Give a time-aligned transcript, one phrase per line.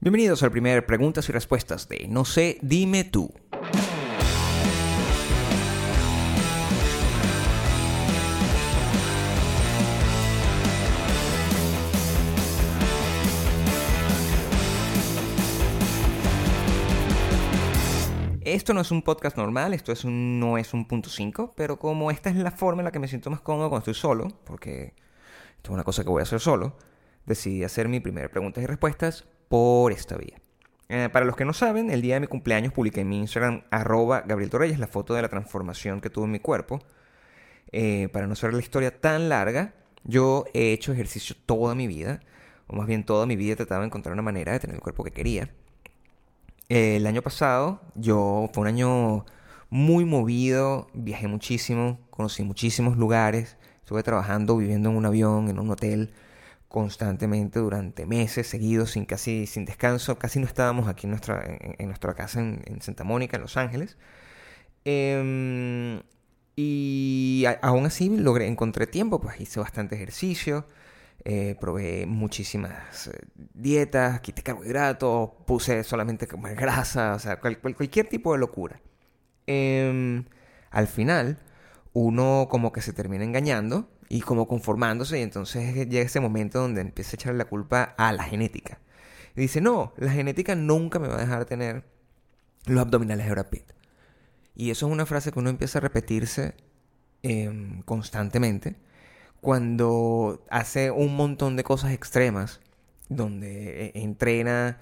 [0.00, 3.34] Bienvenidos al primer Preguntas y Respuestas de No sé, dime tú.
[18.44, 21.80] Esto no es un podcast normal, esto es un, no es un punto 5, pero
[21.80, 24.28] como esta es la forma en la que me siento más cómodo cuando estoy solo,
[24.44, 24.94] porque
[25.56, 26.76] esto es una cosa que voy a hacer solo,
[27.26, 30.38] decidí hacer mi primer preguntas y respuestas por esta vía.
[30.88, 33.62] Eh, para los que no saben, el día de mi cumpleaños publiqué en mi Instagram
[33.70, 36.80] arroba Gabriel Torreyes la foto de la transformación que tuve en mi cuerpo.
[37.72, 39.74] Eh, para no hacer la historia tan larga,
[40.04, 42.20] yo he hecho ejercicio toda mi vida,
[42.66, 44.82] o más bien toda mi vida he tratado de encontrar una manera de tener el
[44.82, 45.50] cuerpo que quería.
[46.68, 49.24] el año pasado, yo fue un año
[49.70, 55.70] muy movido, viajé muchísimo, conocí muchísimos lugares, estuve trabajando, viviendo en un avión, en un
[55.70, 56.12] hotel,
[56.68, 60.18] constantemente durante meses seguidos, sin casi sin descanso.
[60.18, 63.96] Casi no estábamos aquí en nuestra, en, nuestra casa en, Santa Mónica, en Los Ángeles.
[64.84, 66.02] Em,
[66.56, 70.66] y aún así logré, encontré tiempo, pues hice bastante ejercicio,
[71.24, 73.12] eh, probé muchísimas eh,
[73.54, 78.80] dietas, quité carbohidratos, puse solamente comer grasa, o sea, cualquier tipo de locura.
[79.46, 80.24] Em,
[80.70, 81.38] al final,
[81.92, 86.80] uno como que se termina engañando y como conformándose y entonces llega ese momento donde
[86.80, 88.80] empieza a echarle la culpa a la genética.
[89.36, 91.84] Dice, no, la genética nunca me va a dejar tener
[92.66, 93.72] los abdominales de Brad Pitt.
[94.56, 96.54] Y eso es una frase que uno empieza a repetirse
[97.22, 98.76] em, constantemente
[99.40, 102.60] cuando hace un montón de cosas extremas,
[103.08, 104.78] donde eh, entrena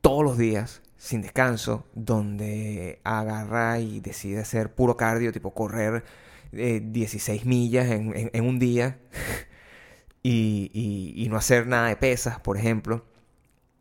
[0.00, 6.04] todos los días sin descanso, donde agarra y decide hacer puro cardio, tipo correr
[6.52, 8.98] 16 millas en, un día
[10.22, 13.04] y, no hacer nada de pesas, por ejemplo,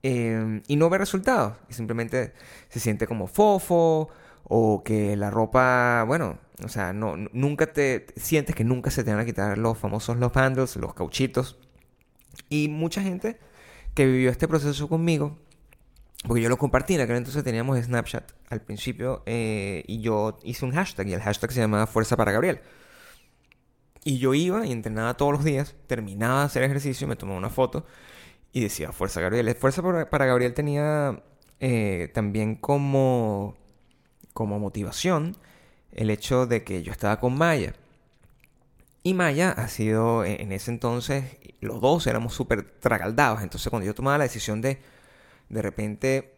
[0.03, 2.33] em, y no ve resultados, y simplemente
[2.69, 4.09] se siente como fofo
[4.43, 9.11] o que la ropa, bueno, o sea, no, nunca te sientes que nunca se te
[9.11, 11.57] van a quitar los famosos los handles, los cauchitos.
[12.49, 13.39] Y mucha gente
[13.93, 15.37] que vivió este proceso conmigo
[16.27, 20.65] porque yo lo compartí, en aquel entonces teníamos Snapchat al principio eh, y yo hice
[20.65, 22.61] un hashtag y el hashtag se llamaba Fuerza para Gabriel.
[24.03, 27.49] Y yo iba y entrenaba todos los días, terminaba de hacer ejercicio, me tomaba una
[27.49, 27.85] foto
[28.51, 29.53] y decía Fuerza Gabriel.
[29.55, 31.23] Fuerza para Gabriel tenía
[31.59, 33.55] eh, también como,
[34.33, 35.37] como motivación
[35.91, 37.73] el hecho de que yo estaba con Maya.
[39.03, 43.41] Y Maya ha sido, en ese entonces, los dos éramos súper tragaldados.
[43.41, 44.79] Entonces cuando yo tomaba la decisión de
[45.51, 46.33] de repente,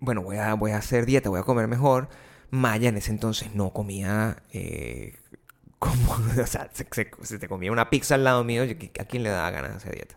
[0.00, 2.08] bueno, voy a, voy a hacer dieta, voy a comer mejor.
[2.50, 5.18] Maya en ese entonces no comía eh,
[5.78, 6.84] como, o sea, se,
[7.38, 10.16] te comía una pizza al lado mío, ¿a quién le daba ganas de hacer dieta?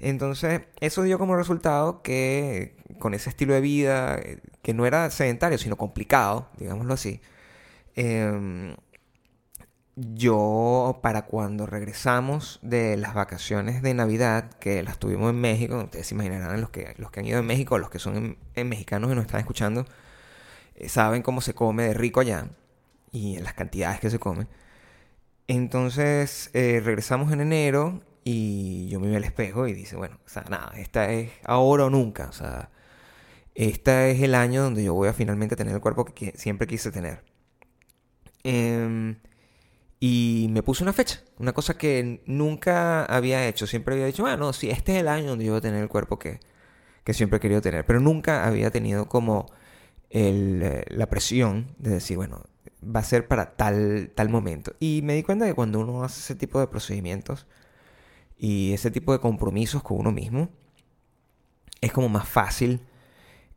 [0.00, 5.10] Entonces, eso dio como resultado que con ese estilo de vida, eh, que no era
[5.10, 7.20] sedentario, sino complicado, digámoslo así,
[7.94, 8.74] eh,
[9.96, 16.08] yo para cuando regresamos de las vacaciones de Navidad, que las tuvimos en México, ustedes
[16.08, 19.12] se imaginarán los que, los que han ido en México, los que son en, mexicanos
[19.12, 19.86] y nos están escuchando,
[20.74, 22.48] eh, saben cómo se come de rico allá
[23.12, 24.48] y las cantidades que se come.
[25.46, 30.28] Entonces eh, regresamos en enero y yo me vi al espejo y dice, bueno, o
[30.28, 32.70] sea, nada, esta es ahora o nunca, o sea,
[33.54, 36.90] este es el año donde yo voy a finalmente tener el cuerpo que siempre quise
[36.90, 37.22] tener.
[38.44, 39.16] Eh,
[40.06, 43.66] y me puse una fecha, una cosa que nunca había hecho.
[43.66, 45.88] Siempre había dicho, bueno, sí, este es el año donde yo voy a tener el
[45.88, 46.40] cuerpo que,
[47.14, 47.86] siempre he querido tener.
[47.86, 49.46] Pero nunca había tenido como
[50.10, 52.42] eh, la presión de decir, bueno,
[52.84, 54.74] va a ser para tal, tal momento.
[54.78, 57.46] Y me di cuenta que cuando uno hace ese tipo de procedimientos
[58.36, 60.50] y ese tipo de compromisos con uno mismo,
[61.80, 62.80] es como más fácil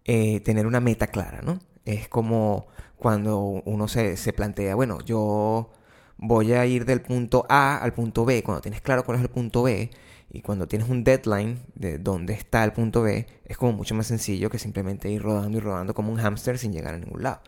[0.06, 1.60] eh, tener una meta clara, ¿no?
[1.84, 5.72] Es como cuando uno se, se plantea, bueno, yo
[6.18, 8.44] voy a ir del punto A al punto B.
[8.44, 9.90] Cuando tienes claro cuál es el punto B
[10.30, 14.08] y cuando tienes un deadline de dónde está el punto B, es como mucho más
[14.08, 17.42] sencillo que simplemente ir rodando y rodando como un hámster sin llegar a ningún lado.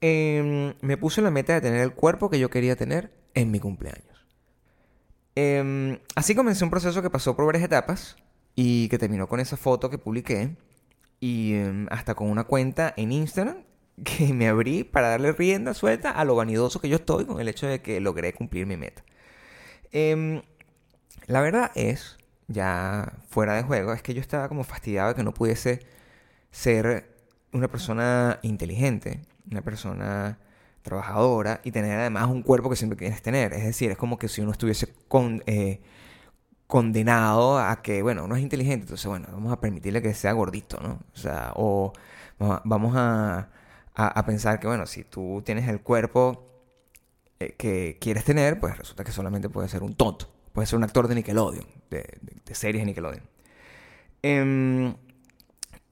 [0.00, 3.60] Em, me puse la meta de tener el cuerpo que yo quería tener en mi
[3.60, 4.26] cumpleaños.
[5.34, 8.16] Em, así comencé un proceso que pasó por varias etapas
[8.54, 10.56] y que terminó con esa foto que publiqué
[11.20, 13.64] y em, hasta con una cuenta en Instagram
[14.02, 17.48] que me abrí para darle rienda suelta a lo vanidoso que yo estoy con el
[17.48, 19.04] hecho de que logré cumplir mi meta.
[19.92, 20.42] Em,
[21.26, 22.18] la verdad es,
[22.48, 25.80] ya fuera de juego, es que yo estaba como fastidiado de que no pudiese
[26.50, 27.14] ser
[27.52, 29.20] una persona inteligente,
[29.50, 30.38] una persona
[30.82, 33.52] trabajadora y tener además un cuerpo que siempre quieres tener.
[33.54, 35.80] Es decir, es como que si uno estuviese con, eh,
[36.66, 40.78] condenado a que, bueno, uno es inteligente, entonces, bueno, vamos a permitirle que sea gordito,
[40.80, 41.00] ¿no?
[41.14, 41.92] O sea, o
[42.64, 43.48] vamos a,
[43.94, 46.48] a, pensar que, bueno, si tú tienes el cuerpo
[47.38, 50.84] eh, que quieres tener, pues resulta que solamente puede ser un tonto, puede ser un
[50.84, 53.22] actor de Nickelodeon, de, de, series de Nickelodeon.
[54.22, 54.94] Em,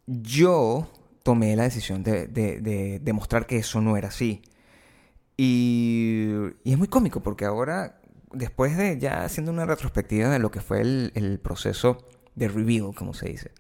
[0.07, 0.91] yo
[1.23, 4.43] tomé la decisión de, de, demostrar que eso no era así.
[5.37, 6.29] Y,
[6.65, 8.01] y, es muy cómico porque ahora,
[8.33, 12.95] después de ya haciendo una retrospectiva de lo que fue el, el proceso de reveal,
[12.97, 13.53] como se dice,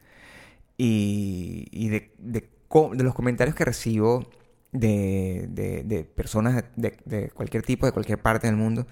[0.77, 2.51] y, y de, de,
[2.95, 4.29] los comentarios que recibo
[4.73, 5.47] de,
[5.85, 8.87] de personas de, cualquier tipo, de cualquier parte del mundo,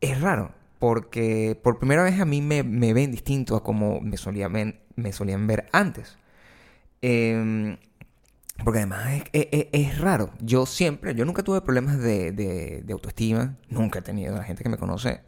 [0.00, 0.52] es raro.
[0.78, 5.12] Porque por primera vez a mí me, me ven distinto a como me solían, me
[5.12, 6.18] solían ver antes.
[7.00, 7.78] Em,
[8.64, 10.30] porque además es, raro.
[10.40, 13.56] Yo siempre, yo nunca tuve problemas de, de, autoestima.
[13.68, 14.36] Nunca he tenido.
[14.36, 15.20] La gente que me conoce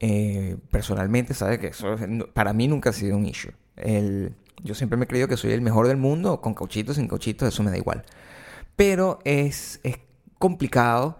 [0.00, 1.96] eh, personalmente sabe que eso
[2.34, 3.52] para mí nunca ha sido un issue.
[3.76, 7.08] El, yo siempre me he creído que soy el mejor del mundo, con cauchitos, sin
[7.08, 8.04] cauchitos, eso me da igual.
[8.76, 9.98] Pero es, es
[10.38, 11.18] complicado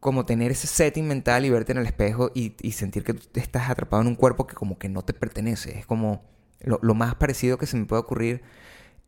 [0.00, 3.68] como tener ese setting mental y verte en el espejo y, sentir que tú estás
[3.68, 5.78] atrapado en un cuerpo que como que no te pertenece.
[5.78, 6.24] Es como
[6.60, 8.42] lo, lo más parecido que se me puede ocurrir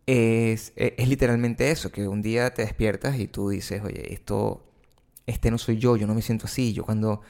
[0.06, 4.64] es, e, es, literalmente eso, que un día te despiertas y tú dices, oye, esto,
[5.26, 7.22] este no soy yo, yo no me siento así, yo cuando,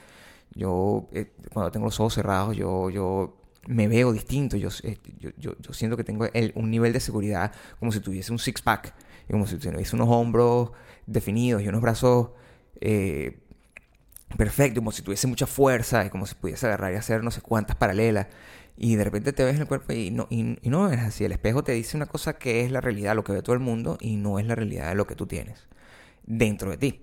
[0.55, 3.37] yo, eh, cuando tengo los ojos cerrados, yo, yo
[3.67, 7.91] me veo distinto, yo, eh, yo, yo, siento que tengo un nivel de seguridad como
[7.91, 8.93] si tuviese un six-pack,
[9.31, 10.71] como si tuviese unos hombros
[11.05, 12.29] definidos y unos brazos
[12.81, 13.39] eh,
[14.37, 17.41] perfectos, como si tuviese mucha fuerza, y como si pudiese agarrar y hacer no sé
[17.41, 18.27] cuántas paralelas.
[18.75, 21.23] Y de repente te ves en el cuerpo y no, y, no es así.
[21.23, 23.61] El espejo te dice una cosa que es la realidad, lo que ve todo el
[23.61, 25.67] mundo, y no es la realidad de lo que tú tienes
[26.25, 27.01] dentro de ti.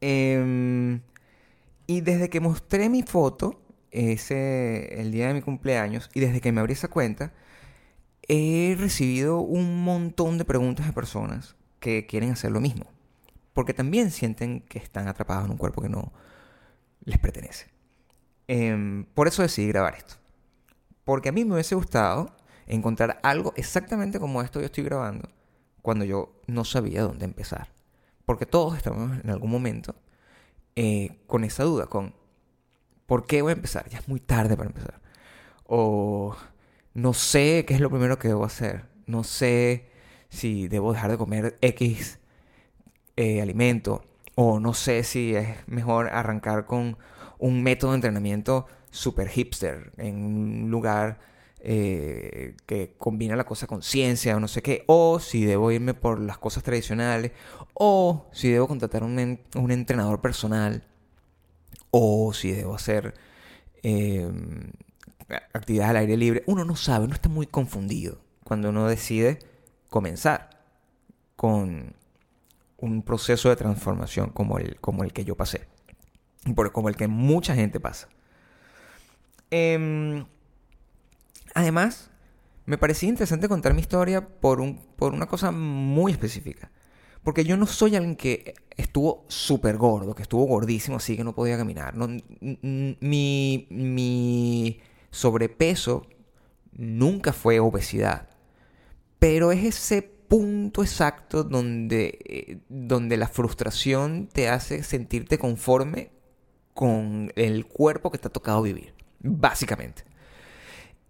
[0.00, 1.00] Em,
[1.86, 3.62] y desde que mostré mi foto,
[3.96, 7.32] ese, el día de mi cumpleaños, y desde que me abrí esa cuenta,
[8.28, 12.86] he recibido un montón de preguntas de personas que quieren hacer lo mismo.
[13.52, 16.12] Porque también sienten que están atrapados en un cuerpo que no
[17.04, 17.66] les pertenece.
[18.48, 20.16] Em, por eso decidí grabar esto.
[21.04, 25.28] Porque a mí me hubiese gustado encontrar algo exactamente como esto yo estoy grabando
[25.82, 27.68] cuando yo no sabía dónde empezar.
[28.24, 29.94] Porque todos estamos en algún momento
[30.74, 32.12] eh, con esa duda, con
[33.06, 33.88] ¿por qué voy a empezar?
[33.88, 35.00] Ya es muy tarde para empezar.
[35.66, 36.36] O
[36.94, 38.84] no sé qué es lo primero que debo hacer.
[39.06, 39.88] No sé
[40.28, 42.18] si debo dejar de comer X
[43.16, 44.04] eh, alimento.
[44.34, 46.98] O no sé si es mejor arrancar con
[47.38, 51.18] un método de entrenamiento super hipster, en un lugar
[51.60, 55.94] eh, que combina la cosa con ciencia o no sé qué, o si debo irme
[55.94, 57.32] por las cosas tradicionales,
[57.74, 60.84] o si debo contratar un, un entrenador personal,
[61.90, 63.14] o si debo hacer
[63.82, 64.70] em,
[65.52, 66.42] actividades al aire libre.
[66.46, 69.38] Uno no sabe, uno está muy confundido cuando uno decide
[69.88, 70.50] comenzar
[71.36, 71.94] con
[72.78, 75.66] un proceso de transformación como el, como el que yo pasé,
[76.72, 78.08] como el que mucha gente pasa.
[79.50, 80.26] Em,
[81.54, 82.10] además,
[82.66, 86.70] me parecía interesante contar mi historia por, un, por una cosa muy específica.
[87.26, 91.34] Porque yo no soy alguien que estuvo súper gordo, que estuvo gordísimo, así que no
[91.34, 91.92] podía caminar.
[93.00, 94.80] mi,
[95.10, 96.06] sobrepeso
[96.70, 98.28] nunca fue obesidad.
[99.18, 106.12] Pero es ese punto exacto donde, eh, donde la frustración te hace sentirte conforme
[106.74, 110.04] con el cuerpo que te ha tocado vivir básicamente.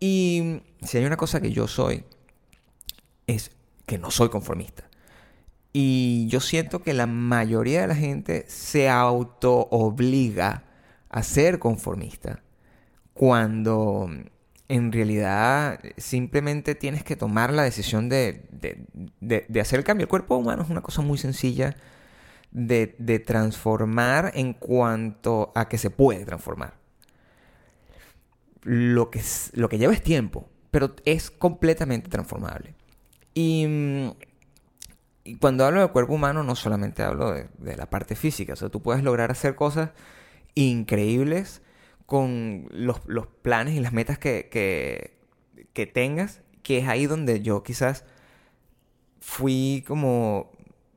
[0.01, 2.05] Y si hay una cosa que yo soy,
[3.27, 3.51] es
[3.85, 4.89] que no soy conformista.
[5.79, 10.65] Y yo siento que la mayoría de la gente se auto obliga
[11.11, 12.43] a ser conformista
[13.13, 14.09] cuando
[14.69, 18.49] en realidad simplemente tienes que tomar la decisión de,
[19.21, 20.05] de, hacer el cambio.
[20.05, 21.77] El cuerpo humano es una cosa muy sencilla
[22.51, 26.73] de transformar en cuanto a que se puede transformar
[28.63, 29.21] lo que,
[29.53, 32.75] lo que lleva es tiempo, pero es completamente transformable.
[33.35, 33.67] Y,
[35.35, 38.81] cuando hablo del cuerpo humano, no solamente hablo de, la parte física, o sea, tú
[38.83, 39.91] puedes lograr hacer cosas
[40.55, 41.63] increíbles
[42.07, 43.01] con los,
[43.43, 44.49] planes y las metas que,
[45.75, 48.05] que, tengas, que es ahí donde yo quizás
[49.21, 50.53] fui como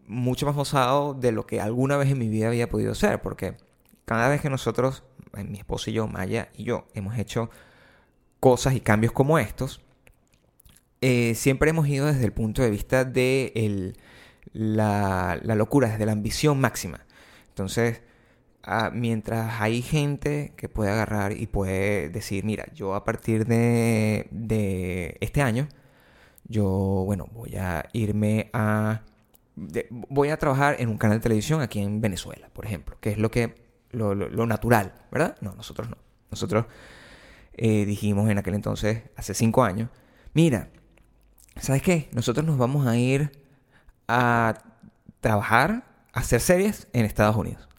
[0.08, 3.58] mucho más osado de lo que alguna vez en mi vida había podido ser, porque
[4.06, 5.04] cada vez que nosotros
[5.38, 7.50] mi esposo y yo, Maya y yo, hemos hecho
[8.40, 9.82] cosas y cambios como estos,
[11.02, 13.96] eh, siempre hemos ido desde el punto de vista de
[14.54, 17.06] la, locura, desde la ambición máxima.
[17.50, 18.02] Entonces,
[18.64, 24.28] ah, mientras hay gente que puede agarrar y puede decir, mira, yo a partir de,
[24.32, 25.68] de este año,
[26.46, 29.04] yo, bueno, voy a irme a...
[30.10, 33.18] voy a trabajar en un canal de televisión aquí en Venezuela, por ejemplo, que es
[33.18, 33.56] lo que
[33.92, 35.36] lo, lo, natural, ¿verdad?
[35.42, 35.98] No, nosotros no.
[36.32, 36.66] Nosotros
[37.54, 39.90] eh, dijimos en aquel entonces, hace cinco años,
[40.34, 40.70] mira,
[41.58, 42.10] ¿sabes qué?
[42.14, 43.32] Nosotros nos vamos a ir
[44.10, 44.56] a
[45.22, 47.70] trabajar, hacer series en Estados Unidos.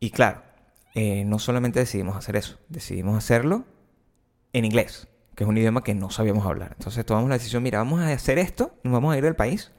[0.00, 0.42] Y claro,
[0.94, 3.64] eh, no solamente decidimos hacer eso, decidimos hacerlo
[4.52, 6.74] en inglés, que es un idioma que no sabíamos hablar.
[6.76, 9.70] Entonces tomamos la decisión, mira, vamos a hacer esto, nos vamos a ir del país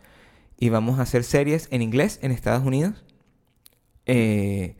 [0.57, 3.03] y vamos a hacer series en inglés en Estados Unidos
[4.05, 4.77] eh,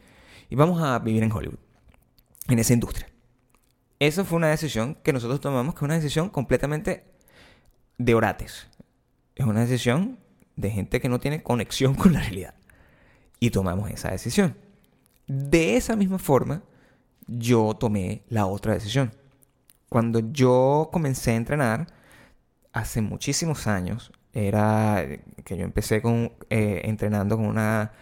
[0.50, 1.60] y vamos a vivir en Hollywood,
[2.48, 3.10] en esa industria.
[4.00, 7.04] Esa fue una decisión que nosotros tomamos, que es una decisión completamente
[7.98, 8.70] de orates.
[9.36, 10.20] Es una decisión
[10.60, 12.54] de gente que no tiene conexión con la realidad.
[13.40, 14.56] Y tomamos esa decisión.
[15.28, 16.64] De esa misma forma,
[17.28, 19.12] yo tomé la otra decisión.
[19.88, 21.88] Cuando yo comencé a entrenar,
[22.74, 25.06] hace muchísimos años, era
[25.46, 27.94] que yo empecé con, eh, entrenando con, una,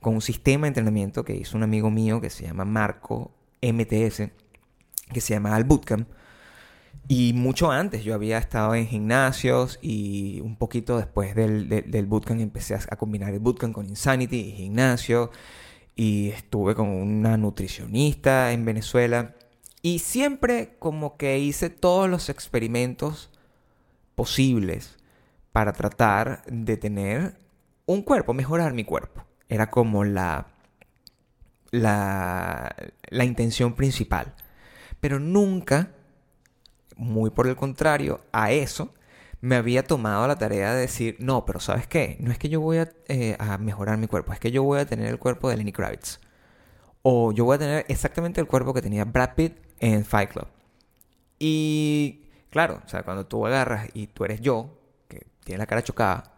[0.00, 4.30] con un sistema de entrenamiento que hizo un amigo mío que se llama Marco MTS,
[5.12, 6.08] que se llama Al Bootcamp.
[7.08, 12.40] Y mucho antes yo había estado en gimnasios y un poquito después del, del, bootcamp
[12.40, 15.30] empecé a, combinar el bootcamp con Insanity y gimnasio.
[15.94, 19.34] Y estuve con una nutricionista en Venezuela.
[19.82, 23.30] Y siempre como que hice todos los experimentos
[24.16, 24.96] posibles
[25.52, 27.38] para tratar de tener
[27.86, 29.24] un cuerpo, mejorar mi cuerpo.
[29.48, 30.48] Era como la,
[31.70, 32.74] la,
[33.10, 34.34] la intención principal.
[34.98, 35.92] Pero nunca
[36.96, 38.92] muy por el contrario a eso,
[39.40, 42.16] me había tomado la tarea de decir, no, pero ¿sabes qué?
[42.20, 44.86] No es que yo voy eh, a, mejorar mi cuerpo, es que yo voy a
[44.86, 46.20] tener el cuerpo de Lenny Kravitz.
[47.02, 50.48] O yo voy a tener exactamente el cuerpo que tenía Brad Pitt en Fight Club.
[51.38, 55.84] Y claro, o sea, cuando tú agarras y tú eres yo, que tiene la cara
[55.84, 56.32] chocada,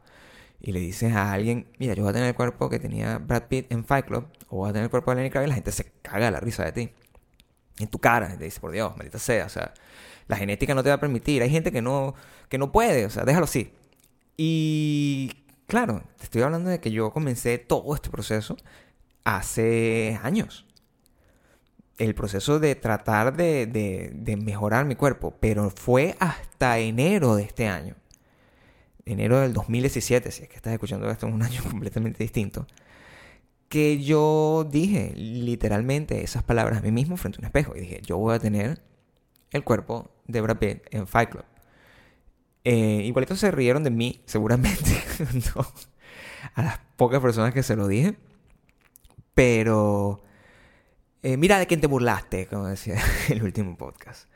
[0.60, 3.44] y le dices a alguien, mira, yo voy a tener el cuerpo que tenía Brad
[3.44, 5.72] Pitt en Fight Club, o voy a tener el cuerpo de Lenny Kravitz, la gente
[5.72, 6.90] se caga la risa de ti.
[7.78, 9.72] En tu cara, te dice, por Dios, maldita sea, o sea,
[10.28, 11.42] la genética no te va a permitir.
[11.42, 12.14] Hay gente que no,
[12.48, 13.72] que no puede, o sea, déjalo así.
[14.36, 15.32] Y
[15.66, 18.56] claro, te estoy hablando de que yo comencé todo este proceso
[19.24, 20.66] hace años.
[21.96, 27.66] El proceso de tratar de, de, mejorar mi cuerpo, pero fue hasta enero de este
[27.66, 27.96] año.
[29.04, 32.66] Enero del 2017, si es que estás escuchando esto en un año completamente distinto
[33.68, 38.00] que yo dije literalmente esas palabras a mí mismo frente a un espejo y dije,
[38.02, 38.80] yo voy a tener
[39.50, 41.44] el cuerpo de Brad Pitt en Fight Club.
[42.64, 45.02] Eh, igualito se rieron de mí, seguramente,
[46.54, 48.16] a las pocas personas que se lo dije.
[49.34, 50.22] Pero
[51.22, 52.96] eh, mira de quién te burlaste, como decía
[53.28, 54.28] el último podcast.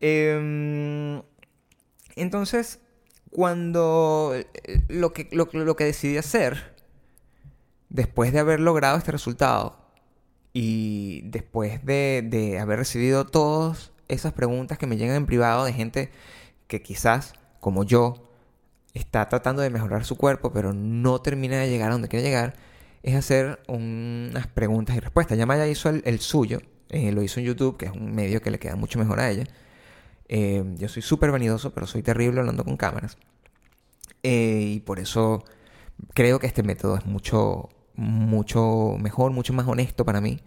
[0.00, 1.22] Em,
[2.16, 2.80] entonces,
[3.30, 4.46] cuando eh,
[4.88, 6.74] lo que, lo, que decidí hacer,
[7.88, 9.86] después de haber logrado este resultado
[10.52, 15.72] y después de, de haber recibido todos esas preguntas que me llegan en privado de
[15.72, 16.10] gente
[16.66, 18.30] que quizás, como yo,
[18.94, 22.54] está tratando de mejorar su cuerpo, pero no termina de llegar a donde quiere llegar,
[23.02, 25.38] es hacer unas preguntas y respuestas.
[25.38, 28.50] Ya Maya hizo el, suyo, eh, lo hizo en YouTube, que es un medio que
[28.50, 29.44] le queda mucho mejor a ella.
[30.28, 33.16] Eh, yo soy súper vanidoso, pero soy terrible hablando con cámaras.
[34.22, 35.44] Eh, y por eso
[36.14, 40.40] creo que este método es mucho, mucho mejor, mucho más honesto para mí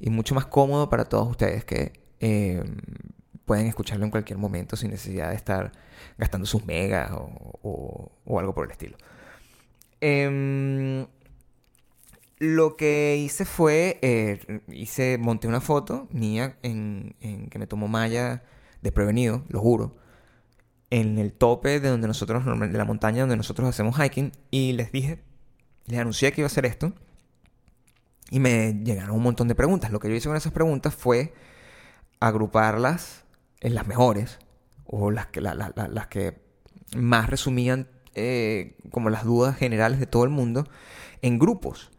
[0.00, 2.62] y mucho más cómodo para todos ustedes que eh,
[3.44, 5.72] pueden escucharlo en cualquier momento sin necesidad de estar
[6.18, 8.96] gastando sus megas o, algo por el estilo.
[10.00, 11.06] Em,
[12.38, 17.16] lo que hice fue, eh, hice, monté una foto mía en,
[17.50, 18.44] que me tomó Maya
[18.82, 19.96] desprevenido, lo juro,
[20.90, 24.92] en el tope de donde nosotros, de la montaña donde nosotros hacemos hiking, y les
[24.92, 25.22] dije,
[25.86, 26.92] les anuncié que iba a hacer esto,
[28.30, 29.90] y me llegaron un montón de preguntas.
[29.90, 31.34] Lo que yo hice con esas preguntas fue
[32.20, 33.24] agruparlas
[33.60, 34.38] en las mejores
[34.84, 36.40] o las que, las que
[36.96, 40.66] más resumían eh, como las dudas generales de todo el mundo
[41.22, 41.90] en grupos.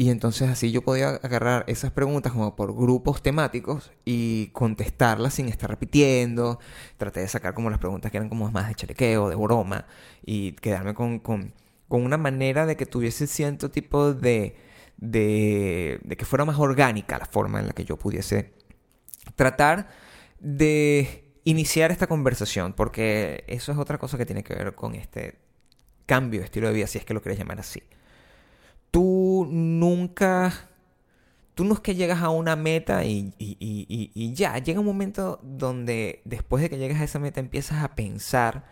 [0.00, 5.48] Y entonces así yo podía agarrar esas preguntas como por grupos temáticos y contestarlas sin
[5.48, 6.60] estar repitiendo.
[6.96, 9.86] Traté de sacar como las preguntas que eran como más de chalequeo, de broma,
[10.24, 11.52] y quedarme con, con,
[11.88, 14.56] con una manera de que tuviese cierto tipo de,
[14.98, 18.52] de, de que fuera más orgánica la forma en la que yo pudiese
[19.38, 19.86] tratar
[20.40, 25.38] de iniciar esta conversación, porque eso es otra cosa que tiene que ver con este
[26.06, 27.82] cambio de estilo de vida, si es que lo quieres llamar así.
[28.90, 30.52] Tú nunca,
[31.54, 34.86] tú no es que llegas a una meta y, y, y, y, ya, llega un
[34.86, 38.66] momento donde después de que llegas a esa meta empiezas a pensar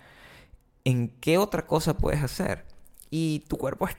[0.84, 2.64] en qué otra cosa puedes hacer.
[3.08, 3.96] Y tu cuerpo, es,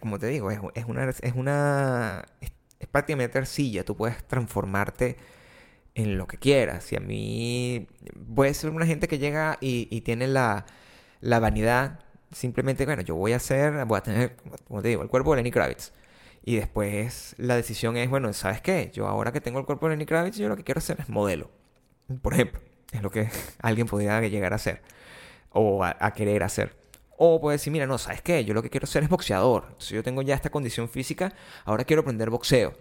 [0.00, 2.52] como te digo, es, es una, es, una es,
[2.88, 5.18] prácticamente arcilla, tú puedes transformarte
[5.96, 6.92] en lo que quieras.
[6.92, 7.88] Y a mí
[8.34, 10.66] puede ser una gente que llega y, y tiene la,
[11.20, 12.00] la vanidad,
[12.30, 14.36] simplemente, bueno, yo voy a hacer, voy a tener,
[14.68, 15.92] como te digo, el cuerpo de Lenny Kravitz
[16.44, 18.90] y después la decisión es, bueno, ¿sabes qué?
[18.94, 21.08] Yo ahora que tengo el cuerpo de Lenny Kravitz, yo lo que quiero hacer es
[21.08, 21.50] modelo.
[22.22, 22.60] Por ejemplo,
[22.92, 23.28] es lo que
[23.62, 24.82] alguien podría llegar a hacer
[25.50, 26.76] o a, querer hacer.
[27.18, 28.44] O puede decir, mira, no, ¿sabes qué?
[28.44, 29.64] Yo lo que quiero hacer es boxeador.
[29.68, 31.32] Entonces yo tengo ya esta condición física,
[31.64, 32.74] ahora quiero aprender boxeo.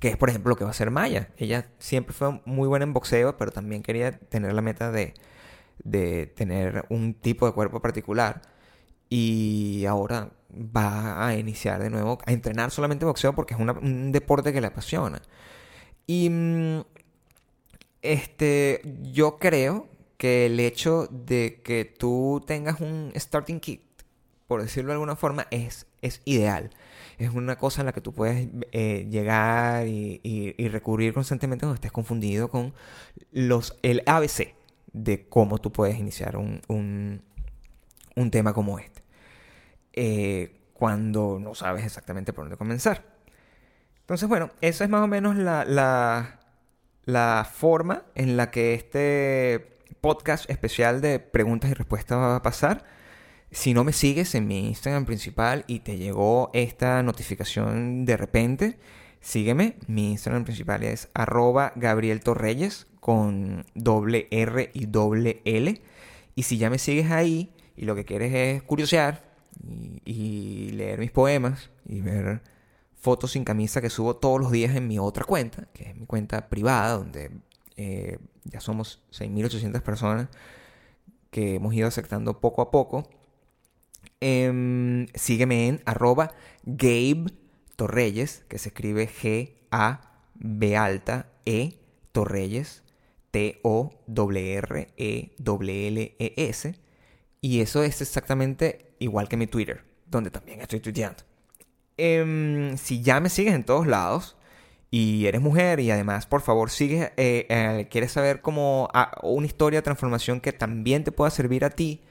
[0.00, 1.30] Que es, por ejemplo, lo que va a hacer Maya.
[1.38, 5.14] Ella siempre fue muy buena en boxeo, pero también quería tener la meta de,
[5.84, 8.42] de tener un tipo de cuerpo particular.
[9.08, 14.52] Y ahora va a iniciar de nuevo a entrenar solamente boxeo porque es un deporte
[14.52, 15.22] que le apasiona.
[16.06, 16.80] Y mm,
[18.02, 23.82] este, yo creo que el hecho de que tú tengas un starting kit,
[24.46, 26.70] por decirlo de alguna forma, es, es ideal.
[27.18, 31.92] Es una cosa en la que tú puedes eh, llegar y, recurrir constantemente cuando estés
[31.92, 32.74] confundido con
[33.32, 34.54] los, el ABC
[34.92, 37.22] de cómo tú puedes iniciar un,
[38.30, 39.02] tema como este.
[39.92, 43.02] Eh, cuando no sabes exactamente por dónde comenzar.
[44.00, 46.38] Entonces, bueno, esa es más o menos la
[47.52, 52.95] forma en la que este podcast especial de preguntas y respuestas va a pasar.
[53.56, 58.78] Si no me sigues en mi Instagram principal y te llegó esta notificación de repente,
[59.22, 59.76] sígueme.
[59.86, 65.80] Mi Instagram principal es arroba Gabriel Torreyes con doble R y doble L.
[66.34, 69.24] Y si ya me sigues ahí y lo que quieres es curiosear,
[70.04, 72.42] y, leer mis poemas y ver
[72.94, 76.04] fotos sin camisa que subo todos los días en mi otra cuenta, que es mi
[76.04, 77.30] cuenta privada, donde
[77.78, 80.28] eh, ya somos 6.800 personas
[81.30, 83.08] que hemos ido aceptando poco a poco.
[84.20, 86.32] Em, sígueme en arroba
[86.64, 87.26] Gabe
[87.76, 91.74] Torreyes, que se escribe G-A-B alta E
[92.12, 92.82] Torreyes,
[93.30, 93.94] T-O-R-R-E-L-L-E-S.
[97.42, 101.22] Y eso es exactamente igual que mi Twitter, donde también estoy tuiteando.
[101.98, 104.36] Em, si ya me sigues en todos lados
[104.90, 109.46] y eres mujer y además, por favor, sigues, eh, eh, quieres saber como ah, una
[109.46, 112.02] historia de transformación que también te pueda servir a ti,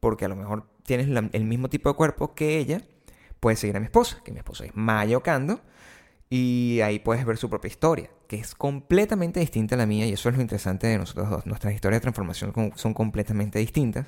[0.00, 2.82] porque a lo mejor tienes el mismo tipo de cuerpo que ella,
[3.40, 5.60] puedes seguir a mi esposa, que mi esposa es Maya Ocando,
[6.30, 10.12] y ahí puedes ver su propia historia, que es completamente distinta a la mía, y
[10.12, 11.46] eso es lo interesante de nosotros dos.
[11.46, 14.06] Nuestras historias de transformación son completamente distintas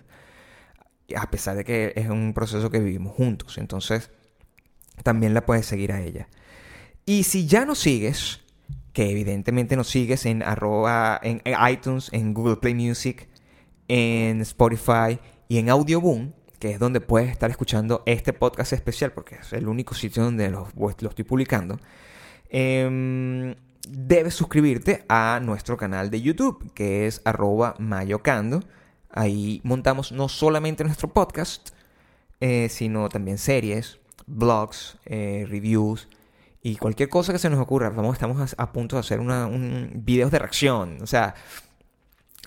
[1.17, 3.59] a pesar de que es un proceso que vivimos juntos.
[3.59, 4.11] Entonces,
[5.03, 6.29] también la puedes seguir a ella.
[7.07, 8.41] Y si ya nos sigues,
[8.93, 13.29] que evidentemente nos sigues en arroba, en iTunes, en Google Play Music,
[13.89, 15.19] en Spotify
[15.49, 19.69] y en Audioboom, que es donde puedes estar escuchando este podcast especial, porque es el
[19.69, 21.79] único sitio donde lo, lo estoy publicando,
[22.49, 23.55] em,
[23.89, 28.61] debes suscribirte a nuestro canal de YouTube, que es arroba mayocando
[29.17, 31.71] Ahí montamos no solamente nuestro podcast,
[32.41, 36.09] eh, sino también series, blogs, eh, reviews
[36.65, 37.91] y cualquier cosa que se nos ocurra.
[37.91, 40.99] Vamos, estamos a, punto de hacer una, un videos de reacción.
[41.01, 41.37] O sea,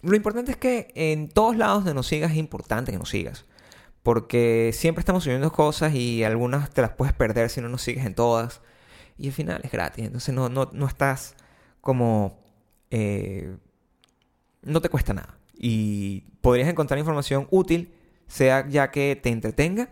[0.01, 3.45] lo importante es que en todos lados de nos sigas es importante que nos sigas.
[4.07, 8.05] Porque siempre estamos subiendo cosas y algunas te las puedes perder si no nos sigues
[8.05, 8.61] en todas.
[9.17, 10.05] Y al final es gratis.
[10.05, 11.35] Entonces no, no, no estás
[11.81, 12.39] como...
[12.89, 13.57] Eh,
[14.61, 17.93] no te cuesta nada y podrías encontrar información útil,
[18.27, 19.89] sea ya que te entretenga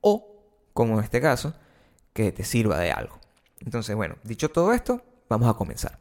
[0.00, 1.52] o, como en este caso,
[2.14, 3.20] que te sirva de algo.
[3.60, 5.98] Entonces, bueno, dicho todo esto, vamos a comenzar.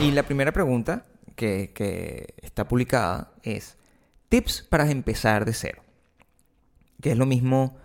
[0.00, 3.76] Y la primera pregunta que, está publicada es
[4.32, 5.82] tips para empezar de cero.
[7.02, 7.76] Que es lo mismo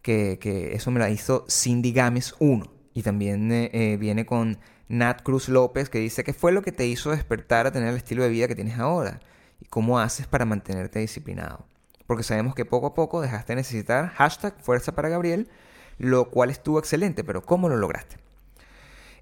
[0.00, 2.72] que, eso me la hizo Cindy Games 1.
[2.94, 4.58] Y también eh, eh, viene con
[4.88, 7.96] Nat Cruz López, que dice, ¿qué fue lo que te hizo despertar a tener el
[7.96, 9.20] estilo de vida que tienes ahora?
[9.60, 11.66] ¿Y cómo haces para mantenerte disciplinado?
[12.06, 15.50] Porque sabemos que poco a poco dejaste de necesitar hashtag fuerza para Gabriel,
[15.98, 18.16] lo cual estuvo excelente, pero ¿cómo lo lograste?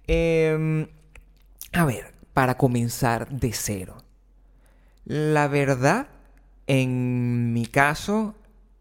[0.07, 0.87] Em,
[1.73, 3.97] a ver, para comenzar de cero.
[5.05, 6.07] La verdad,
[6.69, 8.35] en mi caso,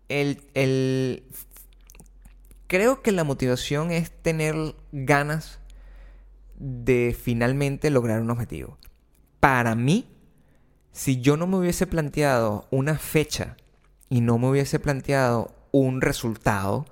[0.10, 1.24] el, el,
[2.68, 4.56] creo que la motivación es tener
[4.92, 5.60] ganas
[6.58, 8.78] de finalmente lograr un objetivo.
[9.40, 10.06] Para mí,
[10.92, 13.56] si yo no me hubiese planteado una fecha
[14.10, 16.86] y no me hubiese planteado un resultado,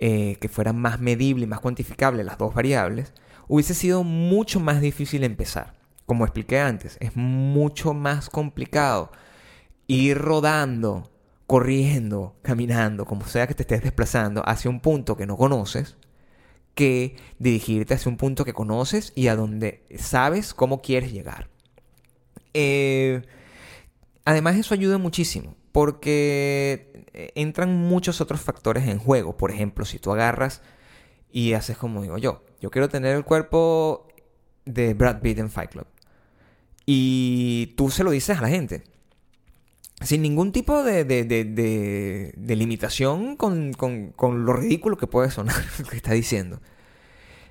[0.00, 3.12] eh, que fuera más medible y más cuantificable las dos variables,
[3.46, 5.74] hubiese sido mucho más difícil empezar.
[6.06, 9.12] Como expliqué antes, es mucho más complicado
[9.88, 11.10] ir rodando,
[11.48, 15.96] corriendo, caminando, como sea que te estés desplazando hacia un punto que no conoces,
[16.74, 21.48] que dirigirte hacia un punto que conoces y a donde sabes cómo quieres llegar.
[22.54, 23.22] Eh,
[24.24, 29.36] además eso ayuda muchísimo porque entran muchos otros factores en juego.
[29.36, 30.62] Por ejemplo, si tú agarras
[31.32, 34.08] y haces como digo yo, yo quiero tener el cuerpo
[34.64, 35.86] de Brad Pitt en Fight Club.
[36.86, 38.84] Y tú se lo dices a la gente.
[40.00, 45.96] Sin ningún tipo de, de, limitación con, con, lo ridículo que puede sonar lo que
[45.96, 46.60] está diciendo.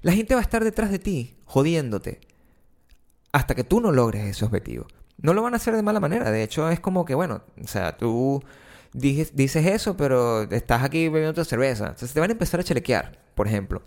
[0.01, 2.21] La gente va a estar detrás de ti, jodiéndote,
[3.33, 4.87] hasta que tú no logres ese objetivo.
[5.17, 6.31] No lo van a hacer de mala manera.
[6.31, 8.41] De hecho, es como que, bueno, o sea, tú
[8.93, 11.85] dices, dices eso, pero estás aquí bebiendo tu cerveza.
[11.85, 13.81] Entonces te van a empezar a chelequear, por ejemplo.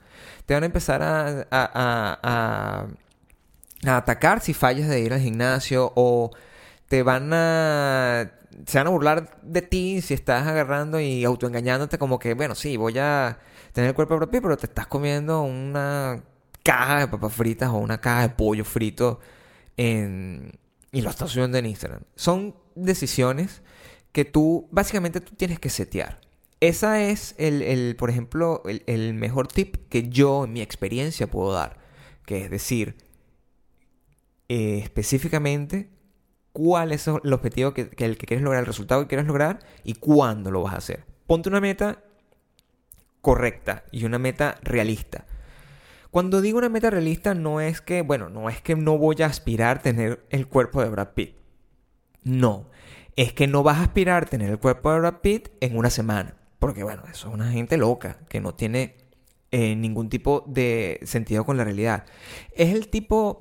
[0.46, 2.86] Te van a empezar a, a,
[3.86, 6.30] a, atacar si fallas de ir al gimnasio o
[6.88, 8.32] te van a...
[8.66, 12.76] Se van a burlar de ti si estás agarrando y autoengañándote como que, bueno, sí,
[12.76, 13.38] voy a
[13.72, 16.22] tener el cuerpo propio, pero te estás comiendo una
[16.62, 19.20] caja de papas fritas o una caja de pollo frito
[19.76, 20.52] en,
[20.92, 22.02] y lo estás subiendo en Instagram.
[22.16, 23.62] Son decisiones
[24.12, 26.20] que tú, básicamente tú tienes que setear.
[26.60, 31.78] Esa es el, por ejemplo, el, mejor tip que yo en mi experiencia puedo dar.
[32.26, 32.96] Que es decir,
[34.48, 35.88] eh, específicamente
[36.52, 39.94] cuál es el objetivo que, el que quieres lograr, el resultado que quieres lograr y
[39.94, 41.04] cuándo lo vas a hacer.
[41.26, 42.02] Ponte una meta
[43.20, 45.26] correcta y una meta realista.
[46.10, 49.26] Cuando digo una meta realista no es que, bueno, no es que no voy a
[49.26, 51.36] aspirar a tener el cuerpo de Brad Pitt.
[52.22, 52.68] No,
[53.16, 55.90] es que no vas a aspirar a tener el cuerpo de Brad Pitt en una
[55.90, 56.34] semana.
[56.58, 58.96] Porque bueno, eso es una gente loca que no tiene
[59.52, 62.04] eh, ningún tipo de sentido con la realidad.
[62.54, 63.38] Es el tipo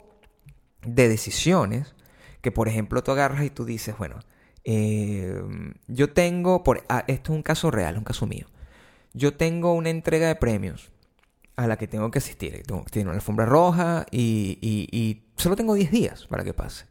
[0.85, 1.95] de decisiones
[2.41, 4.19] que, por ejemplo, tú agarras y tú dices, bueno,
[4.63, 5.41] eh,
[5.87, 8.47] yo tengo, por, ah, esto es un caso real, un caso mío.
[9.13, 10.91] Yo tengo una entrega de premios
[11.55, 12.63] a la que tengo que asistir.
[12.91, 16.85] Tiene una alfombra roja y, solo tengo 10 días para que pase.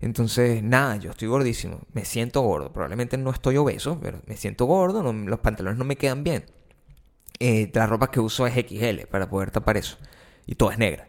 [0.00, 2.72] Entonces, nada, yo estoy gordísimo, me siento gordo.
[2.72, 6.46] Probablemente no estoy obeso, pero me siento gordo, los pantalones no me quedan bien.
[7.38, 9.98] Eh, la ropa que uso es XL para poder tapar eso.
[10.46, 11.08] Y todo es negra.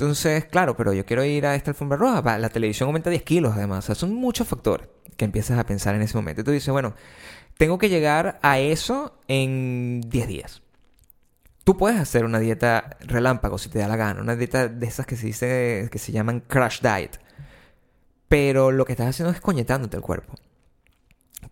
[0.00, 2.38] Entonces, claro, pero yo quiero ir a esta alfombra roja.
[2.38, 3.84] La televisión aumenta 10 kilos además.
[3.84, 6.40] O sea, son muchos factores que empiezas a pensar en ese momento.
[6.40, 6.94] Y tú dices, bueno,
[7.58, 10.62] tengo que llegar a eso en 10 días.
[11.64, 15.04] Tú puedes hacer una dieta relámpago si te da la gana, una dieta de esas
[15.04, 17.20] que se dice que se llaman crash diet.
[18.26, 20.34] Pero lo que estás haciendo es coñetándote el cuerpo.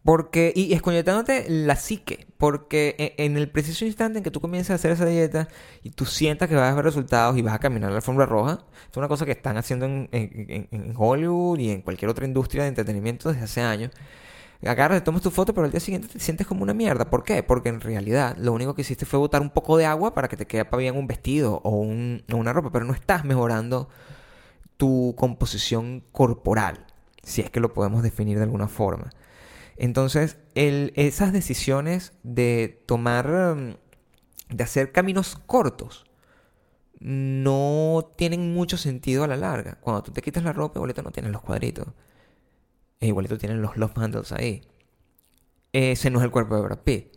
[0.08, 4.70] Porque, y escoñetándote la psique, porque e, en el preciso instante en que tú comiences
[4.70, 5.48] a hacer esa dieta
[5.82, 8.64] y tú sientas que vas a ver resultados y vas a caminar la alfombra roja,
[8.90, 12.70] es una cosa que están haciendo en, en Hollywood y en cualquier otra industria de
[12.70, 13.90] entretenimiento desde hace años
[14.66, 17.10] agarras, tomas tu foto, pero al día siguiente te sientes como una mierda.
[17.10, 17.42] ¿Por qué?
[17.42, 20.38] Porque en realidad lo único que hiciste fue botar un poco de agua para que
[20.38, 23.90] te quede bien un vestido o, una ropa, pero no estás mejorando
[24.78, 26.86] tu composición corporal,
[27.22, 29.10] si es que lo podemos definir de alguna forma.
[29.78, 33.76] Entonces, esas decisiones de tomar, mm,
[34.54, 36.04] de hacer caminos cortos,
[37.00, 39.78] no tienen mucho sentido a la larga.
[39.80, 41.86] Cuando tú te quitas la ropa, boleto no tienes los cuadritos
[43.00, 44.62] e igualito tienen los love handles ahí.
[45.72, 46.78] Ese no es el cuerpo de Brad.
[46.78, 47.10] Te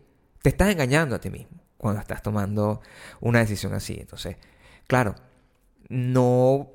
[0.44, 2.80] estás engañando a ti mismo cuando estás tomando
[3.20, 3.96] una decisión así.
[3.98, 4.36] Entonces,
[4.86, 5.16] claro,
[5.88, 6.70] no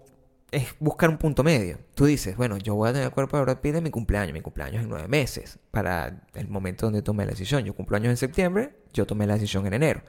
[0.52, 1.80] es buscar un punto medio.
[1.94, 4.34] Tú dices, bueno, yo voy a tener el cuerpo de Brad Pitt en mi cumpleaños.
[4.34, 7.64] Mi cumpleaños en nueve meses para el momento donde tomé la decisión.
[7.66, 10.02] Yo cumplo años en septiembre, yo tomé la decisión en enero.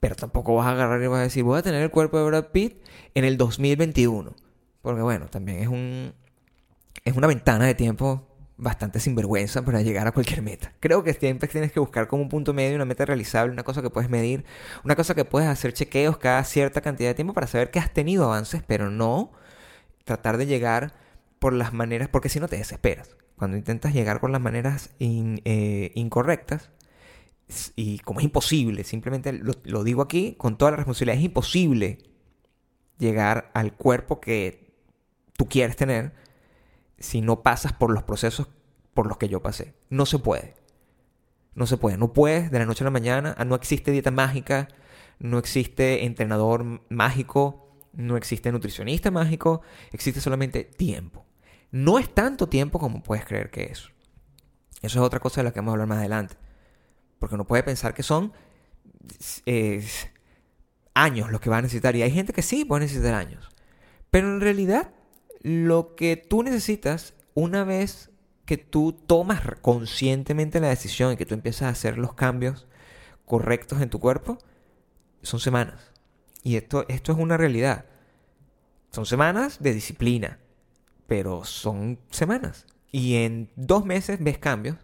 [0.00, 2.24] Pero tampoco vas a agarrar y vas a decir, voy a tener el cuerpo de
[2.24, 2.82] Brad Pitt
[3.14, 4.34] en el 2021.
[4.80, 6.12] Porque bueno, también es un,
[7.04, 10.72] es una ventana de tiempo bastante sinvergüenza para llegar a cualquier meta.
[10.80, 13.82] Creo que siempre tienes que buscar como un punto medio, una meta realizable, una cosa
[13.82, 14.44] que puedes medir,
[14.82, 17.92] una cosa que puedes hacer chequeos cada cierta cantidad de tiempo para saber que has
[17.92, 19.32] tenido avances, pero no
[20.04, 20.94] tratar de llegar
[21.38, 23.16] por las maneras, porque si no te desesperas.
[23.36, 26.70] Cuando intentas llegar por las maneras eh, incorrectas,
[27.76, 31.98] y como es imposible, simplemente lo, lo digo aquí con toda la responsabilidad, es imposible
[32.98, 34.72] llegar al cuerpo que
[35.36, 36.12] tú quieres tener
[36.98, 38.48] si no pasas por los procesos
[38.94, 39.74] por los que yo pasé.
[39.90, 40.54] No se puede.
[41.54, 41.96] No se puede.
[41.96, 43.34] No puedes de la noche a la mañana.
[43.38, 44.68] Ah, no existe dieta mágica.
[45.18, 47.61] No existe entrenador mágico.
[47.92, 49.62] No existe nutricionista mágico.
[49.90, 51.26] Existe solamente tiempo.
[51.70, 53.90] No es tanto tiempo como puedes creer que es.
[54.82, 56.36] Eso es otra cosa de la que vamos a hablar más adelante.
[57.18, 58.32] Porque uno puede pensar que son
[60.94, 61.94] años lo que va a necesitar.
[61.96, 63.48] Y hay gente que sí puede necesitar años.
[64.10, 64.92] Pero en realidad,
[65.40, 68.10] lo que tú necesitas una vez
[68.44, 72.66] que tú tomas conscientemente la decisión y que tú empiezas a hacer los cambios
[73.24, 74.38] correctos en tu cuerpo,
[75.22, 75.91] son semanas.
[76.42, 77.86] Y esto, esto es una realidad.
[78.90, 80.38] Son semanas de disciplina,
[81.06, 82.66] pero son semanas.
[82.90, 84.76] Y en dos meses ves cambios,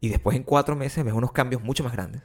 [0.00, 2.22] y después en cuatro meses ves unos cambios mucho más grandes.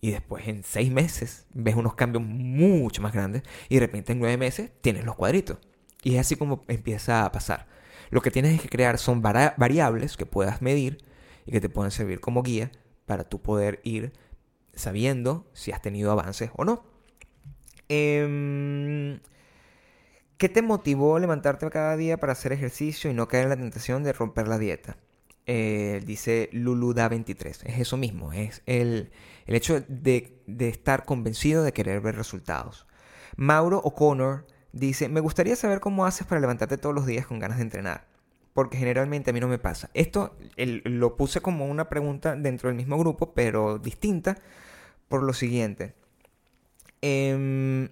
[0.00, 3.42] Y después en seis meses ves unos cambios mucho más grandes.
[3.68, 5.58] Y de repente en nueve meses tienes los cuadritos.
[6.02, 7.66] Y es así como empieza a pasar.
[8.10, 11.04] Lo que tienes es que crear son variables que puedas medir
[11.46, 12.70] y que te pueden servir como guía
[13.06, 14.12] para tú poder ir
[14.74, 16.84] sabiendo si has tenido avances o no.
[17.88, 19.20] Em,
[20.36, 23.56] ¿Qué te motivó a levantarte cada día para hacer ejercicio y no caer en la
[23.56, 24.96] tentación de romper la dieta?
[25.46, 27.64] Eh, dice Luluda23.
[27.64, 29.10] Es eso mismo, es el,
[29.46, 32.86] hecho de, de, estar convencido de querer ver resultados.
[33.36, 37.58] Mauro O'Connor dice, me gustaría saber cómo haces para levantarte todos los días con ganas
[37.58, 38.06] de entrenar,
[38.54, 39.90] porque generalmente a mí no me pasa.
[39.94, 44.38] Esto lo puse como una pregunta dentro del mismo grupo, pero distinta,
[45.08, 45.94] por lo siguiente.
[47.06, 47.90] Em,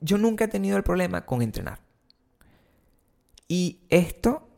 [0.00, 1.80] yo nunca he tenido el problema con entrenar.
[3.46, 4.48] Y esto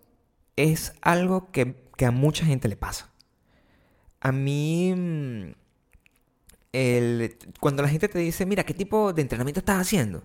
[0.54, 1.74] es algo que,
[2.06, 3.10] a mucha gente le pasa.
[4.20, 5.54] A mí, mm,
[7.58, 10.22] cuando la gente te dice, mira, ¿qué tipo de entrenamiento estás haciendo?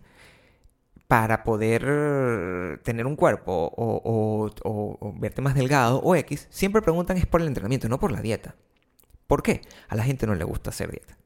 [1.07, 7.25] Para poder tener un cuerpo o, o verte más delgado o X, siempre preguntan es
[7.25, 8.55] por el entrenamiento, no por la dieta.
[9.25, 9.61] ¿Por qué?
[9.87, 11.17] A la gente no le gusta hacer dieta.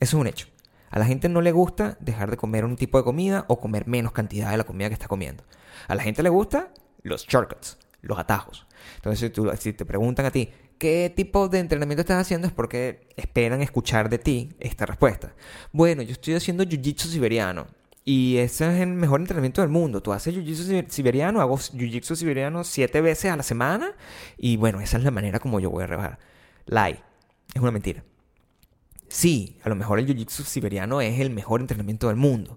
[0.00, 0.48] Eso es un hecho.
[0.90, 3.86] A la gente no le gusta dejar de comer un tipo de comida o comer
[3.86, 5.44] menos cantidad de la comida que está comiendo.
[5.86, 6.72] A la gente le gusta
[7.02, 8.66] los shortcuts, los atajos.
[8.96, 12.46] Entonces, si, te preguntan a ti, ¿qué tipo de entrenamiento estás haciendo?
[12.46, 15.34] Es porque esperan escuchar de ti esta respuesta.
[15.72, 17.66] Bueno, yo estoy haciendo jiu-jitsu siberiano.
[18.04, 20.02] Y ese es el mejor entrenamiento del mundo.
[20.02, 23.92] Tú haces jiu-jitsu siberiano, hago jiu-jitsu siberiano siete veces a la semana.
[24.38, 26.18] Y bueno, esa es la manera como yo voy a rebajar.
[26.66, 27.02] Lie.
[27.54, 28.04] Es una mentira.
[29.08, 32.56] Sí, a lo mejor el jiu-jitsu siberiano es el mejor entrenamiento del mundo.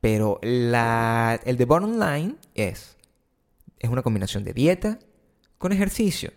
[0.00, 2.96] Pero la, el de bottom line es,
[3.78, 4.98] es una combinación de dieta
[5.58, 6.32] con ejercicio.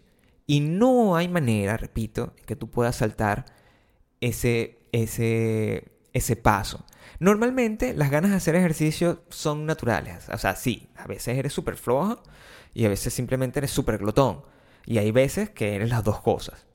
[0.46, 3.46] Y no hay manera, repito, que tú puedas saltar
[4.22, 6.86] ese, ese, ese paso.
[7.20, 10.30] Normalmente las ganas de hacer ejercicio son naturales.
[10.30, 12.22] O sea, sí, a veces eres súper flojo
[12.74, 14.44] y a veces simplemente eres súper glotón.
[14.86, 16.68] Y hay veces que eres las dos cosas.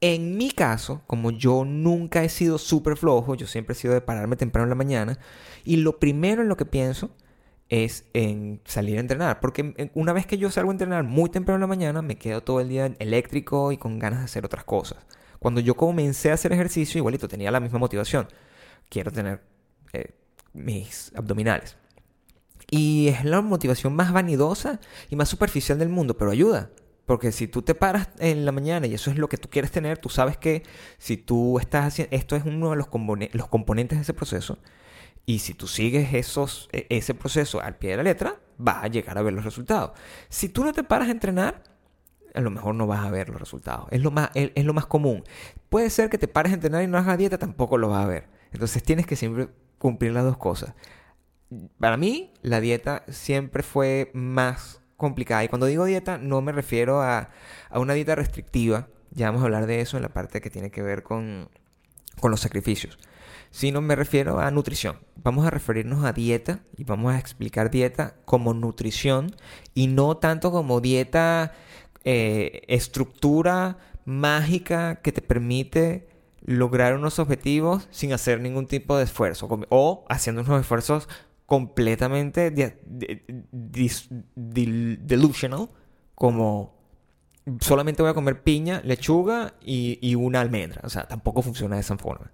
[0.00, 4.02] En mi caso, como yo nunca he sido súper flojo, yo siempre he sido de
[4.02, 5.18] pararme temprano en la mañana,
[5.64, 7.10] y lo primero en lo que pienso
[7.68, 11.56] es en salir a entrenar, porque una vez que yo salgo a entrenar muy temprano
[11.56, 14.64] en la mañana, me quedo todo el día eléctrico y con ganas de hacer otras
[14.64, 14.98] cosas.
[15.38, 18.28] Cuando yo comencé a hacer ejercicio, igualito tenía la misma motivación.
[18.88, 19.42] Quiero tener
[19.92, 20.14] eh,
[20.52, 21.76] mis abdominales.
[22.70, 26.70] Y es la motivación más vanidosa y más superficial del mundo, pero ayuda.
[27.06, 29.70] Porque si tú te paras en la mañana y eso es lo que tú quieres
[29.70, 30.64] tener, tú sabes que
[30.98, 32.88] si tú estás haciendo, esto es uno de los,
[33.48, 34.58] componentes de ese proceso,
[35.24, 38.88] y si tú sigues esos, e, ese proceso al pie de la letra, vas a
[38.88, 39.92] llegar a ver los resultados.
[40.28, 41.62] Si tú no te paras a entrenar,
[42.34, 43.86] a lo mejor no vas a ver los resultados.
[43.92, 45.22] Es lo más, es, lo más común.
[45.68, 48.08] Puede ser que te pares a entrenar y no hagas dieta, tampoco lo vas a
[48.08, 48.28] ver.
[48.52, 50.74] Entonces tienes que siempre cumplir las dos cosas.
[51.78, 55.44] Para mí, la dieta siempre fue más complicada.
[55.44, 57.28] Y cuando digo dieta, no me refiero a,
[57.72, 58.88] una dieta restrictiva.
[59.10, 61.48] Ya vamos a hablar de eso en la parte que tiene que ver con,
[62.20, 62.98] con los sacrificios.
[63.50, 64.98] Sino me refiero a nutrición.
[65.16, 69.34] Vamos a referirnos a dieta y vamos a explicar dieta como nutrición
[69.74, 71.52] y no tanto como dieta
[72.04, 76.08] eh, estructura mágica que te permite
[76.46, 81.08] lograr unos objetivos sin hacer ningún tipo de esfuerzo o haciendo unos esfuerzos
[81.46, 82.50] completamente
[84.34, 85.70] delusional,
[86.14, 86.74] como
[87.60, 90.80] solamente voy a comer piña, lechuga y, una almendra.
[90.84, 92.30] O sea, tampoco funciona de esa forma.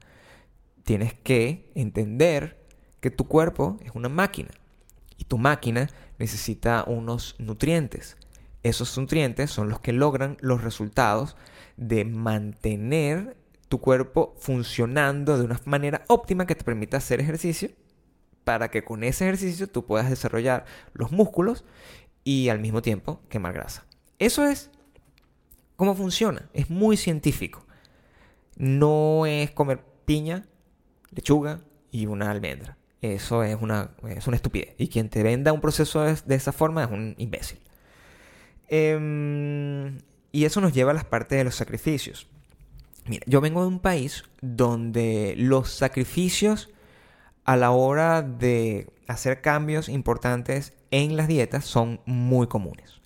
[0.84, 2.66] Tienes que entender
[3.00, 4.50] que tu cuerpo es una máquina
[5.18, 8.16] y tu máquina necesita unos nutrientes.
[8.62, 11.36] Esos nutrientes son los que logran los resultados
[11.76, 13.36] de mantener
[13.68, 17.70] tu cuerpo funcionando de una manera óptima que te permita hacer ejercicio
[18.44, 21.64] para que con ese ejercicio tú puedas desarrollar los músculos
[22.24, 23.84] y al mismo tiempo quemar grasa.
[24.18, 24.70] Eso es
[25.76, 26.48] cómo funciona.
[26.52, 27.66] Es muy científico.
[28.56, 30.46] No es comer piña,
[31.10, 32.76] lechuga y una almendra.
[33.00, 34.74] Eso es una, es estupidez.
[34.78, 37.58] Y quien te venda un proceso de, esa forma es un imbécil.
[38.68, 39.98] Em,
[40.30, 42.28] y eso nos lleva a las partes de los sacrificios.
[43.06, 46.70] Mira, yo vengo de un país donde los sacrificios
[47.44, 53.00] a la hora de hacer cambios importantes en las dietas son muy comunes.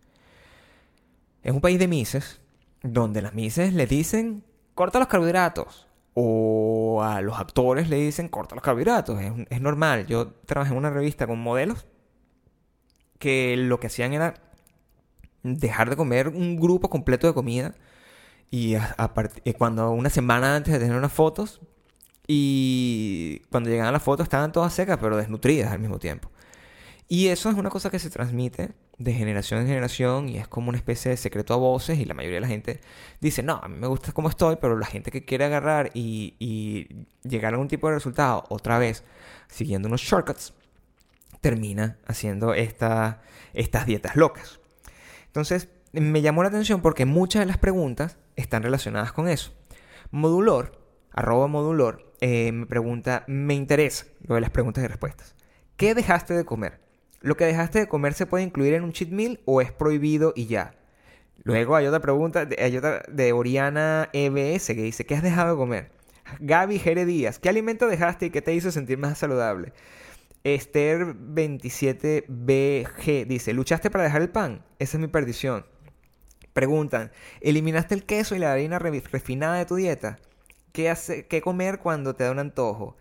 [1.42, 2.40] Es un país de mises,
[2.82, 4.44] donde las mises le dicen,
[4.74, 5.86] corta los carbohidratos.
[6.14, 9.20] O a los actores le dicen, corta los carbohidratos.
[9.50, 10.06] Es, normal.
[10.06, 11.86] Yo trabajé en una revista con modelos
[13.18, 14.34] que lo que hacían era
[15.42, 17.74] dejar de comer un grupo completo de comida.
[18.50, 21.60] Y eh, cuando una semana antes de tener unas fotos,
[22.26, 26.30] y cuando llegaban las fotos estaban todas secas, pero desnutridas al mismo tiempo.
[27.08, 30.70] Y eso es una cosa que se transmite de generación en generación y es como
[30.70, 32.80] una especie de secreto a voces y la mayoría de la gente
[33.20, 37.06] dice, no, a mí me gusta como estoy, pero la gente que quiere agarrar y,
[37.22, 39.04] llegar a algún tipo de resultado otra vez
[39.48, 40.54] siguiendo unos shortcuts,
[41.40, 44.58] termina haciendo esta, estas dietas locas.
[45.26, 49.52] Entonces, me llamó la atención porque muchas de las preguntas están relacionadas con eso.
[50.10, 50.80] Modulor,
[51.12, 55.34] arroba modulor, eh, me pregunta, me interesa lo de las preguntas y respuestas.
[55.76, 56.80] ¿Qué dejaste de comer?
[57.20, 60.32] ¿Lo que dejaste de comer se puede incluir en un cheat meal o es prohibido
[60.36, 60.74] y ya?
[61.42, 65.56] Luego hay otra pregunta, hay otra de Oriana EBS que dice, ¿qué has dejado de
[65.56, 65.90] comer?
[66.40, 69.72] Gaby Jere Díaz, ¿qué alimento dejaste y qué te hizo sentir más saludable?
[70.44, 74.64] Esther 27BG dice, ¿luchaste para dejar el pan?
[74.78, 75.66] Esa es mi perdición.
[76.52, 80.18] Preguntan, ¿eliminaste el queso y la harina refinada de tu dieta?
[80.76, 82.98] ¿Qué, hace, ¿Qué comer cuando te da un antojo?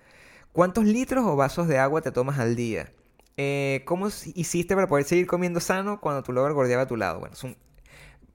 [0.54, 2.94] ¿Cuántos litros o vasos de agua te tomas al día?
[3.36, 7.20] Eh, ¿Cómo hiciste para poder seguir comiendo sano cuando tu lover gordeaba a tu lado?
[7.20, 7.36] Bueno,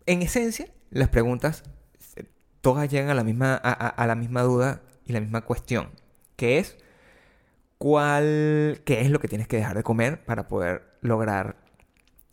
[0.05, 1.63] en esencia, las preguntas
[2.17, 2.25] eh,
[2.61, 5.89] todas llegan a la misma, a, la misma duda y la misma cuestión,
[6.37, 6.77] que es
[7.79, 11.57] cuál, qué es lo que tienes que dejar de comer para poder lograr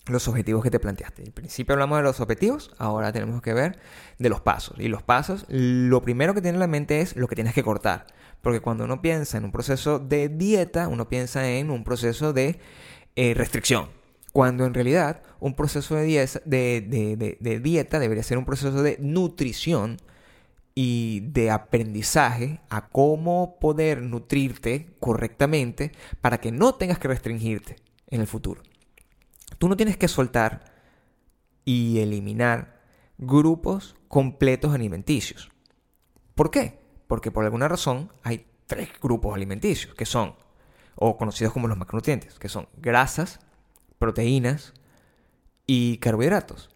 [0.10, 1.24] los objetivos que te planteaste.
[1.24, 3.80] En principio hablamos de los objetivos, ahora tenemos que ver
[4.20, 4.80] de los pasos.
[4.80, 7.64] Y los pasos, lo primero que tiene en la mente es lo que tienes que
[7.64, 8.08] cortar.
[8.42, 12.60] Porque cuando uno piensa en un proceso de dieta, uno piensa en un proceso de
[13.16, 13.90] eh, restricción.
[14.32, 19.98] Cuando en realidad un proceso de dieta, de, dieta debería ser un proceso de nutrición
[20.76, 25.92] y de aprendizaje a cómo poder nutrirte correctamente
[26.22, 27.78] para que no tengas que restringirte
[28.12, 28.62] en el futuro.
[29.58, 30.66] Tú no tienes que soltar
[31.66, 32.82] y eliminar
[33.18, 35.50] grupos completos alimenticios.
[36.36, 36.80] ¿Por qué?
[37.08, 40.36] Porque por alguna razón hay tres grupos alimenticios que son,
[40.96, 43.40] o conocidos como los macronutrientes, que son grasas,
[43.98, 44.74] proteínas
[45.66, 46.70] y carbohidratos.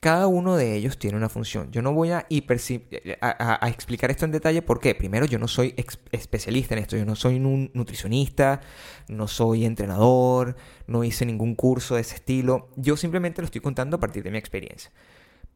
[0.00, 1.70] Cada uno de ellos tiene una función.
[1.72, 5.74] Yo no voy a, explicar esto en detalle porque, primero, yo no soy
[6.10, 6.96] especialista en esto.
[6.96, 8.62] Yo no soy un nutricionista,
[9.08, 12.70] no soy entrenador, no hice ningún curso de ese estilo.
[12.76, 14.90] Yo simplemente lo estoy contando a partir de mi experiencia.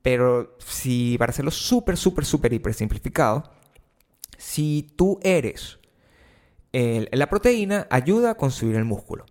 [0.02, 3.50] Pero si, para hacerlo súper, súper, súper hiper simplificado,
[4.36, 5.78] si tú eres
[6.72, 9.24] la proteína, ayuda a construir el músculo.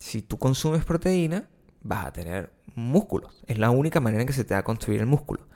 [0.00, 1.50] Si tú consumes proteína,
[1.82, 3.42] vas a tener músculos.
[3.46, 5.46] Es la única manera en que se te va a construir el músculo.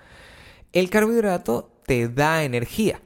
[0.72, 3.00] El carbohidrato te da energía,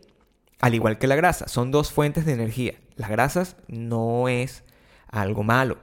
[0.60, 1.48] al igual que la grasa.
[1.48, 2.74] Son dos fuentes de energía.
[2.96, 4.64] Las grasas no es
[5.08, 5.78] algo malo.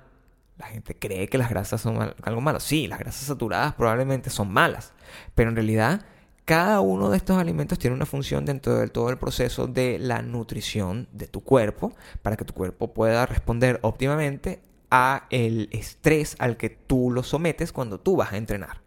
[0.57, 2.59] La gente cree que las grasas son algo malo.
[2.59, 4.93] Sí, las grasas saturadas probablemente son malas,
[5.35, 6.05] pero en realidad
[6.45, 10.21] cada uno de estos alimentos tiene una función dentro de todo el proceso de la
[10.21, 16.57] nutrición de tu cuerpo para que tu cuerpo pueda responder óptimamente a el estrés al
[16.57, 18.81] que tú lo sometes cuando tú vas a entrenar.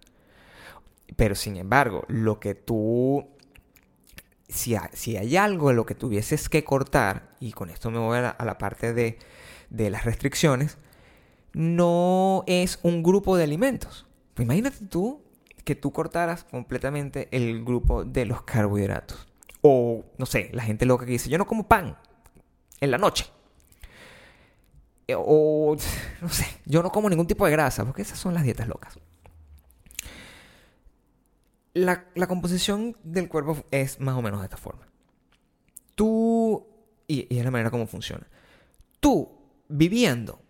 [1.16, 3.26] Pero sin embargo, lo que tú...
[4.46, 8.36] Si hay, algo en lo que tuvieses que cortar, y con esto me voy a
[8.38, 9.18] la, parte de,
[9.70, 10.78] de las restricciones,
[11.54, 14.06] no es un grupo de alimentos.
[14.38, 15.22] Imagínate tú
[15.64, 19.26] que tú cortaras completamente el grupo de los carbohidratos.
[19.62, 21.96] O, no sé, la gente loca que dice, yo no como pan
[22.80, 23.26] en la noche.
[25.06, 25.76] Eh, o,
[26.20, 28.98] no sé, yo no como ningún tipo de grasa, porque esas son las dietas locas.
[31.74, 34.86] La, composición del cuerpo es más o menos de esta forma.
[35.96, 36.66] Tú,
[37.08, 38.26] y, y es la manera como funciona.
[39.00, 39.28] Tú,
[39.68, 40.40] viviendo,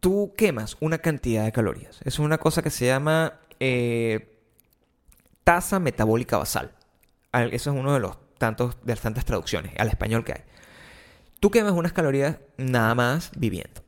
[0.00, 2.00] tú quemas una cantidad de calorías.
[2.04, 4.38] Es una cosa que se llama eh,
[5.42, 6.72] tasa metabólica basal.
[7.32, 10.42] Eso es uno de los tantos de las tantas traducciones al español que hay.
[11.40, 13.82] Tú quemas unas calorías nada más viviendo.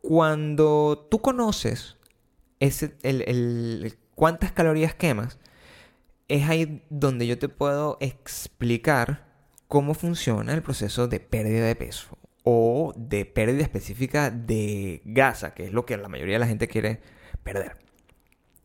[0.00, 1.96] Cuando tú conoces
[2.60, 5.38] ese, el, cuántas calorías quemas,
[6.28, 9.26] es ahí donde yo te puedo explicar
[9.68, 15.66] cómo funciona el proceso de pérdida de peso o de pérdida específica de grasa, que
[15.66, 17.00] es lo que la mayoría de la gente quiere
[17.42, 17.76] perder.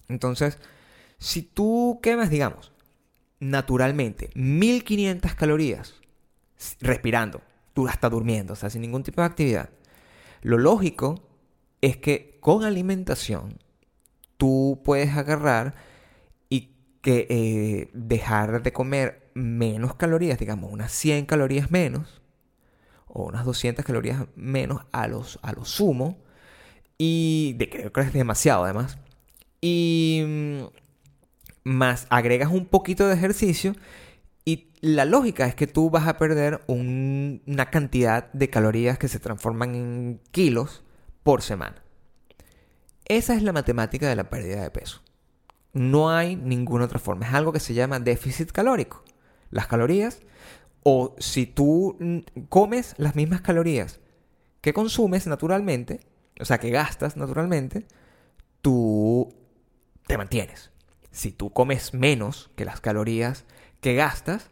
[0.08, 0.60] Entonces,
[1.18, 2.72] si tú quemas, digamos,
[3.40, 5.96] naturalmente 1500 calorías
[6.80, 7.42] respirando,
[7.74, 9.70] tú hasta durmiendo, o sea, sin ningún tipo de actividad,
[10.42, 11.24] lo lógico
[11.82, 13.60] es que con alimentación
[14.38, 15.76] tú puedes agarrar
[16.50, 22.22] y que eh, dejar de comer menos calorías, digamos unas 100 calorías menos
[23.08, 26.18] o unas 200 calorías menos a, los, a lo sumo
[26.98, 28.98] y de, creo que es demasiado además.
[29.60, 30.62] Y mm,
[31.64, 33.76] más agregas un poquito de ejercicio
[34.46, 39.20] y la lógica es que tú vas a perder una cantidad de calorías que se
[39.20, 40.84] transforman en kilos
[41.24, 41.84] por semana.
[43.06, 45.02] Esa es la matemática de la pérdida de peso.
[45.74, 47.28] No hay ninguna otra forma.
[47.28, 49.04] Es algo que se llama déficit calórico.
[49.52, 50.22] Las calorías,
[50.84, 51.98] o si tú
[52.50, 54.00] comes las mismas calorías
[54.62, 56.00] que consumes naturalmente,
[56.40, 57.86] o sea, que gastas naturalmente,
[58.62, 59.34] tú
[60.08, 60.72] te mantienes.
[61.12, 63.46] Si tú comes menos que las calorías
[63.82, 64.50] que gastas,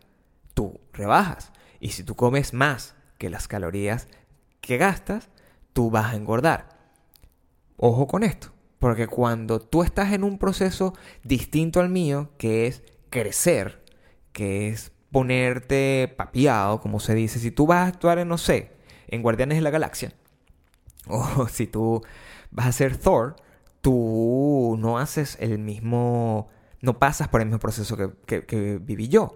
[0.53, 1.51] tú rebajas.
[1.79, 4.07] Y si tú comes más que las calorías
[4.61, 5.29] que gastas,
[5.73, 6.77] tú vas a engordar.
[7.77, 12.83] Ojo con esto, porque cuando tú estás en un proceso distinto al mío, que es
[13.09, 13.85] crecer,
[14.33, 18.73] que es ponerte papiado, como se dice, si tú vas a actuar en, no sé,
[19.07, 20.13] en Guardianes de la Galaxia,
[21.07, 22.03] o si tú
[22.51, 23.35] vas a ser Thor,
[23.81, 26.49] tú no haces el mismo,
[26.81, 29.35] no pasas por el mismo proceso que, viví yo.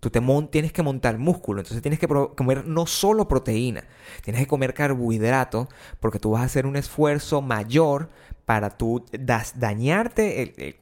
[0.00, 0.20] Tú te
[0.50, 3.82] tienes que montar músculo, entonces tienes que comer no solo proteína,
[4.22, 5.66] tienes que comer carbohidratos
[5.98, 8.08] porque tú vas a hacer un esfuerzo mayor
[8.44, 9.04] para tú
[9.56, 10.76] dañarte,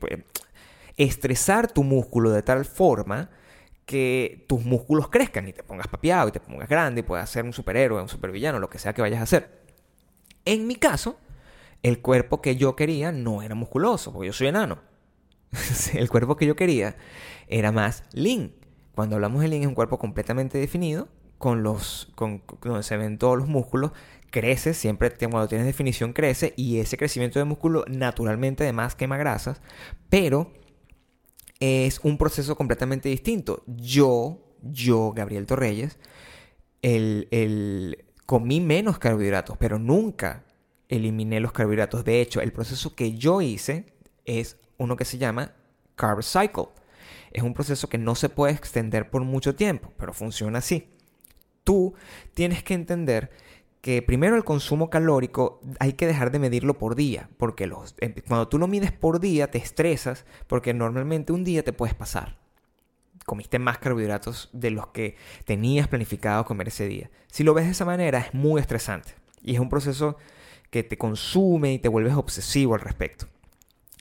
[0.98, 3.30] estresar tu músculo de tal forma
[3.86, 7.44] que tus músculos crezcan y te pongas papiado y te pongas grande y puedas ser
[7.44, 9.62] un superhéroe, un supervillano, lo que sea que vayas a hacer.
[10.44, 11.18] En mi caso,
[11.82, 14.80] el cuerpo que yo quería no era musculoso, porque yo soy enano.
[15.94, 16.96] el cuerpo que yo quería
[17.48, 18.52] era más lean
[18.96, 23.18] cuando hablamos de lean es un cuerpo completamente definido, con los, con, donde se ven
[23.18, 23.92] todos los músculos,
[24.30, 29.60] crece, siempre cuando tienes definición crece, y ese crecimiento de músculo naturalmente además quema grasas,
[30.08, 30.50] pero
[31.60, 33.64] es un proceso completamente distinto.
[33.66, 35.98] Yo, yo, Gabriel Torreyes,
[36.80, 40.46] el, el, comí menos carbohidratos, pero nunca
[40.88, 42.02] eliminé los carbohidratos.
[42.02, 43.92] De hecho, el proceso que yo hice
[44.24, 45.52] es uno que se llama
[45.94, 46.68] Carb Cycle
[47.32, 50.88] es un proceso que no se puede extender por mucho tiempo, pero funciona así.
[51.64, 51.94] Tú
[52.34, 53.30] tienes que entender
[53.80, 57.70] que primero el consumo calórico hay que dejar de medirlo por día, porque
[58.00, 61.94] eh, cuando tú lo mides por día te estresas, porque normalmente un día te puedes
[61.94, 62.38] pasar.
[63.26, 67.10] Comiste más carbohidratos de los que tenías planificado comer ese día.
[67.26, 70.16] Si lo ves de esa manera es muy estresante y es un proceso
[70.70, 73.26] que te consume y te vuelves obsesivo al respecto.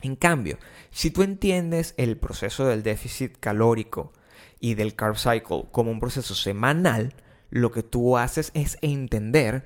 [0.02, 0.58] En cambio,
[0.90, 4.12] si tú entiendes el proceso del déficit calórico
[4.60, 7.14] y del carb cycle como un proceso semanal,
[7.50, 9.64] lo que tú haces es entender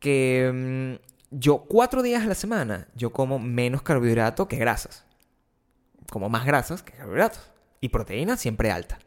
[0.00, 5.04] que mm, yo cuatro días a la semana yo como menos carbohidrato que grasas.
[6.10, 7.50] Como más grasas que carbohidratos.
[7.80, 8.98] Y proteína siempre alta.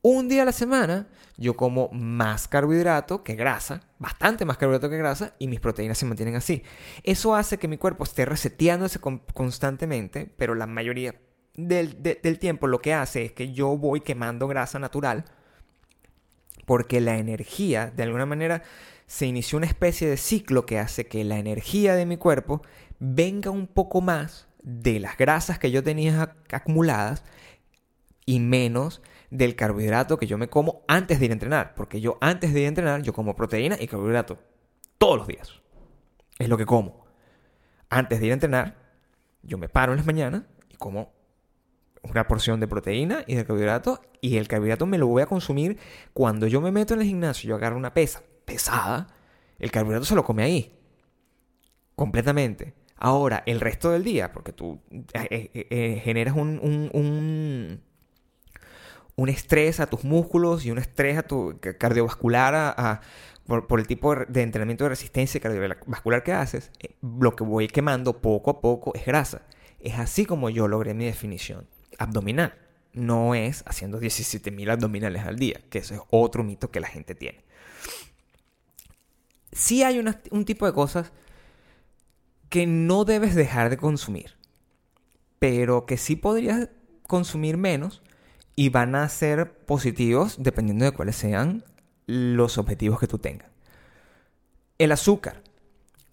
[0.00, 1.08] Un día a la semana
[1.40, 6.04] yo como más carbohidrato que grasa, bastante más carbohidrato que grasa, y mis proteínas se
[6.04, 6.62] mantienen así.
[7.02, 11.14] Eso hace que mi cuerpo esté reseteándose constantemente, pero la mayoría
[11.54, 15.24] del, del tiempo lo que hace es que yo voy quemando grasa natural,
[16.66, 18.62] porque la energía, de alguna manera,
[19.06, 22.60] se inició una especie de ciclo que hace que la energía de mi cuerpo
[22.98, 27.24] venga un poco más de las grasas que yo tenía acumuladas
[28.26, 29.00] y menos
[29.30, 31.74] del carbohidrato que yo me como antes de ir a entrenar.
[31.74, 34.38] Porque yo antes de ir a entrenar, yo como proteína y carbohidrato.
[34.98, 35.60] Todos los días.
[36.38, 37.04] Es lo que como.
[37.88, 38.76] Antes de ir a entrenar,
[39.42, 41.12] yo me paro en las mañanas y como
[42.02, 44.00] una porción de proteína y de carbohidrato.
[44.20, 45.78] Y el carbohidrato me lo voy a consumir
[46.12, 47.48] cuando yo me meto en el gimnasio.
[47.48, 49.06] Yo agarro una pesa pesada.
[49.58, 50.76] El carbohidrato se lo come ahí.
[51.94, 52.74] Completamente.
[52.96, 57.80] Ahora, el resto del día, porque tú eh, eh, eh, generas un,
[59.28, 63.00] estrés a tus músculos y un estrés a tu cardiovascular
[63.46, 68.20] por, el tipo de entrenamiento de resistencia cardiovascular que haces, eh, lo que voy quemando
[68.20, 69.42] poco a poco es grasa.
[69.80, 71.66] Es así como yo logré mi definición
[71.98, 72.54] abdominal.
[72.92, 77.14] No es haciendo 17.000 abdominales al día, que eso es otro mito que la gente
[77.14, 77.44] tiene.
[79.52, 81.12] Sí hay un tipo de cosas
[82.48, 84.36] que no debes dejar de consumir,
[85.38, 86.68] pero que sí podrías
[87.06, 88.02] consumir menos
[88.56, 91.64] y van a ser positivos dependiendo de cuáles sean
[92.06, 93.48] los objetivos que tú tengas.
[94.78, 95.42] El azúcar.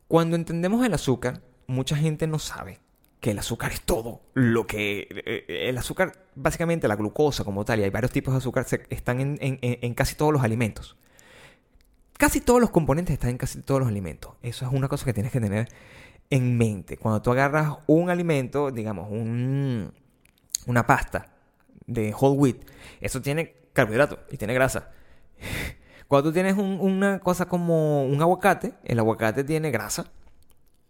[0.08, 2.80] Cuando entendemos el azúcar, mucha gente no sabe
[3.20, 5.08] que el azúcar es todo lo que...
[5.10, 9.20] Eh, el azúcar, básicamente la glucosa como tal, y hay varios tipos de azúcar, están
[9.20, 10.98] en, en, casi todos los alimentos.
[12.18, 14.34] Casi todos los componentes están en casi todos los alimentos.
[14.42, 15.68] Eso es una cosa que tienes que tener
[16.30, 16.98] en mente.
[16.98, 19.94] Cuando tú agarras un alimento, digamos, un,
[20.66, 21.37] una pasta
[21.88, 22.58] de whole wheat,
[23.02, 24.92] eso tiene carbohidratos y tiene grasa.
[26.08, 30.06] Cuando tú tienes una cosa como un aguacate, el aguacate tiene grasa,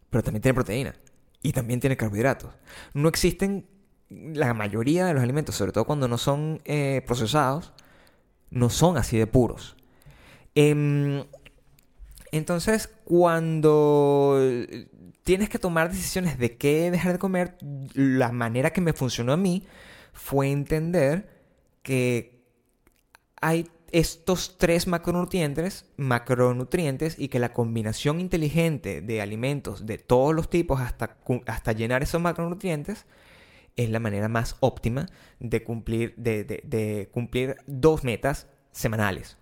[0.10, 0.96] pero también tiene proteína
[1.42, 2.54] y también tiene carbohidratos.
[2.94, 3.66] No existen
[4.10, 7.74] la mayoría de los alimentos, sobre todo cuando no son eh, procesados,
[8.52, 9.76] no son así de puros.
[10.56, 11.24] Em,
[12.32, 14.40] entonces, cuando
[15.24, 17.58] tienes que tomar decisiones de qué dejar de comer,
[17.94, 19.66] la manera que me funcionó a mí
[20.18, 21.30] fue entender
[21.84, 22.44] que
[23.40, 30.50] hay estos tres macronutrientes, macronutrientes y que la combinación inteligente de alimentos de todos los
[30.50, 33.06] tipos hasta, hasta llenar esos macronutrientes
[33.76, 35.06] es la manera más óptima
[35.40, 39.38] de cumplir, de, cumplir dos metas semanales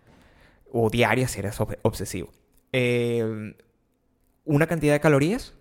[0.72, 2.32] o diarias si eres obsesivo.
[2.74, 3.56] Eh,
[4.44, 5.54] una cantidad de calorías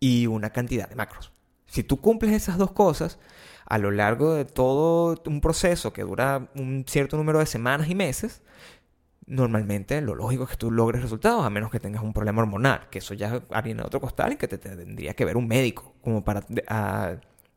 [0.00, 1.32] y una cantidad de macros.
[1.66, 3.18] Si tú cumples esas dos cosas,
[3.66, 7.94] a lo largo de todo un proceso que dura un cierto número de semanas y
[7.94, 8.42] meses,
[9.26, 12.88] normalmente lo lógico es que tú logres resultados, a menos que tengas un problema hormonal,
[12.90, 15.94] que eso ya viene a otro costal y que te, tendría que ver un médico
[16.02, 16.44] como para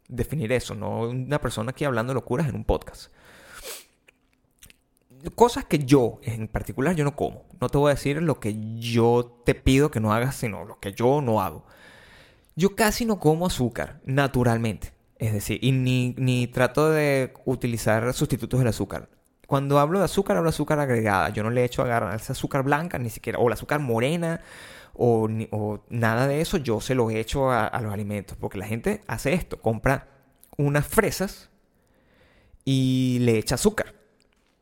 [0.07, 3.11] definir eso, no una persona aquí hablando locuras en un podcast.
[5.35, 7.45] Cosas que yo, en particular, yo no como.
[7.59, 10.79] No te voy a decir lo que yo te pido que no hagas, sino lo
[10.79, 11.65] que yo no hago.
[12.55, 14.93] Yo casi no como azúcar, naturalmente.
[15.19, 19.09] Es decir, y ni, ni trato de utilizar sustitutos del azúcar.
[19.47, 21.29] Cuando hablo de azúcar, hablo de azúcar agregada.
[21.29, 24.41] Yo no le echo a esa azúcar blanca, ni siquiera, o la azúcar morena,
[24.93, 26.57] o, o nada de eso.
[26.57, 28.37] Yo se lo echo a, a los alimentos.
[28.37, 30.07] Porque la gente hace esto: compra
[30.57, 31.49] unas fresas
[32.65, 33.95] y le echa azúcar.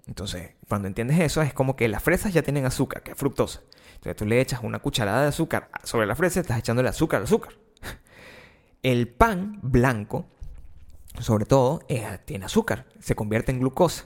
[0.07, 3.61] Entonces, cuando entiendes eso, es como que las fresas ya tienen azúcar, que es fructosa.
[3.95, 7.23] Entonces tú le echas una cucharada de azúcar sobre la fresa, estás echándole azúcar al
[7.23, 7.53] azúcar.
[8.83, 10.27] El pan blanco
[11.21, 14.05] sobre todo, eh, tiene azúcar, se convierte en glucosa.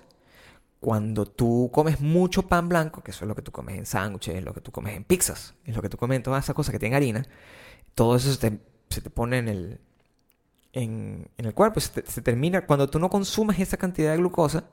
[0.79, 4.35] Cuando tú comes mucho pan blanco, que eso es lo que tú comes en sándwiches,
[4.35, 6.55] es lo que tú comes en pizzas, es lo que tú comes en todas esas
[6.55, 7.25] cosas que tienen harina,
[7.95, 8.51] todo eso se
[9.01, 9.81] te, pone en el,
[10.71, 14.63] en, el cuerpo, se, termina, cuando tú no consumes esa cantidad de glucosa,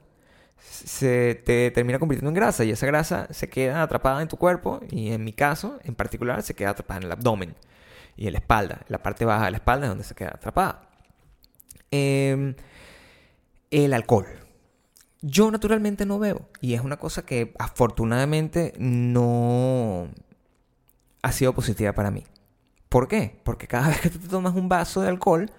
[0.59, 4.81] se te termina convirtiendo en grasa y esa grasa se queda atrapada en tu cuerpo
[4.89, 7.55] y en mi caso, en particular, se queda atrapada en el abdomen
[8.17, 10.86] y en la espalda, la parte baja de la espalda es donde se queda atrapada.
[11.97, 12.55] Em,
[13.71, 14.27] el alcohol.
[15.23, 20.09] Yo naturalmente no bebo y es una cosa que afortunadamente no
[21.23, 22.25] ha sido positiva para mí.
[22.89, 23.41] ¿Por qué?
[23.45, 25.51] Porque cada vez que tú te tomas un vaso de alcohol,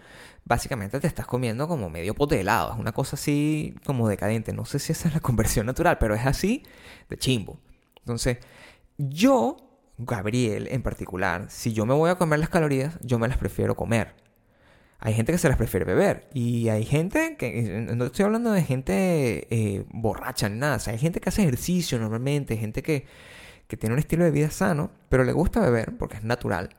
[0.45, 2.73] básicamente te estás comiendo como medio pote helado.
[2.73, 4.53] Es una cosa así como decadente.
[4.53, 6.63] No sé si esa es la conversión natural, pero es así
[7.09, 7.59] de chimbo.
[7.99, 8.37] Entonces,
[8.97, 9.57] yo,
[9.97, 13.75] Gabriel en particular, si yo me voy a comer las calorías, yo me las prefiero
[13.75, 14.26] comer.
[14.99, 16.27] Hay gente que se las prefiere beber.
[16.33, 17.87] Y hay gente que.
[17.95, 20.79] No estoy hablando de gente eh, borracha ni nada.
[20.87, 22.57] Hay gente que hace ejercicio normalmente.
[22.57, 23.05] Gente que,
[23.67, 24.91] que tiene un estilo de vida sano.
[25.09, 26.69] Pero le gusta beber porque es natural.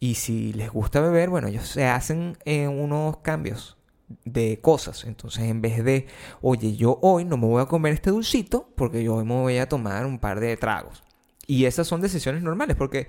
[0.00, 3.76] Y si les gusta beber, bueno, ellos se hacen eh, unos cambios
[4.24, 5.04] de cosas.
[5.04, 6.06] Entonces, en vez de,
[6.40, 9.58] oye, yo hoy no me voy a comer este dulcito porque yo hoy me voy
[9.58, 11.04] a tomar un par de tragos.
[11.46, 13.06] Y esas son decisiones normales porque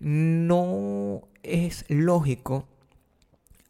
[0.00, 2.68] no es lógico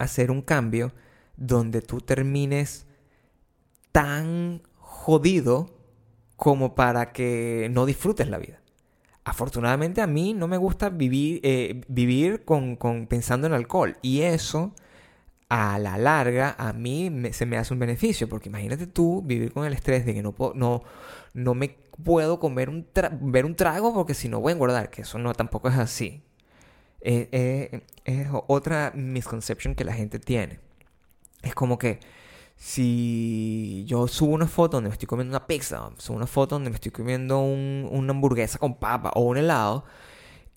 [0.05, 0.93] hacer un cambio
[1.37, 2.87] donde tú termines
[3.93, 5.71] tan jodido
[6.37, 8.61] como para que no disfrutes la vida.
[9.25, 12.77] Afortunadamente a mí no me gusta vivir, eh, vivir con,
[13.09, 14.75] pensando en alcohol y eso
[15.49, 19.65] a la larga a mí se me hace un beneficio porque imagínate tú vivir con
[19.65, 20.83] el estrés de que no, no,
[21.33, 22.87] no me puedo comer un
[23.21, 26.23] ver un trago porque si no voy a engordar, que eso no tampoco es así.
[27.07, 30.59] Eh, eh, es otra misconception que la gente tiene.
[31.43, 32.01] Es como que
[32.57, 36.71] si yo subo una foto donde me estoy comiendo una pizza, subo una foto donde
[36.71, 39.85] me estoy comiendo una hamburguesa con papa o un helado,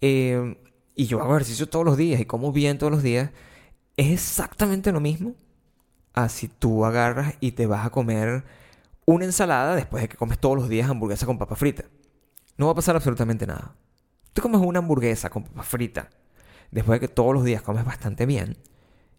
[0.01, 0.57] eh,
[0.95, 3.31] y yo hago ejercicio todos los días y como bien todos los días,
[3.97, 5.35] es exactamente lo mismo
[6.13, 8.45] a si tú agarras y te vas a comer
[9.05, 11.85] una ensalada después de que comes todos los días hamburguesa con papa frita.
[12.57, 13.75] No va a pasar absolutamente nada.
[14.33, 16.09] Tú comes una hamburguesa con papa frita
[16.71, 18.57] después de que todos los días comes bastante bien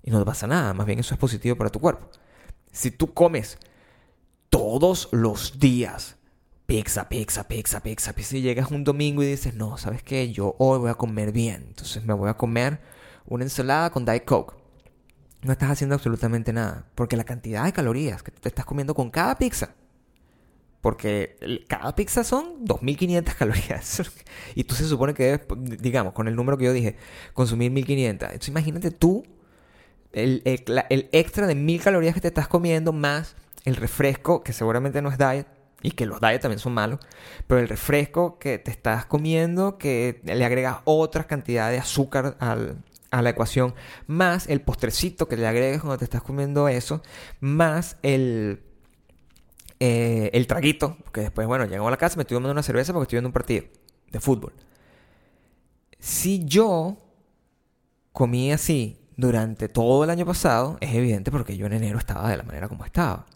[0.03, 2.09] y no te pasa nada, más bien eso es positivo para tu cuerpo.
[2.73, 3.59] Si tú comes
[4.51, 6.17] todos los días
[6.67, 10.31] pizza, pizza, pizza, pizza, pizza y llegas un domingo y dices, no, ¿sabes qué?
[10.33, 12.81] Yo hoy voy a comer bien, entonces me voy a comer
[13.25, 14.55] una ensalada con Diet Coke.
[15.43, 16.87] no estás haciendo absolutamente nada.
[16.95, 19.75] Porque la cantidad de calorías que te estás comiendo con cada pizza,
[20.81, 24.03] porque cada pizza son 2.500 calorías.
[24.55, 26.97] y tú se supone que debes, digamos, con el número que yo dije,
[27.33, 28.11] consumir 1.500.
[28.11, 29.25] Entonces imagínate tú
[30.13, 35.03] el, el, extra de 1.000 calorías que te estás comiendo más el refresco, que seguramente
[35.03, 35.47] no es diet,
[35.83, 37.01] y que los diet también son malos,
[37.47, 42.79] pero el refresco que te estás comiendo, que le agregas otra cantidad de azúcar al,
[43.11, 43.75] a la ecuación,
[44.07, 47.03] más el postrecito que le agregues cuando te estás comiendo eso,
[47.41, 48.63] más el,
[49.81, 52.93] eh, el traguito, que después, bueno, llego a la casa, me estoy tomando una cerveza
[52.93, 53.67] porque estoy viendo un partido
[54.11, 54.53] de fútbol.
[55.99, 56.99] Si yo
[58.13, 62.37] comí así durante todo el año pasado, es evidente porque yo en enero estaba de
[62.37, 63.27] la manera como estaba.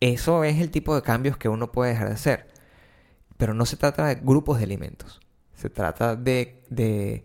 [0.00, 2.48] Eso es el tipo de cambios que uno puede dejar de hacer.
[3.36, 5.20] Pero no se trata de grupos de alimentos.
[5.54, 7.22] Se trata de, de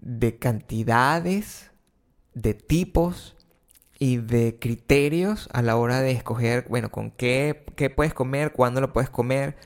[0.00, 1.70] de cantidades,
[2.34, 3.36] de tipos
[4.00, 8.80] y de criterios a la hora de escoger, bueno, con qué, qué puedes comer, cuándo
[8.80, 9.56] lo puedes comer,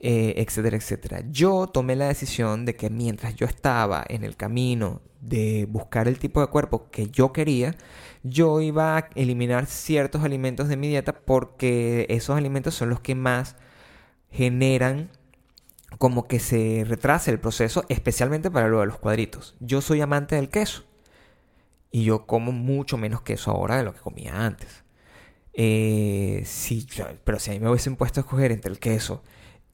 [0.00, 1.22] eh, etcétera, etcétera.
[1.30, 6.18] Yo tomé la decisión de que mientras yo estaba en el camino de buscar el
[6.18, 7.76] tipo de cuerpo que yo quería,
[8.24, 13.14] yo iba a eliminar ciertos alimentos de mi dieta porque esos alimentos son los que
[13.14, 13.54] más
[14.32, 15.08] generan
[15.98, 19.56] como que se retrase el proceso, especialmente para lo de los cuadritos.
[19.60, 20.87] Yo soy amante del queso
[21.90, 24.84] y yo como mucho menos queso ahora de lo que comía antes.
[25.52, 26.86] Eh, sí,
[27.24, 29.22] pero si a mí me hubiesen puesto a escoger entre el queso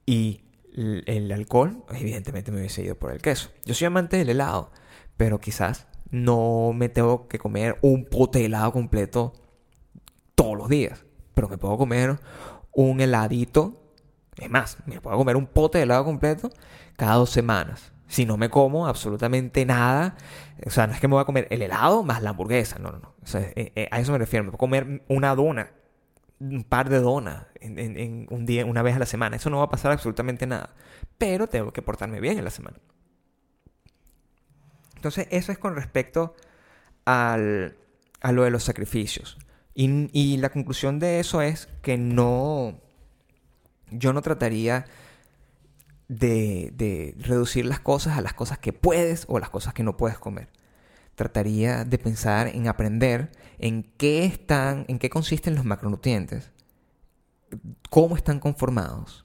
[0.07, 0.43] y
[0.75, 3.51] el, alcohol, evidentemente me hubiese ido por el queso.
[3.65, 4.71] Yo soy amante del helado,
[5.17, 9.33] pero quizás no me tengo que comer un pote de helado completo
[10.35, 11.05] todos los días,
[11.35, 12.19] pero me puedo comer
[12.73, 13.85] un heladito
[14.39, 16.51] es más, me puedo comer un pote de helado completo
[16.97, 17.93] cada dos semanas.
[18.07, 20.17] Si no me como absolutamente nada,
[20.67, 22.93] o sea, no es que me voy a comer el helado más la hamburguesa, no,
[22.93, 23.15] no, no.
[23.39, 24.45] Eh, eh, a eso me refiero.
[24.45, 25.71] Me puedo comer una dona,
[26.39, 29.37] un par de donas en, un día, una vez a la semana.
[29.37, 30.75] Eso no va a pasar absolutamente nada.
[31.19, 32.79] Pero tengo que portarme bien en la semana.
[34.97, 36.35] Entonces, eso es con respecto
[37.05, 37.77] al,
[38.21, 39.39] a lo de los sacrificios.
[39.75, 42.81] Y, y la conclusión de eso es que no
[43.99, 44.87] yo no trataría
[46.09, 50.19] de, reducir las cosas a las cosas que puedes o las cosas que no puedes
[50.19, 50.49] comer.
[51.15, 56.51] Trataría de pensar en aprender en qué están, en qué consisten los macronutrientes,
[57.91, 59.23] cómo están conformados,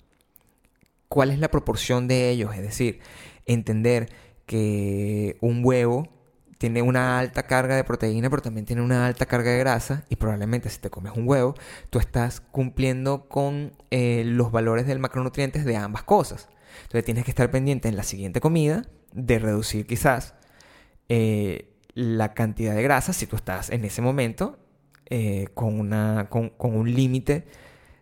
[1.08, 3.00] cuál es la proporción de ellos, es decir,
[3.46, 4.10] entender
[4.46, 6.10] que un huevo
[6.60, 10.04] tiene una alta carga de proteína, pero también tiene una alta carga de grasa.
[10.10, 11.56] Y probablemente si te comes un huevo,
[11.90, 16.50] tú estás cumpliendo con eh, los valores del macronutrientes de ambas cosas.
[16.84, 20.36] Entonces tienes que estar pendiente en la siguiente comida de reducir quizás
[21.08, 24.60] eh, la cantidad de grasa si tú estás en ese momento
[25.08, 27.48] eh, con, una, con, con un límite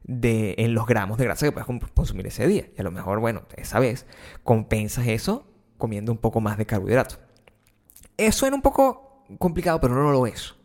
[0.08, 2.66] en los gramos de grasa que puedes consumir ese día.
[2.78, 4.06] Y a lo mejor, bueno, esa vez
[4.44, 5.48] compensas eso
[5.78, 7.20] comiendo un poco más de carbohidratos.
[8.16, 10.56] Eso suena un poco complicado, pero no lo es.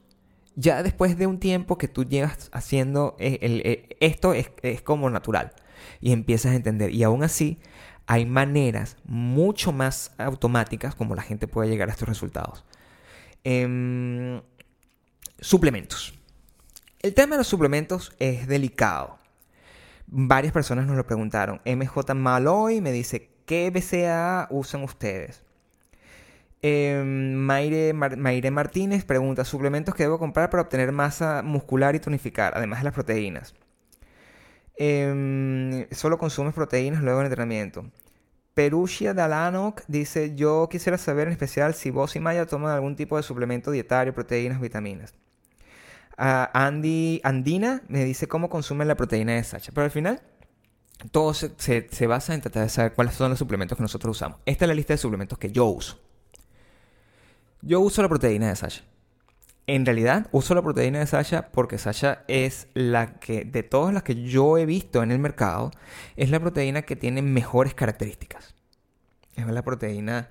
[0.54, 4.50] Ya después de un tiempo que tú llevas haciendo eh, esto es,
[4.82, 5.52] como natural
[6.00, 6.90] y empiezas a entender.
[6.94, 7.58] Y aún así
[8.06, 12.64] hay maneras mucho más automáticas como la gente puede llegar a estos resultados.
[13.44, 14.40] Em,
[15.40, 16.14] suplementos.
[17.00, 19.18] El tema de los suplementos es delicado.
[20.06, 21.60] Varias personas nos lo preguntaron.
[21.64, 25.42] MJ Maloy me dice, ¿qué BCA usan ustedes?
[26.60, 32.80] Eh, Maire, Martínez pregunta, suplementos que debo comprar para obtener masa muscular y tonificar, además
[32.80, 33.54] de las proteínas.
[34.84, 37.84] Em, solo consumes proteínas luego del entrenamiento.
[38.52, 43.16] Perusia Dalanok dice, yo quisiera saber en especial si vos y Maya toman algún tipo
[43.16, 45.14] de suplemento dietario, proteínas, vitaminas.
[46.18, 49.70] Ah, Andy, Andina me dice cómo consumen la proteína de Sacha.
[49.72, 50.20] Pero al final,
[51.12, 54.40] todo se, se basa en tratar de saber cuáles son los suplementos que nosotros usamos.
[54.46, 56.00] Esta es la lista de suplementos que yo uso.
[57.60, 58.82] Yo uso la proteína de Sasha.
[59.72, 64.02] En realidad, uso la proteína de Sasha porque Sasha es la que, de todas las
[64.02, 65.70] que yo he visto en el mercado,
[66.14, 68.54] es la proteína que tiene mejores características.
[69.34, 70.28] Es la proteína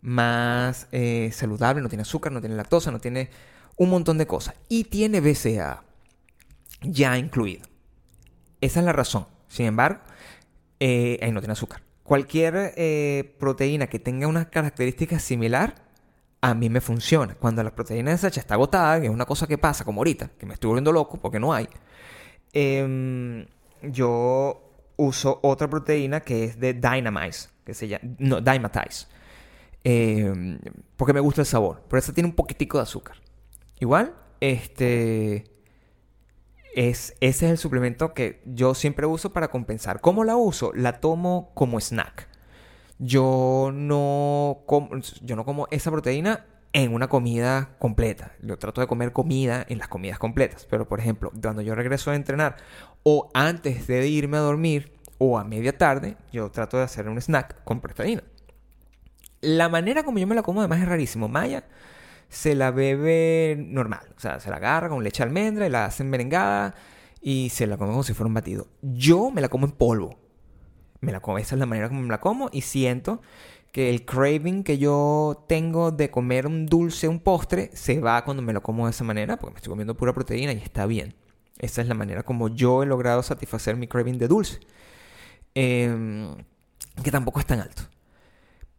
[0.00, 3.30] más eh, saludable, no tiene azúcar, no tiene lactosa, no tiene
[3.76, 4.56] un montón de cosas.
[4.68, 5.84] Y tiene BCA
[6.80, 7.62] ya incluido.
[8.60, 9.28] Esa es la razón.
[9.46, 10.00] Sin embargo,
[10.80, 11.84] eh, ahí no tiene azúcar.
[12.02, 15.76] Cualquier eh, proteína que tenga una característica similar
[16.42, 17.34] a mí me funciona.
[17.36, 20.32] Cuando la proteína de Sacha está agotada, que es una cosa que pasa como ahorita,
[20.38, 21.68] que me estoy volviendo loco porque no hay,
[22.52, 23.46] em,
[23.82, 24.60] yo
[24.96, 29.06] uso otra proteína que es de Dynamize, se llama, no, Dymatize,
[29.84, 30.58] em,
[30.96, 33.16] porque me gusta el sabor, pero esa tiene un poquitico de azúcar.
[33.80, 35.44] igual, este...
[36.74, 40.00] Es, ese es el suplemento que yo siempre uso para compensar.
[40.00, 40.72] ¿Cómo la uso?
[40.74, 42.31] La tomo como snack.
[43.04, 44.90] Yo no como,
[45.22, 48.32] yo no como esa proteína en una comida completa.
[48.42, 50.66] Yo trato de comer comida en las comidas completas.
[50.70, 52.56] Pero, por ejemplo, cuando yo regreso a entrenar
[53.02, 57.20] o antes de irme a dormir o a media tarde, yo trato de hacer un
[57.20, 58.22] snack con proteína.
[59.40, 61.26] La manera como yo me la como además es rarísimo.
[61.26, 61.64] Maya
[62.28, 64.06] se la bebe normal.
[64.16, 66.74] O sea, se la agarra con leche de almendra y la hace merengada
[67.20, 68.68] y se la come como si fuera un batido.
[68.80, 70.21] Yo me la como en polvo.
[71.02, 73.20] Me la como, esa es la manera como me la como y siento
[73.72, 78.42] que el craving que yo tengo de comer un dulce, un postre, se va cuando
[78.42, 81.14] me lo como de esa manera, porque me estoy comiendo pura proteína y está bien.
[81.58, 84.60] Esa es la manera como yo he logrado satisfacer mi craving de dulce.
[85.54, 86.34] Em,
[87.02, 87.82] que tampoco es tan alto.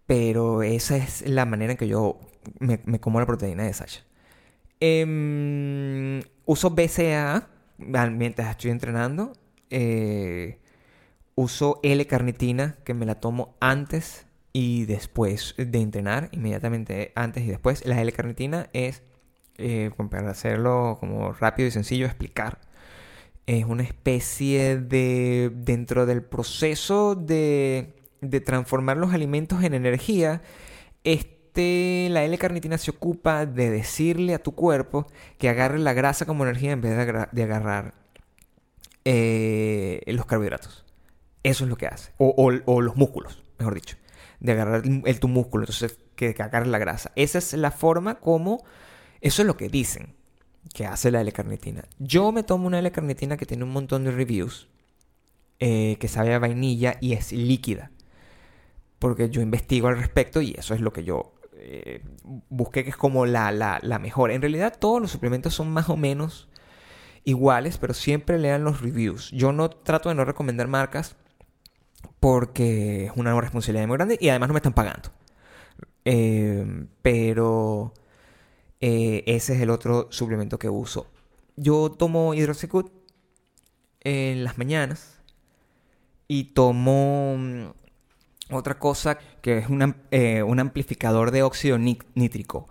[0.05, 2.19] Pero esa es la manera en que yo
[2.59, 4.03] me, como la proteína de Sasha.
[4.79, 7.47] Em, uso BCA
[7.77, 9.33] mientras estoy entrenando.
[9.69, 10.59] Eh,
[11.35, 17.85] uso L-carnitina, que me la tomo antes y después de entrenar, inmediatamente antes y después.
[17.85, 19.03] La L-carnitina es,
[19.57, 22.59] eh, para hacerlo como rápido y sencillo, explicar.
[23.45, 30.41] Es una especie de, dentro del proceso de, de transformar los alimentos en energía,
[31.03, 35.05] este, la L-carnitina se ocupa de decirle a tu cuerpo
[35.37, 36.95] que agarre la grasa como energía en vez
[37.31, 37.93] de, agarrar
[39.05, 40.83] eh, los carbohidratos.
[41.43, 42.11] Eso es lo que hace.
[42.17, 42.33] O,
[42.65, 43.97] o los músculos, mejor dicho
[44.43, 47.11] de agarrar el, tu músculo, entonces que, que agarre la grasa.
[47.15, 48.63] Esa es la forma como,
[49.21, 50.15] eso es lo que dicen
[50.73, 51.85] que hace la L-carnitina.
[51.97, 54.67] Yo me tomo una L-carnitina que tiene un montón de reviews,
[55.59, 57.91] eh, que sabe a vainilla y es líquida.
[58.99, 62.03] Porque yo investigo al respecto y eso es lo que yo eh,
[62.49, 64.31] busqué que es como la, la, la, mejor.
[64.31, 66.49] En realidad todos los suplementos son más o menos
[67.23, 69.31] iguales, pero siempre lean los reviews.
[69.31, 71.15] Yo no trato de no recomendar marcas
[72.23, 75.09] porque es una responsabilidad muy grande y además no me están pagando.
[76.05, 77.93] Eh, pero
[78.79, 81.11] eh, ese es el otro suplemento que uso.
[81.57, 82.93] Yo tomo hidroxicut
[83.99, 85.19] en las mañanas
[86.29, 87.65] y tomo mm,
[88.51, 89.65] otra cosa que es
[90.11, 92.69] eh, un amplificador de óxido nítrico.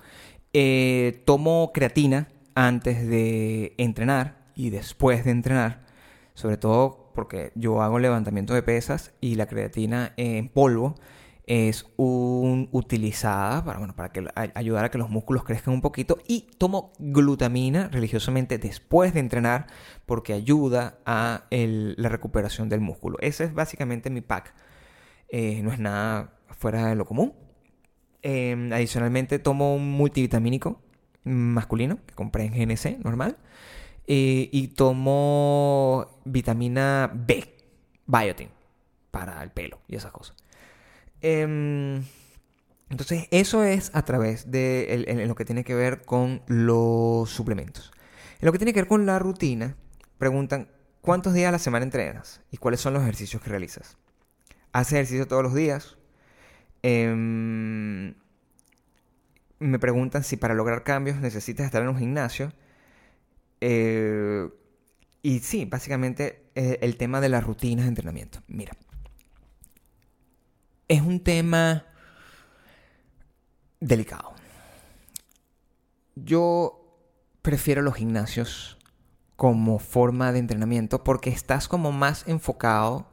[1.27, 5.85] tomo creatina antes de entrenar y después de entrenar,
[6.33, 10.95] sobre todo porque yo hago levantamiento de pesas y la creatina en polvo
[11.47, 16.19] es un, utilizada para, bueno, para que, ayudar a que los músculos crezcan un poquito
[16.27, 19.67] y tomo glutamina religiosamente después de entrenar
[20.07, 23.19] porque ayuda a la recuperación del músculo.
[23.21, 24.55] Ese es básicamente mi pack.
[25.29, 27.35] Eh, no es nada fuera de lo común.
[28.23, 30.81] Em, adicionalmente tomo un multivitamínico
[31.25, 33.37] masculino que compré en GNC normal.
[34.07, 37.57] Eh, y tomo vitamina B,
[38.07, 38.49] biotin,
[39.11, 40.37] para el pelo y esas cosas.
[41.21, 42.03] Em,
[42.91, 47.93] entonces, eso es a través de lo que tiene que ver con los suplementos.
[48.41, 49.77] En lo que tiene que ver con la rutina,
[50.19, 50.69] preguntan
[51.01, 53.97] cuántos días a la semana entrenas y cuáles son los ejercicios que realizas.
[54.73, 55.97] ¿Haces ejercicio todos los días?
[56.83, 58.15] Em,
[59.61, 62.53] me preguntan si para lograr cambios necesitas estar en un gimnasio.
[63.65, 64.49] Eh,
[65.23, 68.41] y sí, básicamente eh, el tema de las rutinas de entrenamiento.
[68.49, 68.73] Mira,
[70.89, 71.87] es un tema
[73.79, 74.35] delicado.
[76.17, 76.99] Yo
[77.41, 78.79] prefiero los gimnasios
[79.37, 83.07] como forma de entrenamiento porque estás como más enfocado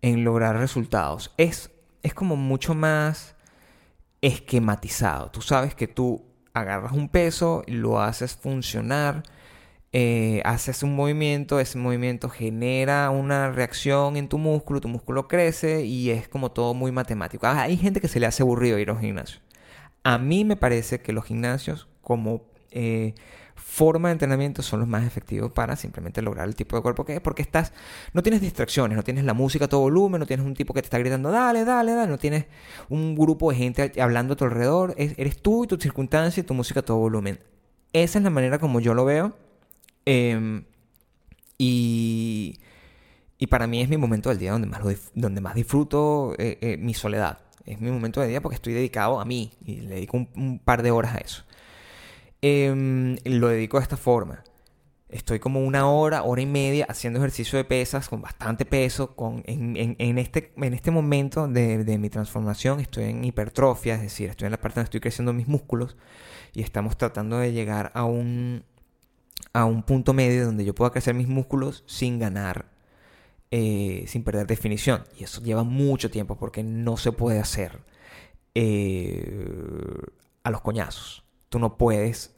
[0.00, 1.34] en lograr resultados.
[1.38, 1.72] Es,
[2.04, 3.34] es como mucho más
[4.20, 5.32] esquematizado.
[5.32, 6.24] Tú sabes que tú
[6.54, 9.24] agarras un peso, lo haces funcionar,
[9.94, 15.84] eh, haces un movimiento, ese movimiento genera una reacción en tu músculo, tu músculo crece
[15.84, 17.46] y es como todo muy matemático.
[17.46, 19.40] Ah, hay gente que se le hace aburrido ir a un gimnasio.
[20.02, 23.14] A mí me parece que los gimnasios como eh,
[23.54, 27.16] forma de entrenamiento son los más efectivos para simplemente lograr el tipo de cuerpo que
[27.16, 27.72] es, porque estás,
[28.14, 30.80] no tienes distracciones, no tienes la música a todo volumen, no tienes un tipo que
[30.80, 32.46] te está gritando, dale, dale, dale, no tienes
[32.88, 36.54] un grupo de gente hablando a tu alrededor, eres tú y tu circunstancia y tu
[36.54, 37.38] música a todo volumen.
[37.92, 39.36] Esa es la manera como yo lo veo
[40.04, 40.64] Em,
[41.58, 42.58] y,
[43.38, 44.82] y para mí es mi momento del día donde más,
[45.14, 47.38] donde más disfruto eh, eh, mi soledad.
[47.64, 50.82] Es mi momento del día porque estoy dedicado a mí y le dedico un, par
[50.82, 51.44] de horas a eso.
[52.40, 54.42] Em, lo dedico de esta forma.
[55.08, 59.14] Estoy como una hora, hora y media haciendo ejercicio de pesas con bastante peso.
[59.14, 64.30] Con, en, este, en este momento de, de, mi transformación estoy en hipertrofia, es decir,
[64.30, 65.96] estoy en la parte donde estoy creciendo mis músculos
[66.54, 68.64] y estamos tratando de llegar a un,
[69.52, 72.66] a un punto medio donde yo pueda crecer mis músculos sin ganar,
[73.50, 75.04] eh, sin perder definición.
[75.18, 77.80] Y eso lleva mucho tiempo porque no se puede hacer
[78.54, 79.98] eh,
[80.42, 81.24] a los coñazos.
[81.48, 82.34] Tú no puedes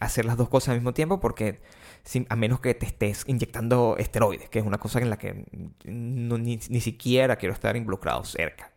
[0.00, 1.60] hacer las dos cosas al mismo tiempo porque
[2.28, 5.44] a menos que te estés inyectando esteroides, que es una cosa en la que
[5.84, 8.72] ni, siquiera quiero estar involucrado cerca.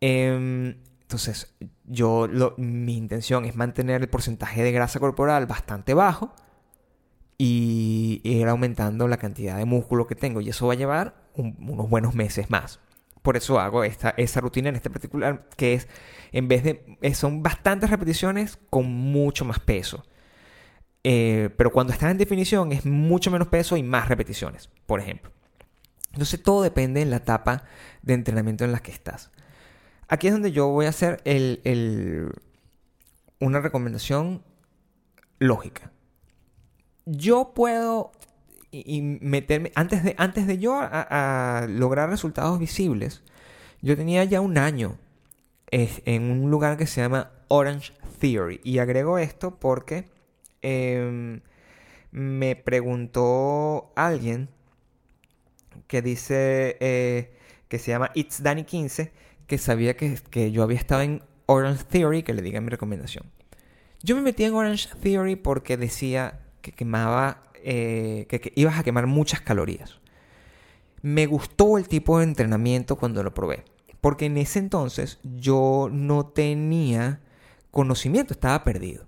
[0.00, 6.34] Em, entonces, yo mi intención es mantener el porcentaje de grasa corporal bastante bajo
[7.36, 11.90] y ir aumentando la cantidad de músculo que tengo y eso va a llevar unos
[11.90, 12.80] buenos meses más.
[13.20, 15.88] Por eso hago esta, esa rutina en este particular que es,
[16.32, 20.04] en vez de, son bastantes repeticiones con mucho más peso.
[21.02, 25.30] Eh, pero cuando estás en definición es mucho menos peso y más repeticiones, por ejemplo.
[26.12, 27.64] Entonces todo depende en la etapa
[28.00, 29.30] de entrenamiento en la que estás.
[30.08, 32.30] Aquí es donde yo voy a hacer el,
[33.40, 34.42] una recomendación
[35.38, 35.92] lógica.
[37.06, 38.12] Yo puedo
[38.72, 43.22] meterme, antes de, antes de yo a, lograr resultados visibles,
[43.82, 44.98] yo tenía ya un año
[45.70, 48.60] en un lugar que se llama Orange Theory.
[48.64, 50.14] Y agrego esto porque
[50.64, 51.42] Em,
[52.10, 54.48] me preguntó alguien
[55.88, 57.36] que dice eh,
[57.68, 59.12] que se llama It's Danny 15
[59.46, 63.24] que sabía que, que, yo había estado en Orange Theory, que le diga mi recomendación.
[64.02, 68.82] Yo me metí en Orange Theory porque decía que quemaba, eh, que, que ibas a
[68.82, 70.00] quemar muchas calorías.
[71.02, 73.64] Me gustó el tipo de entrenamiento cuando lo probé,
[74.00, 77.20] porque en ese entonces yo no tenía
[77.70, 79.04] conocimiento, estaba perdido.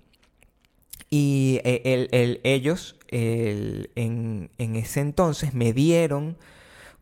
[1.09, 6.37] Y eh, ellos en, ese entonces me dieron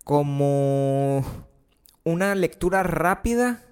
[0.05, 1.25] como
[2.05, 3.63] una lectura rápida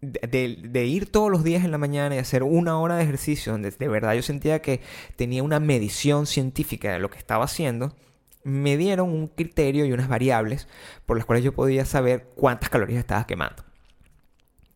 [0.00, 3.70] de, ir todos los días en la mañana y hacer una hora de ejercicio, donde
[3.70, 4.80] de verdad yo sentía que
[5.16, 7.94] tenía una medición científica de lo que estaba haciendo,
[8.42, 10.68] me dieron un criterio y unas variables
[11.06, 13.64] por las cuales yo podía saber cuántas calorías estaba quemando.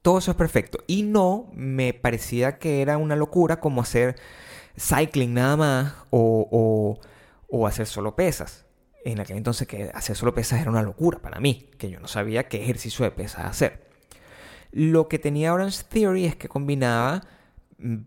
[0.02, 0.78] Todo eso es perfecto.
[0.86, 4.16] Y no me parecía que era una locura como hacer
[4.78, 6.98] cycling nada más o,
[7.66, 8.64] hacer solo pesas.
[9.04, 12.08] En aquel entonces que hacer solo pesas era una locura para mí, que yo no
[12.08, 13.88] sabía qué ejercicio de pesas hacer.
[14.70, 17.22] Lo que tenía Orange Theory es que combinaba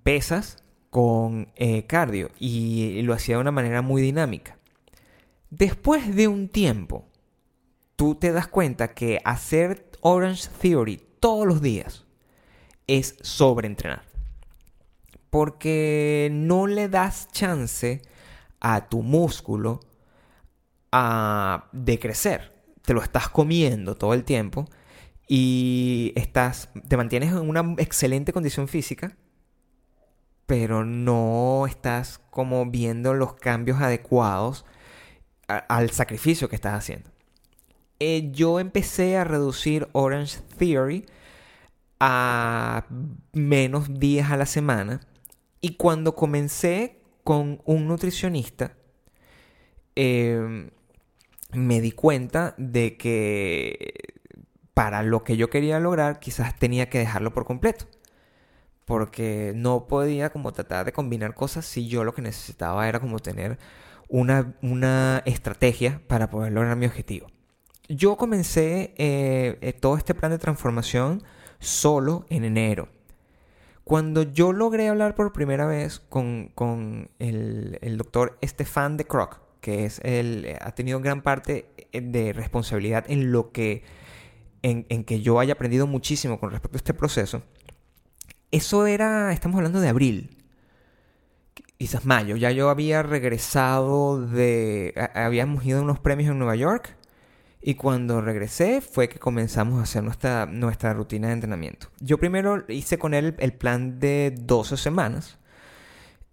[0.04, 4.58] pesas con eh, cardio y lo hacía de una manera muy dinámica.
[5.50, 7.08] Después de un tiempo,
[7.96, 12.06] tú te das cuenta que hacer Orange Theory todos los días
[12.88, 14.12] es sobreentrenar
[15.32, 18.02] porque no le das chance
[18.60, 19.80] a tu músculo
[20.92, 22.54] a, de crecer.
[22.84, 24.68] Te lo estás comiendo todo el tiempo
[25.28, 29.16] y estás, te mantienes en una excelente condición física,
[30.46, 34.66] pero no estás como viendo los cambios adecuados
[35.48, 37.10] al sacrificio que estás haciendo.
[38.00, 41.06] Eh, yo empecé a reducir Orange Theory
[42.00, 42.88] a
[43.32, 45.02] menos días a la semana
[45.62, 48.76] y cuando comencé con un nutricionista,
[49.96, 50.72] em,
[51.54, 53.94] me di cuenta de que
[54.74, 57.86] para lo que yo quería lograr quizás tenía que dejarlo por completo.
[58.86, 63.20] Porque no podía como tratar de combinar cosas si yo lo que necesitaba era como
[63.20, 63.58] tener
[64.10, 67.28] una, una estrategia para poder lograr mi objetivo.
[67.88, 71.24] Yo comencé eh, eh, todo este plan de transformación
[71.60, 72.88] solo en enero.
[73.84, 80.02] Cuando yo logré hablar por primera vez con, el, doctor Stefan de Croc, que es
[80.04, 83.84] el, ha tenido gran parte eh, de responsabilidad en lo que,
[84.64, 87.44] en, que yo haya aprendido muchísimo con respecto a este proceso,
[88.52, 90.38] eso era, estamos hablando de abril,
[91.78, 96.98] quizás mayo, ya yo había regresado de, habíamos ido a unos premios en Nueva York
[97.62, 101.88] y cuando regresé fue que comenzamos a hacer nuestra, nuestra rutina de entrenamiento.
[102.00, 105.38] Yo primero hice con él el plan de 12 semanas.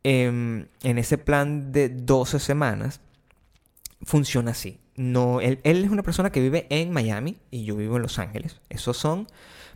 [0.04, 3.00] Em, en ese plan de 12 semanas
[4.03, 4.80] funciona así.
[4.96, 8.61] No, él, es una persona que vive en Miami y yo vivo en Los Ángeles.
[8.68, 9.28] Esos son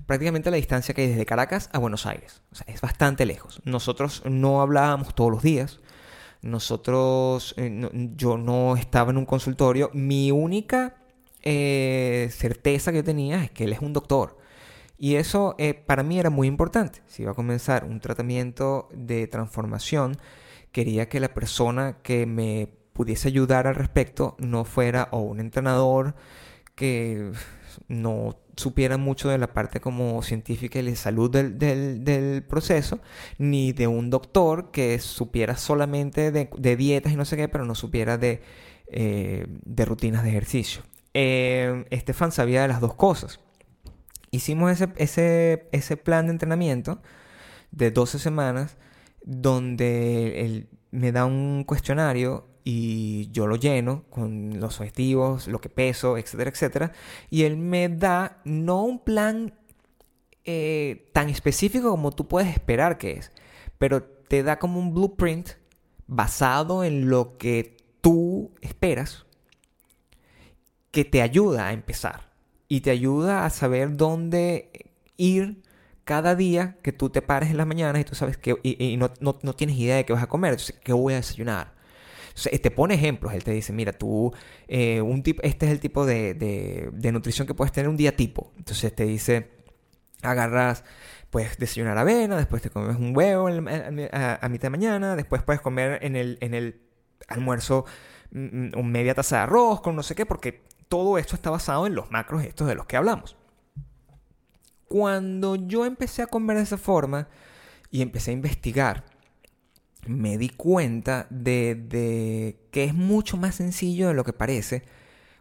[0.06, 2.42] prácticamente la distancia que hay desde Caracas a Buenos Aires.
[2.50, 3.60] O sea, es bastante lejos.
[3.64, 5.80] Nosotros no hablábamos todos los días.
[6.42, 9.90] Nosotros, eh, yo no estaba en un consultorio.
[9.94, 10.96] Mi única
[11.42, 14.38] eh, certeza que yo tenía es que él es un doctor.
[14.98, 17.02] Y eso eh, para mí era muy importante.
[17.06, 20.16] Si iba a comenzar un tratamiento de transformación,
[20.72, 26.14] quería que la persona que me pudiese ayudar al respecto no fuera o un entrenador
[26.74, 27.32] que
[27.88, 33.00] no supiera mucho de la parte como científica y de salud del, proceso,
[33.38, 37.74] ni de un doctor que supiera solamente de, dietas y no sé qué, pero no
[37.74, 38.42] supiera de,
[38.88, 40.82] eh, rutinas de ejercicio.
[41.14, 43.40] Eh, Estefan sabía de las dos cosas.
[44.30, 47.02] Hicimos ese, ese, ese plan de entrenamiento
[47.70, 48.76] de 12 semanas
[49.24, 55.68] donde él me da un cuestionario y yo lo lleno con los objetivos, lo que
[55.68, 56.92] peso, etcétera, etcétera.
[57.30, 59.54] Y él me da no un plan
[60.44, 63.32] eh, tan específico como tú puedes esperar que es,
[63.78, 65.50] pero te da como un blueprint
[66.06, 69.26] basado en lo que tú esperas
[70.90, 72.32] que te ayuda a empezar
[72.68, 75.62] y te ayuda a saber dónde ir
[76.04, 79.10] cada día que tú te pares en las mañanas y tú sabes que y, no,
[79.20, 81.72] no, no, tienes idea de qué vas a comer, entonces, ¿qué voy a desayunar?
[82.34, 84.32] Te pone ejemplos, él te dice, mira, tú,
[84.68, 88.52] eh, un este es el tipo de, de, nutrición que puedes tener un día tipo.
[88.56, 89.50] Entonces te dice,
[90.22, 90.84] agarras,
[91.30, 95.98] puedes desayunar avena, después te comes un huevo a, mitad de mañana, después puedes comer
[96.02, 96.82] en el, en el
[97.28, 97.84] almuerzo
[98.30, 101.86] mm, mm, media taza de arroz con no sé qué, porque todo esto está basado
[101.86, 103.36] en los macros estos de los que hablamos.
[104.88, 107.28] Cuando yo empecé a comer de esa forma
[107.90, 109.04] y empecé a investigar,
[110.06, 114.84] me di cuenta de, que es mucho más sencillo de lo que parece,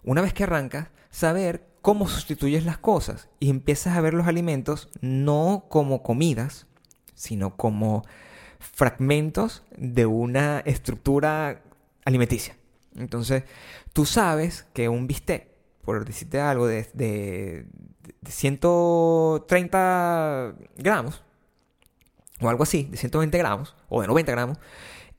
[0.03, 4.89] una vez que arrancas, saber cómo sustituyes las cosas y empiezas a ver los alimentos
[5.01, 6.67] no como comidas,
[7.15, 8.03] sino como
[8.59, 11.63] fragmentos de una estructura
[12.05, 12.55] alimenticia.
[12.95, 13.43] Entonces,
[13.93, 15.47] tú sabes que un bistec,
[15.83, 17.65] por decirte algo, de, de
[18.25, 21.23] 130 gramos,
[22.41, 24.57] o algo así, de 120 gramos, o de 90 gramos,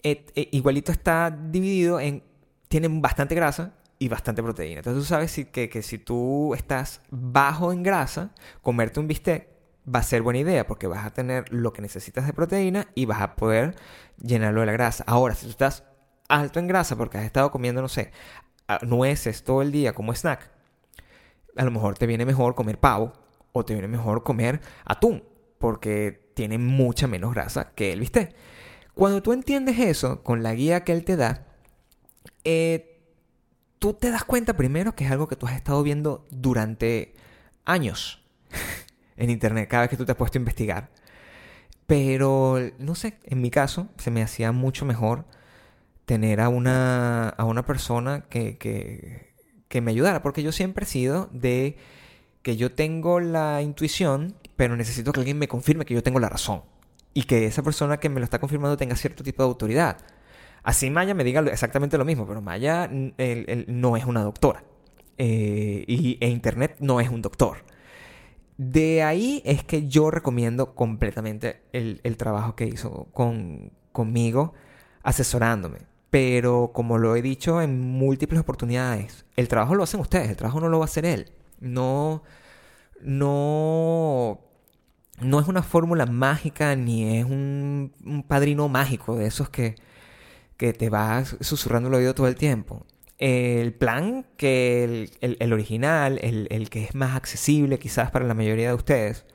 [0.03, 2.23] eh, igualito está dividido en,
[2.69, 4.79] tiene bastante grasa y bastante proteína.
[4.79, 9.49] Entonces tú sabes que, que si tú estás bajo en grasa, comerte un bistec
[9.93, 13.07] va a ser buena idea porque vas a tener lo que necesitas de proteína y
[13.07, 13.77] vas a poder
[14.19, 15.05] llenarlo de la grasa.
[15.07, 15.85] Ahora, si tú estás
[16.29, 18.13] alto en grasa porque has estado comiendo, no sé,
[18.83, 20.51] nueces todo el día como snack,
[21.57, 23.13] a lo mejor te viene mejor comer pavo
[23.53, 25.25] o te viene mejor comer atún
[25.59, 28.35] porque tiene mucha menos grasa que el bistec.
[28.95, 31.47] Cuando tú entiendes eso con la guía que él te da,
[32.45, 33.01] eh,
[33.79, 37.15] tú te das cuenta primero que es algo que tú has estado viendo durante
[37.65, 38.23] años
[39.17, 40.91] en internet, cada vez que tú te has puesto a investigar.
[41.87, 45.25] Pero, no sé, en mi caso se me hacía mucho mejor
[46.05, 49.33] tener a una, a una persona que, que,
[49.69, 51.77] que me ayudara, porque yo siempre he sido de
[52.43, 56.29] que yo tengo la intuición pero necesito que alguien me confirme que yo tengo la
[56.29, 56.63] razón
[57.15, 59.97] y que esa persona que me lo está confirmando tenga cierto tipo de autoridad.
[60.63, 64.63] Así Maya me diga exactamente lo mismo, pero Maya no es una doctora
[65.19, 67.65] eh, y, e Internet no es un doctor.
[68.57, 74.55] De ahí es que yo recomiendo completamente el, trabajo que hizo con, conmigo
[75.03, 75.89] asesorándome.
[76.11, 80.61] Pero como lo he dicho en múltiples oportunidades, el trabajo lo hacen ustedes, el trabajo
[80.61, 81.33] no lo va a hacer él.
[81.59, 82.23] No,
[83.01, 84.52] no
[85.21, 89.77] no es una fórmula mágica ni es un, padrino mágico de esos que,
[90.57, 92.87] que te vas susurrando el oído todo el tiempo.
[93.19, 98.75] El plan que el, original, el, que es más accesible quizás para la mayoría de
[98.75, 99.27] ustedes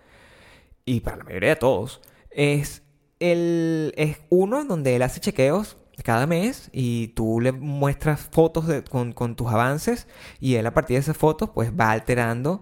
[0.84, 2.02] y para la mayoría de todos,
[2.32, 2.84] es,
[3.20, 9.14] el, es uno donde él hace chequeos cada mes y tú le muestras fotos con,
[9.14, 10.08] con tus avances
[10.40, 12.62] y él a partir de esas fotos pues va alterando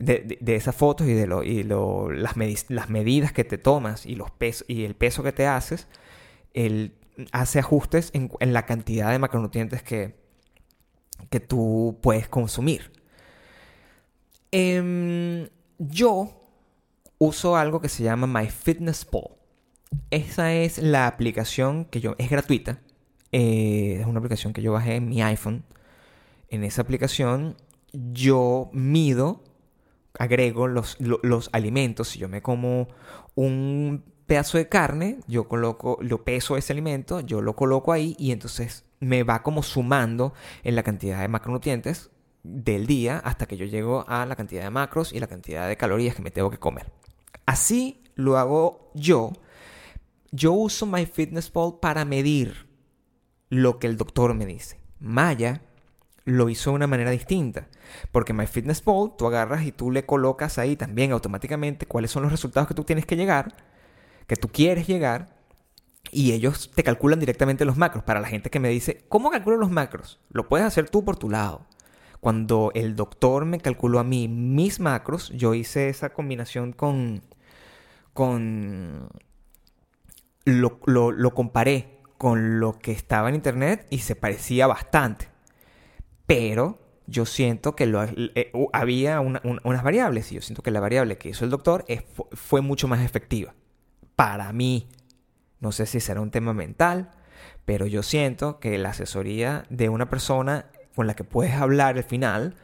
[0.00, 2.34] de, esas fotos y de lo, y lo, las,
[2.68, 4.30] las medidas que te tomas y, los
[4.66, 5.88] y el peso que te haces,
[6.54, 6.94] él
[7.32, 10.16] hace ajustes en, la cantidad de macronutrientes que,
[11.30, 12.92] que tú puedes consumir.
[14.50, 16.42] Em, yo
[17.18, 19.36] uso algo que se llama MyFitnessPal.
[20.10, 22.14] Esa es la aplicación que yo...
[22.18, 22.80] Es gratuita.
[23.32, 25.64] Eh, es una aplicación que yo bajé en mi iPhone.
[26.48, 27.56] En esa aplicación
[27.92, 29.42] yo mido
[30.18, 30.96] agrego los,
[31.52, 32.08] alimentos.
[32.08, 32.88] Si yo me como
[33.34, 38.32] un pedazo de carne, yo coloco, lo peso ese alimento, yo lo coloco ahí y
[38.32, 42.10] entonces me va como sumando en la cantidad de macronutrientes
[42.42, 45.76] del día hasta que yo llego a la cantidad de macros y la cantidad de
[45.76, 46.92] calorías que me tengo que comer.
[47.46, 49.32] Así lo hago yo.
[50.30, 52.68] Yo uso MyFitnessPal para medir
[53.48, 54.78] lo que el doctor me dice.
[55.00, 55.62] Maya
[56.24, 57.68] lo hizo de una manera distinta.
[58.12, 62.68] Porque MyFitnessPal, tú agarras y tú le colocas ahí también automáticamente cuáles son los resultados
[62.68, 63.54] que tú tienes que llegar,
[64.26, 65.38] que tú quieres llegar,
[66.10, 68.04] y ellos te calculan directamente los macros.
[68.04, 70.20] Para la gente que me dice, ¿cómo calculo los macros?
[70.30, 71.66] Lo puedes hacer tú por tu lado.
[72.20, 77.22] Cuando el doctor me calculó a mí mis macros, yo hice esa combinación con...
[78.12, 79.08] con
[80.44, 85.28] lo, lo comparé con lo que estaba en internet y se parecía bastante.
[86.26, 86.78] Pero
[87.08, 87.90] yo siento que
[88.34, 91.84] eh, había unas variables y yo siento que la variable que hizo el doctor
[92.32, 93.54] fue mucho más efectiva.
[94.14, 94.88] Para mí,
[95.58, 97.10] no sé si será un tema mental,
[97.64, 102.04] pero yo siento que la asesoría de una persona con la que puedes hablar al
[102.04, 102.56] final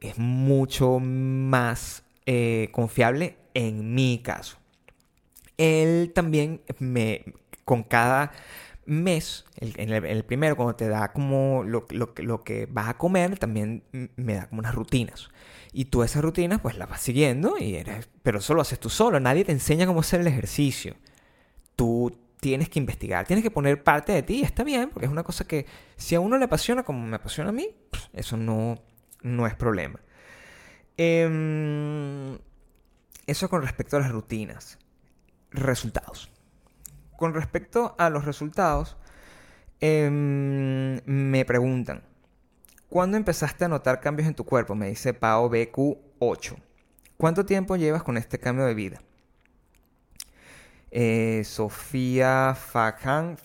[0.00, 4.56] es mucho más eh, confiable en mi caso.
[5.58, 7.24] Él también me,
[7.66, 8.32] con cada
[8.86, 13.38] mes, el, en, el, primero, cuando te da como lo, lo, que vas a comer,
[13.38, 13.84] también
[14.16, 15.30] me da como unas rutinas.
[15.72, 18.90] Y tú esas rutinas pues las vas siguiendo, y eres, pero eso lo haces tú
[18.90, 19.20] solo.
[19.20, 20.96] Nadie te enseña cómo hacer el ejercicio.
[21.76, 25.22] Tú tienes que investigar, tienes que poner parte de ti está bien, porque es una
[25.22, 25.66] cosa que
[25.96, 27.68] si a uno le apasiona como me apasiona a mí,
[28.12, 28.82] eso no,
[29.22, 30.00] no es problema.
[30.96, 32.38] Em,
[33.26, 34.78] eso con respecto a las rutinas.
[35.50, 36.30] Resultados.
[37.20, 38.96] Con respecto a los resultados,
[39.78, 42.02] em, me preguntan,
[42.88, 44.74] ¿cuándo empezaste a notar cambios en tu cuerpo?
[44.74, 46.56] Me dice Pao BQ8.
[47.18, 49.02] ¿Cuánto tiempo llevas con este cambio de vida?
[50.90, 53.36] Eh, Sofía Fajan,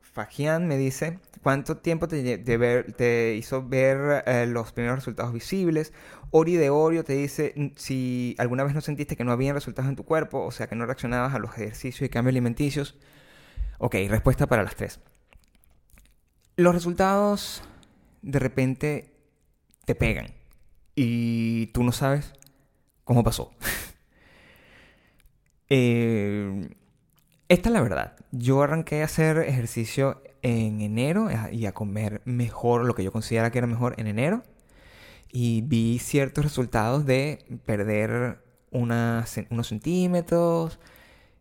[0.00, 5.92] Fajian me dice, ¿cuánto tiempo te, hizo ver eh, los primeros resultados visibles?
[6.32, 9.88] Ori de Orio te dice mm, si alguna vez no sentiste que no había resultados
[9.88, 12.98] en tu cuerpo, o sea, que no reaccionabas a los ejercicios y cambios alimenticios.
[13.78, 14.98] Ok, respuesta para las tres.
[16.56, 17.62] Los resultados
[18.22, 19.14] de repente
[19.84, 20.34] te pegan
[20.96, 22.32] y tú no sabes
[23.04, 23.54] cómo pasó.
[25.68, 26.70] eh,
[27.48, 28.16] esta es la verdad.
[28.32, 33.50] Yo arranqué a hacer ejercicio en enero y a comer mejor, lo que yo consideraba
[33.50, 34.44] que era mejor en enero
[35.32, 39.28] y vi ciertos resultados de perder unos
[39.66, 40.78] centímetros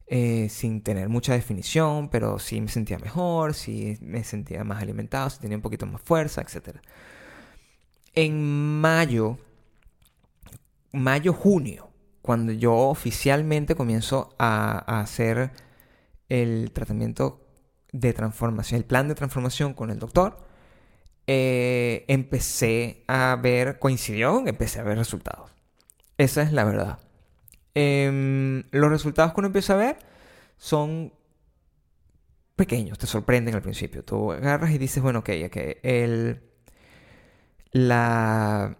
[0.07, 5.29] eh, sin tener mucha definición, pero sí me sentía mejor, sí me sentía más alimentado,
[5.29, 6.79] sí tenía un poquito más fuerza, etc.
[8.15, 9.37] En mayo,
[10.91, 11.89] mayo-junio,
[12.23, 15.51] cuando yo oficialmente comienzo a hacer
[16.27, 17.44] el tratamiento
[17.99, 20.37] de transformación, el plan de transformación con el doctor,
[21.27, 25.51] eh, empecé a ver, coincidió, empecé a ver resultados.
[26.17, 26.99] Esa es la verdad.
[27.73, 29.97] Em, los resultados que uno empieza a ver
[30.57, 31.13] son
[32.55, 34.03] pequeños, te sorprenden al principio.
[34.03, 36.41] Tú agarras y dices, bueno, ok, ok, el,
[37.71, 38.77] la,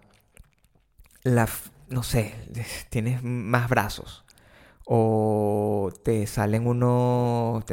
[1.24, 1.50] la,
[1.90, 2.36] no sé,
[2.90, 4.25] tienes más brazos.
[4.86, 7.64] O te salen unos,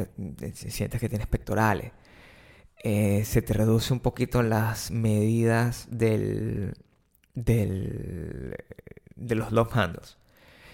[0.55, 1.93] sientes que tienes pectorales
[2.83, 6.75] eh, se te reduce un poquito las medidas del,
[7.35, 8.57] del,
[9.15, 10.19] de los love handles.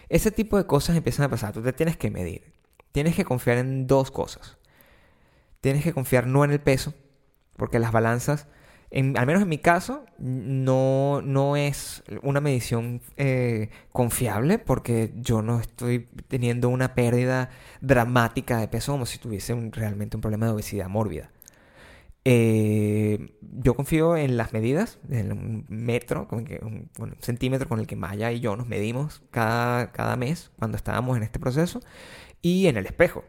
[0.09, 1.53] Ese tipo de cosas empiezan a pasar.
[1.53, 2.55] Tú te tienes que medir.
[2.93, 4.57] Tienes que confiar en dos cosas.
[5.61, 6.95] Tienes que confiar no en el peso,
[7.57, 8.47] porque las balanzas,
[8.91, 15.61] al menos en mi caso, no, no es una medición eh, confiable, porque yo no
[15.61, 20.89] estoy teniendo una pérdida dramática de peso como si tuviese realmente un problema de obesidad
[20.89, 21.31] mórbida.
[22.25, 27.97] Eh, yo confío en las medidas, en un metro, con un, centímetro con el que
[27.97, 31.81] Maya y yo nos medimos cada, cada mes cuando estábamos en este proceso,
[32.43, 33.25] y en el espejo.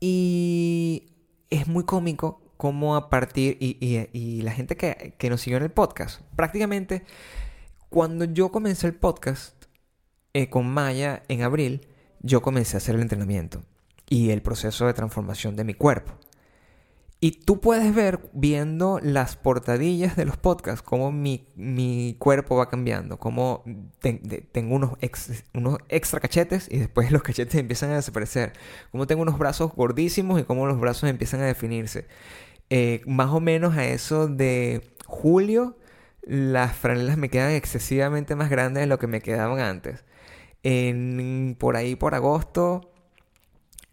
[0.00, 1.12] Y
[1.50, 5.70] es muy cómico cómo a partir, y, la gente que, que, nos siguió en el
[5.70, 7.04] podcast, prácticamente
[7.88, 9.64] cuando yo comencé el podcast
[10.34, 11.86] eh, con Maya en abril,
[12.20, 13.62] yo comencé a hacer el entrenamiento
[14.08, 16.12] y el proceso de transformación de mi cuerpo.
[17.20, 23.18] Y tú puedes ver, viendo las portadillas de los podcasts, cómo mi, cuerpo va cambiando,
[23.18, 23.64] cómo
[24.52, 24.92] tengo unos,
[25.52, 28.52] unos extra cachetes y después los cachetes empiezan a desaparecer,
[28.92, 32.06] cómo tengo unos brazos gordísimos y cómo los brazos empiezan a definirse.
[32.70, 35.76] Eh, más o menos a eso de julio,
[36.22, 40.04] las franelas me quedan excesivamente más grandes de lo que me quedaban antes.
[40.62, 42.92] En, por ahí, por agosto,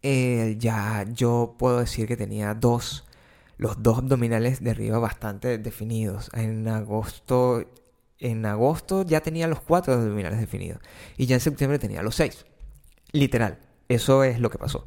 [0.03, 3.05] eh, ya yo puedo decir que tenía dos
[3.57, 6.29] los dos abdominales de arriba bastante definidos.
[6.33, 7.63] En agosto,
[8.19, 10.81] en agosto ya tenía los cuatro abdominales definidos.
[11.17, 12.45] Y ya en septiembre tenía los seis.
[13.11, 13.59] Literal.
[13.87, 14.85] Eso es lo que pasó.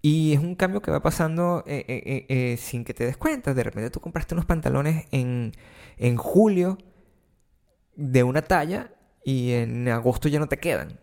[0.00, 3.52] Y es un cambio que va pasando eh, eh, eh, sin que te des cuenta.
[3.52, 5.52] De repente tú compraste unos pantalones en,
[5.96, 6.78] en julio
[7.96, 8.92] de una talla
[9.24, 11.00] y en agosto ya no te quedan.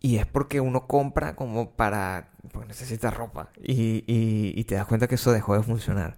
[0.00, 2.30] Y es porque uno compra como para...
[2.52, 3.50] porque necesita ropa.
[3.60, 6.16] Y, y te das cuenta que eso dejó de funcionar.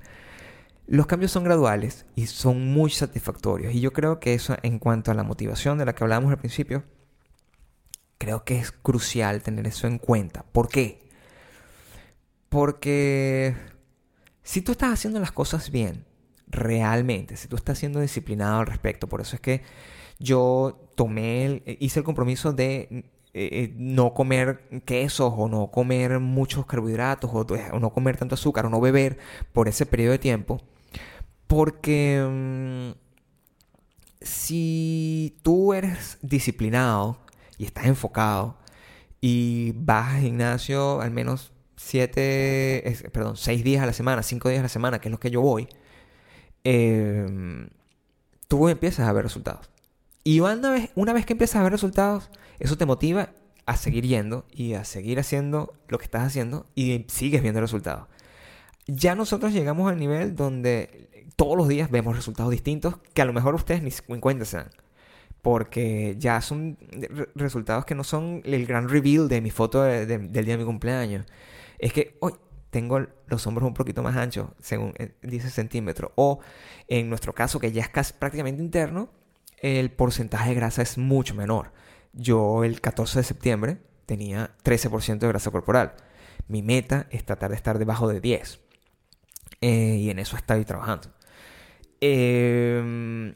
[0.87, 3.75] Los cambios son graduales y son muy satisfactorios.
[3.75, 6.39] Y yo creo que eso en cuanto a la motivación de la que hablábamos al
[6.39, 6.85] principio,
[8.19, 10.45] creo que es crucial tener eso en cuenta.
[10.53, 11.04] ¿Por qué?
[12.55, 13.53] Porque
[14.45, 16.05] si tú estás haciendo las cosas bien,
[16.47, 19.63] realmente, si tú estás siendo disciplinado al respecto, por eso es que
[20.21, 23.03] yo tomé, hice el compromiso de eh,
[23.33, 28.67] eh, no comer quesos o no comer muchos carbohidratos o, o, no comer tanto azúcar
[28.67, 29.19] o no beber
[29.53, 30.61] por ese periodo de tiempo
[31.49, 32.91] porque mm,
[34.21, 37.19] si tú eres disciplinado
[37.59, 38.57] y estás enfocado
[39.21, 44.61] y vas al gimnasio al menos siete, perdón, seis días a la semana, cinco días
[44.61, 45.69] a la semana, que es lo que yo voy,
[46.65, 47.69] em,
[48.49, 49.71] tú empiezas a ver resultados.
[50.25, 53.31] Y una vez, una vez que empiezas a ver resultados, eso te motiva
[53.67, 58.07] a seguir yendo y a seguir haciendo lo que estás haciendo y sigues viendo resultados.
[58.87, 63.33] Ya nosotros llegamos al nivel donde todos los días vemos resultados distintos que a lo
[63.33, 64.71] mejor ustedes ni en cuenta se dan.
[65.43, 66.79] Porque ya son
[67.35, 71.27] resultados que no son el gran reveal de mi foto del día de mi cumpleaños.
[71.85, 72.33] Es que hoy
[72.71, 76.13] tengo los hombros un poquito más anchos, según eh, dice centímetro.
[76.15, 76.41] O
[76.89, 79.11] en nuestro caso, que ya es casi prácticamente interno,
[79.59, 81.73] el porcentaje de grasa es mucho menor.
[82.15, 85.93] Yo el 14 de septiembre tenía 13% de grasa corporal.
[86.49, 88.61] Mi meta es tratar de estar debajo de 10.
[89.61, 91.11] Eh, y en eso estoy trabajando.
[92.01, 93.35] Em,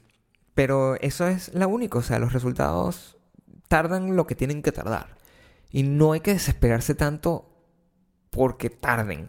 [0.54, 3.18] pero eso es la única, o sea, los resultados
[3.68, 5.18] tardan lo que tienen que tardar.
[5.70, 7.47] Y no hay que desesperarse tanto
[8.30, 9.28] porque tarden.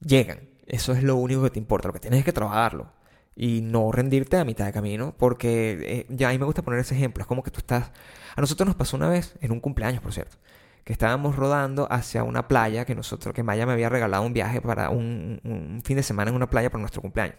[0.00, 0.48] Llegan.
[0.66, 1.88] Eso es lo único que te importa.
[1.88, 2.92] Lo que tienes es que trabajarlo.
[3.34, 5.14] Y no rendirte a mitad de camino.
[5.16, 7.22] Porque eh, ya a mí me gusta poner ese ejemplo.
[7.22, 7.90] Es como que tú estás...
[8.34, 10.36] A nosotros nos pasó una vez, en un cumpleaños, por cierto
[10.84, 14.60] que estábamos rodando hacia una playa que nosotros, que Maya me había regalado un viaje
[14.60, 17.36] para un, fin de semana en una playa para nuestro cumpleaños.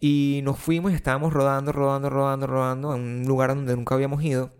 [0.00, 4.22] Y nos fuimos y estábamos rodando, rodando, rodando, rodando en un lugar donde nunca habíamos
[4.22, 4.52] ido.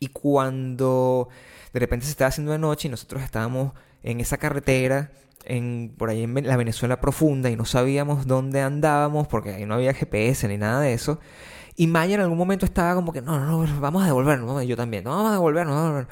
[0.00, 1.28] Y cuando
[1.74, 3.72] de repente se estaba haciendo de noche y nosotros estábamos
[4.02, 5.12] en esa carretera,
[5.44, 9.74] en, por ahí en la Venezuela profunda, y no sabíamos dónde andábamos porque ahí no
[9.74, 11.20] había GPS ni nada de eso.
[11.76, 14.76] Y Maya en algún momento estaba como que, no, no, no, vamos a devolvernos, yo
[14.76, 16.08] también, no, vamos a devolvernos, vamos a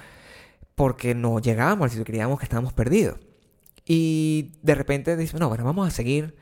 [0.76, 3.18] porque no llegábamos al sitio, creíamos que estábamos perdidos.
[3.84, 6.36] Y de repente dice, no, bueno, vamos a seguir.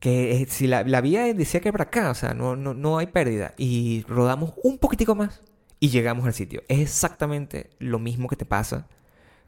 [0.00, 3.06] Que eh, si la, vía decía que para acá, o sea, no, no, no hay
[3.06, 3.54] pérdida.
[3.56, 5.40] Y rodamos un poquitico más
[5.78, 6.62] y llegamos al sitio.
[6.68, 8.88] Es exactamente lo mismo que te pasa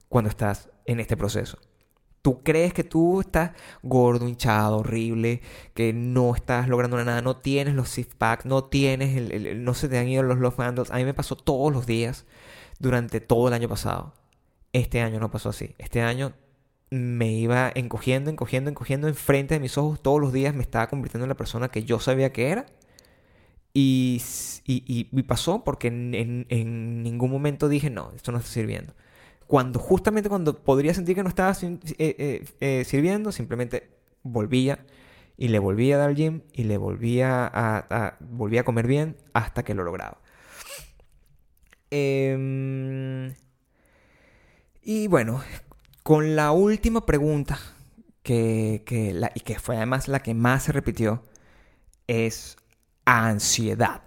[0.09, 1.59] cuando estás en este proceso.
[2.23, 3.53] Tú crees que tú estás
[3.83, 5.43] gordo, hinchado, horrible,
[5.75, 9.89] que no estás logrando nada, no tienes los six packs, no tienes, el, no se
[9.89, 10.91] te han ido los love handles.
[10.91, 12.27] A mí me pasó todos los días
[12.81, 14.15] durante todo el año pasado.
[14.73, 15.75] Este año no pasó así.
[15.79, 16.35] Este año
[16.91, 21.25] me iba encogiendo, encogiendo, encogiendo enfrente de mis ojos todos los días, me estaba convirtiendo
[21.25, 22.67] en la persona que yo sabía que era.
[23.73, 24.23] Y,
[24.65, 28.95] y, pasó porque en, ningún momento dije, no, esto no está sirviendo.
[29.47, 33.91] Cuando justamente cuando podría sentir que no estaba eh, eh, eh, sirviendo, simplemente
[34.23, 34.85] volvía
[35.37, 39.17] y le volvía a dar gym y le volvía a, a, volvía a comer bien
[39.35, 40.21] hasta que lo lograba.
[41.91, 43.35] Em,
[44.83, 45.43] y bueno,
[46.03, 47.59] con la última pregunta,
[48.23, 51.23] que, la, y que fue además la que más se repitió,
[52.09, 52.57] es
[53.05, 54.03] ansiedad.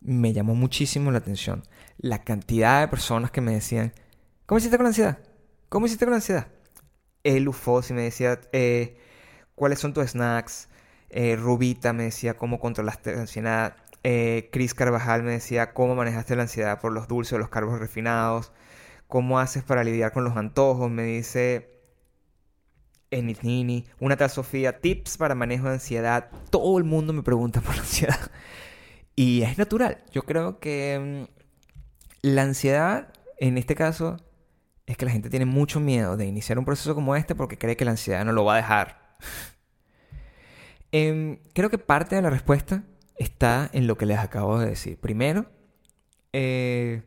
[0.00, 1.62] Me llamó muchísimo la atención
[1.98, 3.92] la cantidad de personas que me decían,
[4.48, 5.18] ¿cómo hiciste con la ansiedad?
[5.68, 6.48] ¿Cómo hiciste con la ansiedad?
[7.22, 7.52] El
[7.82, 8.96] si me decía, eh,
[9.54, 10.70] ¿cuáles son tus snacks?
[11.10, 13.76] Eh, Rubita me decía, ¿cómo controlaste la ansiedad?
[14.04, 18.52] Eh, Chris Carvajal me decía cómo manejaste la ansiedad por los dulces los cargos refinados,
[19.06, 21.82] cómo haces para lidiar con los antojos, me dice
[23.10, 26.30] Enitnini, una tal Sofía, tips para manejo de ansiedad.
[26.48, 28.30] Todo el mundo me pregunta por la ansiedad.
[29.14, 30.02] Y es natural.
[30.10, 31.32] Yo creo que mm,
[32.22, 34.16] la ansiedad, en este caso,
[34.88, 37.76] es que la gente tiene mucho miedo de iniciar un proceso como este porque cree
[37.76, 39.16] que la ansiedad no lo va a dejar.
[40.90, 42.82] Em, creo que parte de la respuesta
[43.16, 44.98] está en lo que les acabo de decir.
[44.98, 45.44] Primero,
[46.32, 47.02] eh,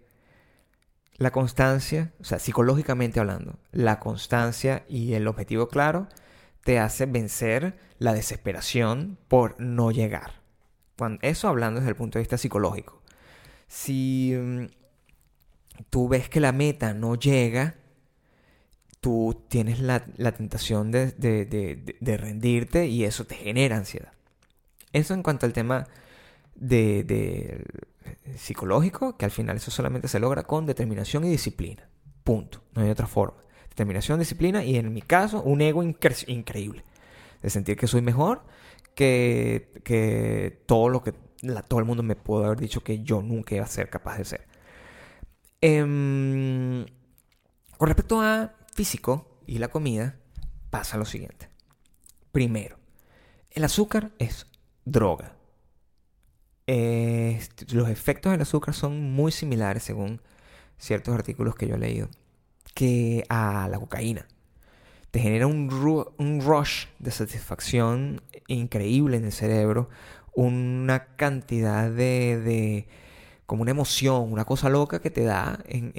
[1.17, 6.07] la constancia, o sea, psicológicamente hablando, la constancia y el objetivo claro
[6.63, 10.43] te hace vencer la desesperación por no llegar.
[11.23, 13.01] eso hablando desde el punto de vista psicológico.
[13.67, 14.65] Si mm,
[15.89, 17.75] tú ves que la meta no llega,
[18.99, 20.03] tú tienes la,
[20.33, 21.11] tentación de,
[21.99, 24.13] de rendirte y eso te genera ansiedad.
[24.93, 25.87] Eso en cuanto al tema
[26.55, 27.65] de,
[28.35, 31.87] psicológico, que al final eso solamente se logra con determinación y disciplina.
[32.23, 32.61] Punto.
[32.73, 33.37] No hay otra forma.
[33.69, 36.83] Determinación, disciplina y en mi caso un ego increíble.
[37.41, 38.43] De sentir que soy mejor
[38.93, 41.13] que, que todo lo que
[41.67, 44.25] todo el mundo me pudo haber dicho que yo nunca iba a ser capaz de
[44.25, 44.50] ser.
[45.61, 46.85] Em,
[47.77, 50.17] con respecto a físico y la comida,
[50.71, 51.49] pasa lo siguiente.
[52.31, 52.77] Primero,
[53.51, 54.47] el azúcar es
[54.85, 55.35] droga.
[56.67, 60.21] los efectos del azúcar son muy similares, según
[60.77, 62.09] ciertos artículos que yo he leído,
[62.73, 64.27] que a la cocaína.
[65.11, 69.89] Te genera un, rush de satisfacción increíble en el cerebro,
[70.33, 72.87] una cantidad de,
[73.51, 75.91] como una emoción, una cosa loca que te da en,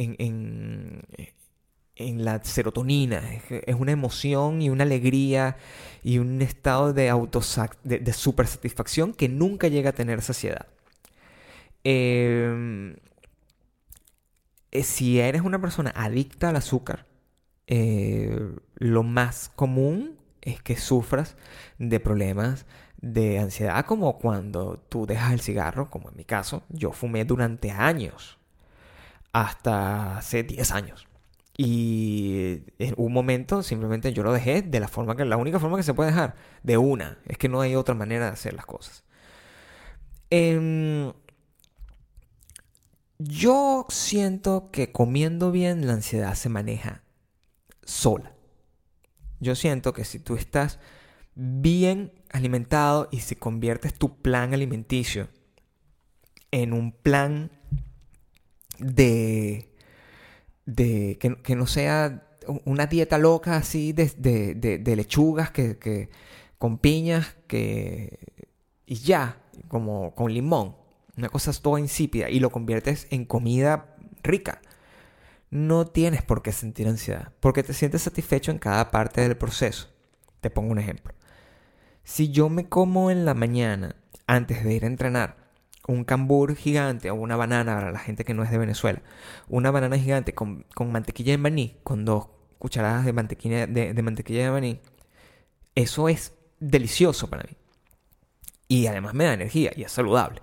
[1.96, 3.22] en la serotonina.
[3.50, 5.58] Es una emoción y una alegría
[6.02, 7.12] y un estado de,
[7.84, 10.66] de, de super satisfacción que nunca llega a tener saciedad.
[11.84, 12.96] Em,
[14.70, 17.04] eh, si eres una persona adicta al azúcar,
[17.66, 21.36] eh, lo más común es que sufras
[21.78, 22.64] de problemas
[23.02, 27.70] de ansiedad como cuando tú dejas el cigarro, como en mi caso, yo fumé durante
[27.70, 28.38] años,
[29.32, 31.08] hasta hace 10 años.
[31.58, 35.76] Y en un momento simplemente yo lo dejé de la forma que, la única forma
[35.76, 37.18] que se puede dejar, de una.
[37.26, 39.04] Es que no hay otra manera de hacer las cosas.
[40.30, 41.12] Em,
[43.18, 47.02] yo siento que comiendo bien la ansiedad se maneja
[47.84, 48.32] sola.
[49.40, 50.78] Yo siento que si tú estás
[51.34, 55.28] bien alimentado y si conviertes tu plan alimenticio
[56.50, 57.50] en un plan
[58.78, 59.72] de
[60.66, 62.28] de que, no sea
[62.64, 66.08] una dieta loca así de, lechugas que,
[66.58, 68.18] con piñas que
[68.86, 70.76] y ya, como con limón,
[71.16, 74.60] una cosa toda insípida y lo conviertes en comida rica.
[75.50, 79.88] No tienes por qué sentir ansiedad, porque te sientes satisfecho en cada parte del proceso.
[80.40, 81.14] Te pongo un ejemplo.
[82.04, 83.96] Si yo me como en la mañana
[84.26, 85.36] antes de ir a entrenar
[85.86, 89.02] un cambur gigante o una banana para la gente que no es de Venezuela,
[89.48, 94.50] una banana gigante con, mantequilla de maní, con dos cucharadas de mantequilla de, mantequilla de
[94.50, 94.80] maní,
[95.74, 97.56] eso es delicioso para mí.
[98.68, 100.42] Y además me da energía y es saludable.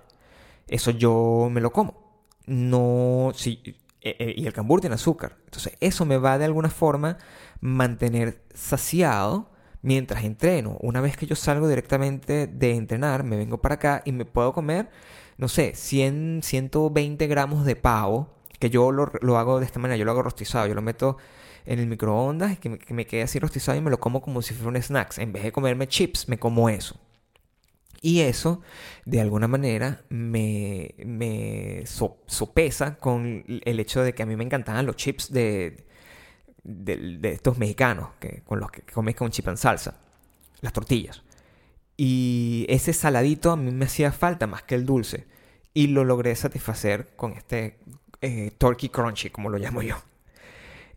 [0.68, 2.22] Eso yo me lo como.
[2.46, 3.60] No, sí,
[4.00, 5.36] e, e, y el cambur tiene azúcar.
[5.46, 7.18] Entonces eso me va de alguna forma
[7.60, 9.49] mantener saciado
[9.82, 10.76] mientras entreno.
[10.80, 14.52] Una vez que yo salgo directamente de entrenar, me vengo para acá y me puedo
[14.52, 14.88] comer
[15.40, 18.28] no sé, 100, 120 gramos de pavo,
[18.58, 21.16] que yo lo, hago de esta manera, yo lo hago rostizado, yo lo meto
[21.64, 24.52] en el microondas y que me, quede así rostizado y me lo como como si
[24.52, 25.16] fuera un snacks.
[25.18, 27.00] En vez de comerme chips, me como eso.
[28.02, 28.60] Y eso,
[29.06, 34.84] de alguna manera, me, me sopesa con el hecho de que a mí me encantaban
[34.84, 35.86] los chips de,
[36.62, 40.00] de, estos mexicanos, que, con los que comes con chip en salsa,
[40.60, 41.22] las tortillas.
[41.96, 45.26] Y ese saladito a mí me hacía falta más que el dulce.
[45.74, 47.78] Y lo logré satisfacer con este
[48.20, 49.96] eh, Turkey Crunchy, como lo llamo yo.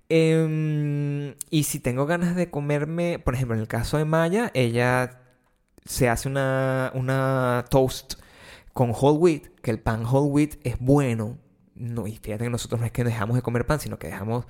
[0.10, 5.22] Em, y si tengo ganas de comerme, por ejemplo, en el caso de Maya, ella
[5.86, 8.16] se hace una, una toast
[8.74, 11.38] con whole wheat, que el pan whole wheat es bueno.
[11.84, 14.46] No, y fíjate que nosotros no es que dejamos de comer pan, sino que dejamos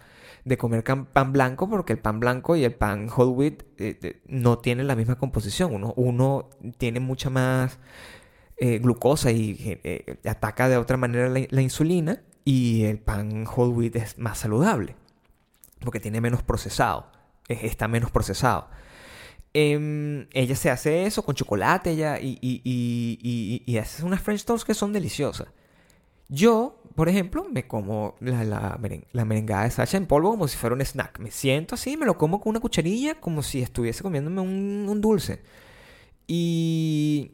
[0.45, 4.59] de comer pan blanco porque el pan blanco y el pan whole wheat eh, no
[4.59, 5.73] tienen la misma composición.
[5.73, 7.79] Uno, uno tiene mucha más
[8.57, 13.95] eh, glucosa y eh, ataca de otra manera la, insulina y el pan whole wheat
[13.95, 14.95] es más saludable
[15.79, 17.11] porque tiene menos procesado,
[17.47, 18.69] está menos procesado.
[19.55, 24.45] Em, ella se hace eso con chocolate ella, y, y, y, y, hace unas French
[24.45, 25.47] toast que son deliciosas.
[26.29, 30.75] Yo, por ejemplo, me como la, la, merengada de Sacha en polvo como si fuera
[30.75, 31.19] un snack.
[31.19, 35.41] Me siento así, me lo como con una cucharilla como si estuviese comiéndome un, dulce.
[36.27, 37.31] Y,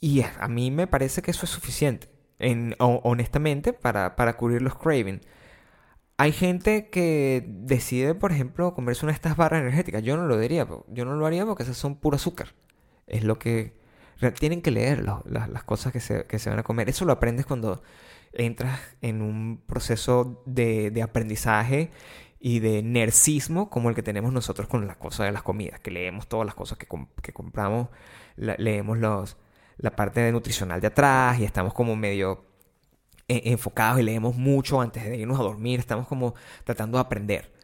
[0.00, 4.76] y a mí me parece que eso es suficiente, en, honestamente, para, para cubrir los
[4.76, 5.22] cravings.
[6.16, 10.02] Hay gente que decide, por ejemplo, comerse una de estas barras energéticas.
[10.02, 12.54] Yo no lo diría, yo no lo haría porque esas son puro azúcar.
[13.06, 13.78] Es lo que
[14.38, 16.88] tienen que leer las cosas que se, que se, van a comer.
[16.88, 17.82] Eso lo aprendes cuando
[18.38, 21.90] entras en un proceso de, de aprendizaje
[22.40, 25.90] y de nercismo como el que tenemos nosotros con las cosas de las comidas, que
[25.90, 26.86] leemos todas las cosas que,
[27.22, 27.88] que compramos,
[28.36, 29.36] leemos los,
[29.76, 32.44] la parte nutricional de atrás y estamos como medio
[33.26, 36.34] e, enfocados y leemos mucho antes de irnos a dormir, estamos como
[36.64, 37.57] tratando de aprender.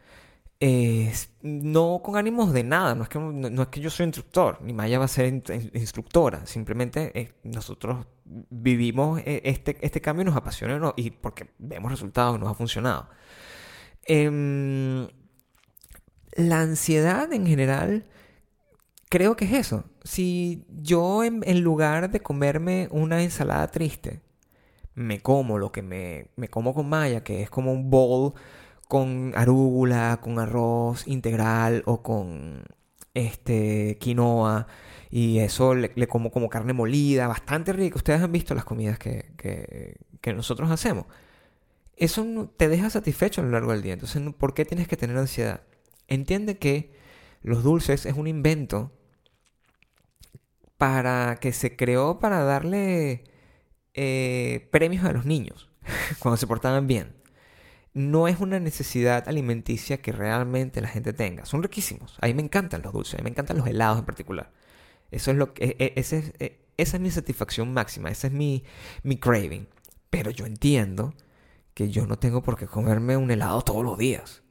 [0.61, 4.73] No con ánimos de nada, no es, que, no, es que yo soy instructor, ni
[4.73, 5.25] Maya va a ser
[5.73, 11.91] instructora, simplemente eh, nosotros vivimos eh, este, este cambio y nos apasiona y porque vemos
[11.91, 13.09] resultados, nos ha funcionado.
[14.05, 15.07] Em,
[16.35, 18.05] la ansiedad en general,
[19.09, 19.85] creo que es eso.
[20.03, 24.21] Si yo en, lugar de comerme una ensalada triste,
[24.93, 28.33] me como lo que me, me como con Maya, que es como un bowl
[28.87, 32.63] con arúgula, con arroz integral o con
[33.13, 34.67] este quinoa
[35.09, 37.97] y eso le, como como carne molida, bastante rico.
[37.97, 41.05] Ustedes han visto las comidas que, que, nosotros hacemos.
[41.95, 43.93] Eso te deja satisfecho a lo largo del día.
[43.93, 45.61] Entonces, ¿por qué tienes que tener ansiedad?
[46.07, 46.91] Entiende que
[47.41, 48.91] los dulces es un invento
[50.77, 53.23] para que se creó para darle
[53.93, 55.69] eh, premios a los niños
[56.19, 57.24] cuando se portaban bien
[57.95, 61.45] no es una necesidad alimenticia que realmente la gente tenga.
[61.45, 62.17] Son riquísimos.
[62.21, 64.51] A mí me encantan los dulces, a mí me encantan los helados en particular.
[65.11, 68.65] Eso es lo que, e, e, e, esa es mi satisfacción máxima, ese es mi,
[69.03, 69.69] mi craving.
[70.09, 71.13] Pero yo entiendo
[71.73, 74.43] que yo no tengo por qué comerme un helado todos los días.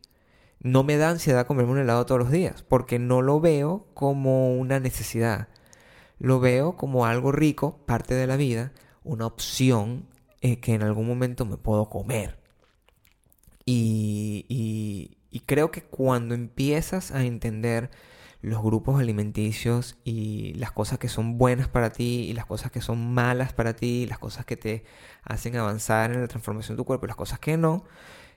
[0.60, 4.54] No me da ansiedad comerme un helado todos los días, porque no lo veo como
[4.54, 5.48] una necesidad.
[6.18, 8.72] Lo veo como algo rico, parte de la vida,
[9.02, 10.08] una opción
[10.40, 12.43] eh, que en algún momento me puedo comer.
[13.66, 17.90] Y, creo que cuando empiezas a entender
[18.40, 22.80] los grupos alimenticios y las cosas que son buenas para ti y las cosas que
[22.80, 24.84] son malas para ti, las cosas que te
[25.22, 27.84] hacen avanzar en la transformación de tu cuerpo y las cosas que no,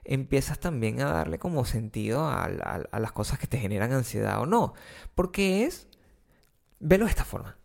[0.05, 4.73] empiezas también a darle como sentido a, las cosas que te generan ansiedad o no.
[5.15, 5.87] Porque es,
[6.79, 7.57] velo de esta forma.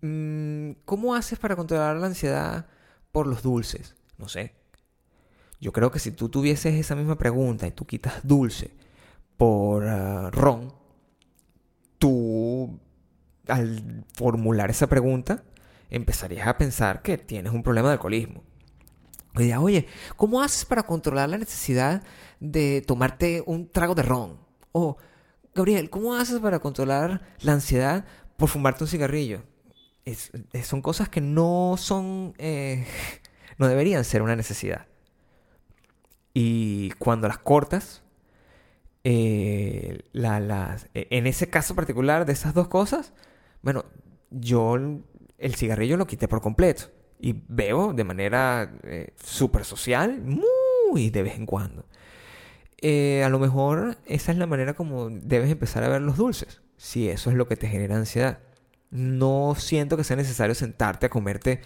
[0.00, 2.66] Mm, ¿Cómo haces para controlar la ansiedad
[3.10, 3.96] por los dulces?
[4.18, 4.54] No sé,
[5.62, 8.72] yo creo que si tú tuvieses esa misma pregunta y tú quitas dulce
[9.36, 10.74] por ah, ron,
[11.98, 12.80] tú
[13.46, 15.44] al formular esa pregunta
[15.88, 18.42] empezarías a pensar que tienes un problema de alcoholismo.
[19.36, 19.86] Oye, oye,
[20.16, 22.02] ¿cómo haces para controlar la necesidad
[22.40, 24.40] de tomarte un trago de ron?
[24.72, 24.96] O,
[25.54, 28.04] Gabriel, ¿cómo haces para controlar la ansiedad
[28.36, 29.44] por fumarte un cigarrillo?
[30.64, 32.84] son cosas que no son, eh,
[33.58, 34.88] no deberían ser una necesidad.
[36.34, 38.02] Y cuando las cortas,
[39.04, 43.12] eh, e, en ese caso particular de esas dos cosas,
[43.62, 43.84] bueno,
[44.30, 44.76] yo
[45.38, 46.84] el cigarrillo lo quité por completo.
[47.18, 51.86] Y veo de manera eh, súper social, muy de vez en cuando.
[52.78, 56.62] Eh, a lo mejor esa es la manera como debes empezar a ver los dulces,
[56.76, 58.40] si eso es lo que te genera ansiedad.
[58.90, 61.60] No siento que sea necesario sentarte a comerte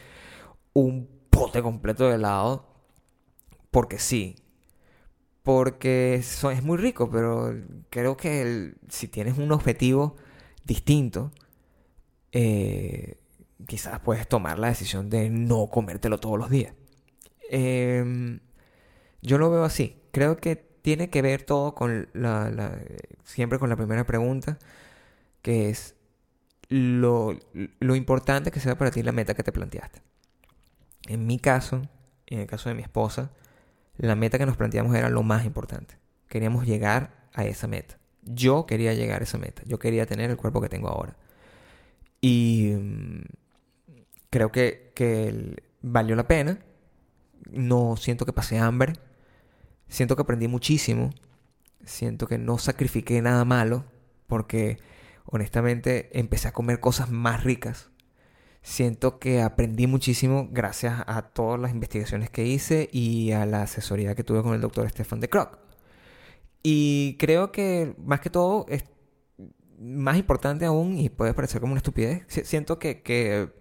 [0.74, 2.68] un pote completo de helado,
[3.70, 4.36] porque sí,
[5.47, 7.55] porque es muy rico, pero
[7.89, 10.16] creo que si tienes un objetivo
[10.64, 11.31] distinto,
[12.32, 13.20] eh,
[13.64, 16.74] quizás puedes tomar la decisión de no comértelo todos los días.
[17.48, 18.40] Em,
[19.23, 20.02] yo lo veo así.
[20.10, 22.81] Creo que tiene que ver todo con la,
[23.23, 24.59] siempre con la primera pregunta,
[25.43, 25.94] que es
[26.68, 27.39] lo,
[27.78, 30.02] lo importante que sea para ti la meta que te planteaste.
[31.06, 31.82] En mi caso,
[32.27, 33.31] en el caso de mi esposa,
[33.98, 35.97] la meta que nos planteamos era lo más importante.
[36.28, 37.98] Queríamos llegar a esa meta.
[38.23, 39.62] Yo quería llegar a esa meta.
[39.66, 41.16] Yo quería tener el cuerpo que tengo ahora.
[42.20, 43.23] Y mm,
[44.31, 46.59] creo que, que valió la pena.
[47.51, 48.94] No siento que pasé hambre.
[49.89, 51.10] Siento que aprendí muchísimo.
[51.85, 53.85] Siento que no sacrifiqué nada malo.
[54.27, 54.78] Porque
[55.24, 57.90] honestamente empecé a comer cosas más ricas
[58.66, 64.16] siento que aprendí muchísimo gracias a todas las investigaciones que hice y a la asesoría
[64.16, 65.56] que tuve con el doctor Stefan de Kroc.
[66.64, 68.84] Y creo que más que todo es
[69.78, 73.52] más importante aún, y puede parecer como una estupidez, siento que,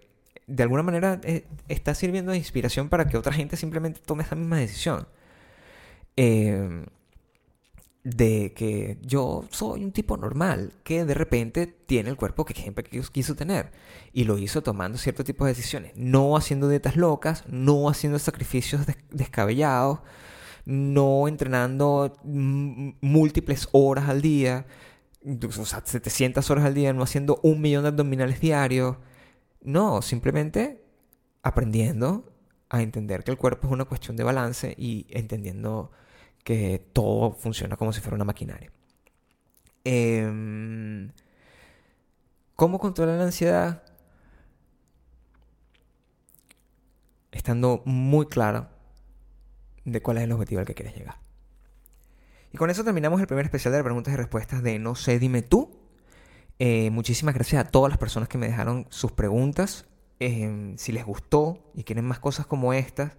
[0.48, 4.34] de alguna manera eh, está sirviendo de inspiración para que otra gente simplemente tome esa
[4.34, 5.06] misma decisión.
[6.16, 6.84] Eh,
[8.06, 12.84] de que yo soy un tipo normal que de repente tiene el cuerpo que siempre
[12.84, 13.72] quiso tener
[14.12, 18.82] y lo hizo tomando cierto tipo de decisiones, no haciendo dietas locas, no haciendo sacrificios
[19.10, 20.02] descabellados,
[20.64, 24.66] no entrenando múltiples horas al día,
[25.44, 28.98] o sea, 700 horas al día, no haciendo un millón de abdominales diarios,
[29.62, 30.80] no, simplemente
[31.42, 32.32] aprendiendo
[32.68, 35.90] a entender que el cuerpo es una cuestión de balance y entendiendo
[36.46, 38.70] que todo funciona como si fuera una maquinaria.
[39.82, 41.10] Em,
[42.54, 43.82] ¿Cómo controlar la ansiedad?
[47.32, 48.68] Estando muy claro
[49.84, 51.16] de cuál es el objetivo al que quieres llegar.
[52.52, 55.42] Y con eso terminamos el primer especial de preguntas y respuestas de No sé, dime
[55.42, 55.76] tú.
[56.60, 59.86] Eh, muchísimas gracias a todas las personas que me dejaron sus preguntas.
[60.20, 63.16] Eh, si les gustó y quieren más cosas como estas,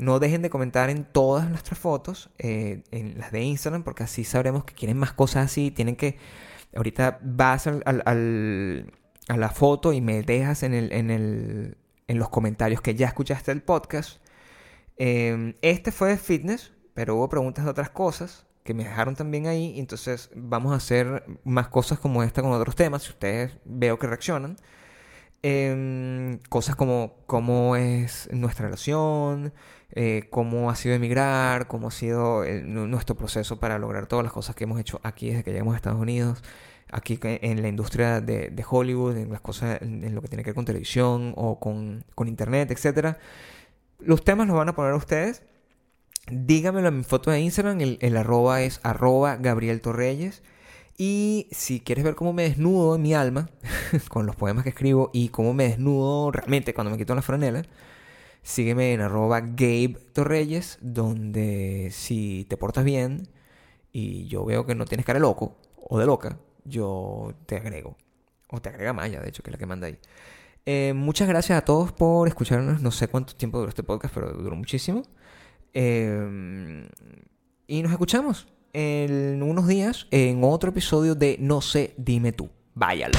[0.00, 4.24] no dejen de comentar en todas nuestras fotos, eh, en las de Instagram, porque así
[4.24, 5.70] sabremos que quieren más cosas así.
[5.70, 6.18] Tienen que.
[6.74, 7.82] Ahorita vas al,
[9.28, 11.76] a la foto y me dejas en, el, en, el,
[12.08, 14.20] en los comentarios que ya escuchaste el podcast.
[14.96, 19.78] este fue de fitness, pero hubo preguntas de otras cosas que me dejaron también ahí.
[19.78, 24.06] Entonces vamos a hacer más cosas como esta con otros temas, si ustedes veo que
[24.06, 24.56] reaccionan.
[25.42, 29.54] Em, cosas como cómo es nuestra relación,
[29.92, 34.54] eh, cómo ha sido emigrar, cómo ha sido nuestro proceso para lograr todas las cosas
[34.54, 36.42] que hemos hecho aquí desde que llegamos a Estados Unidos,
[36.90, 40.54] aquí en la industria de, Hollywood, en las cosas, en, lo que tiene que ver
[40.54, 43.16] con televisión o con, con internet, etc.
[43.98, 45.42] Los temas los van a poner ustedes
[46.30, 47.80] dígamelo en mi foto de Instagram.
[47.80, 50.42] El, arroba es arroba Gabriel Torreyes.
[50.96, 53.48] Y si quieres ver cómo me desnudo en mi alma,
[54.08, 57.62] con los poemas que escribo, y cómo me desnudo realmente cuando me quito la franela,
[58.42, 63.28] sígueme en arroba Gabe Torreyes, donde si te portas bien
[63.92, 67.96] y yo veo que no tienes cara de loco o de loca, yo te agrego.
[68.48, 69.98] O te agrega Maya, de hecho, que es la que manda ahí.
[70.66, 72.82] Eh, muchas gracias a todos por escucharnos.
[72.82, 75.02] No sé cuánto tiempo duró este podcast, pero duró muchísimo.
[75.72, 76.88] Em,
[77.66, 82.50] y nos escuchamos en unos días en otro episodio de No sé, dime tú.
[82.74, 83.18] Váyalo.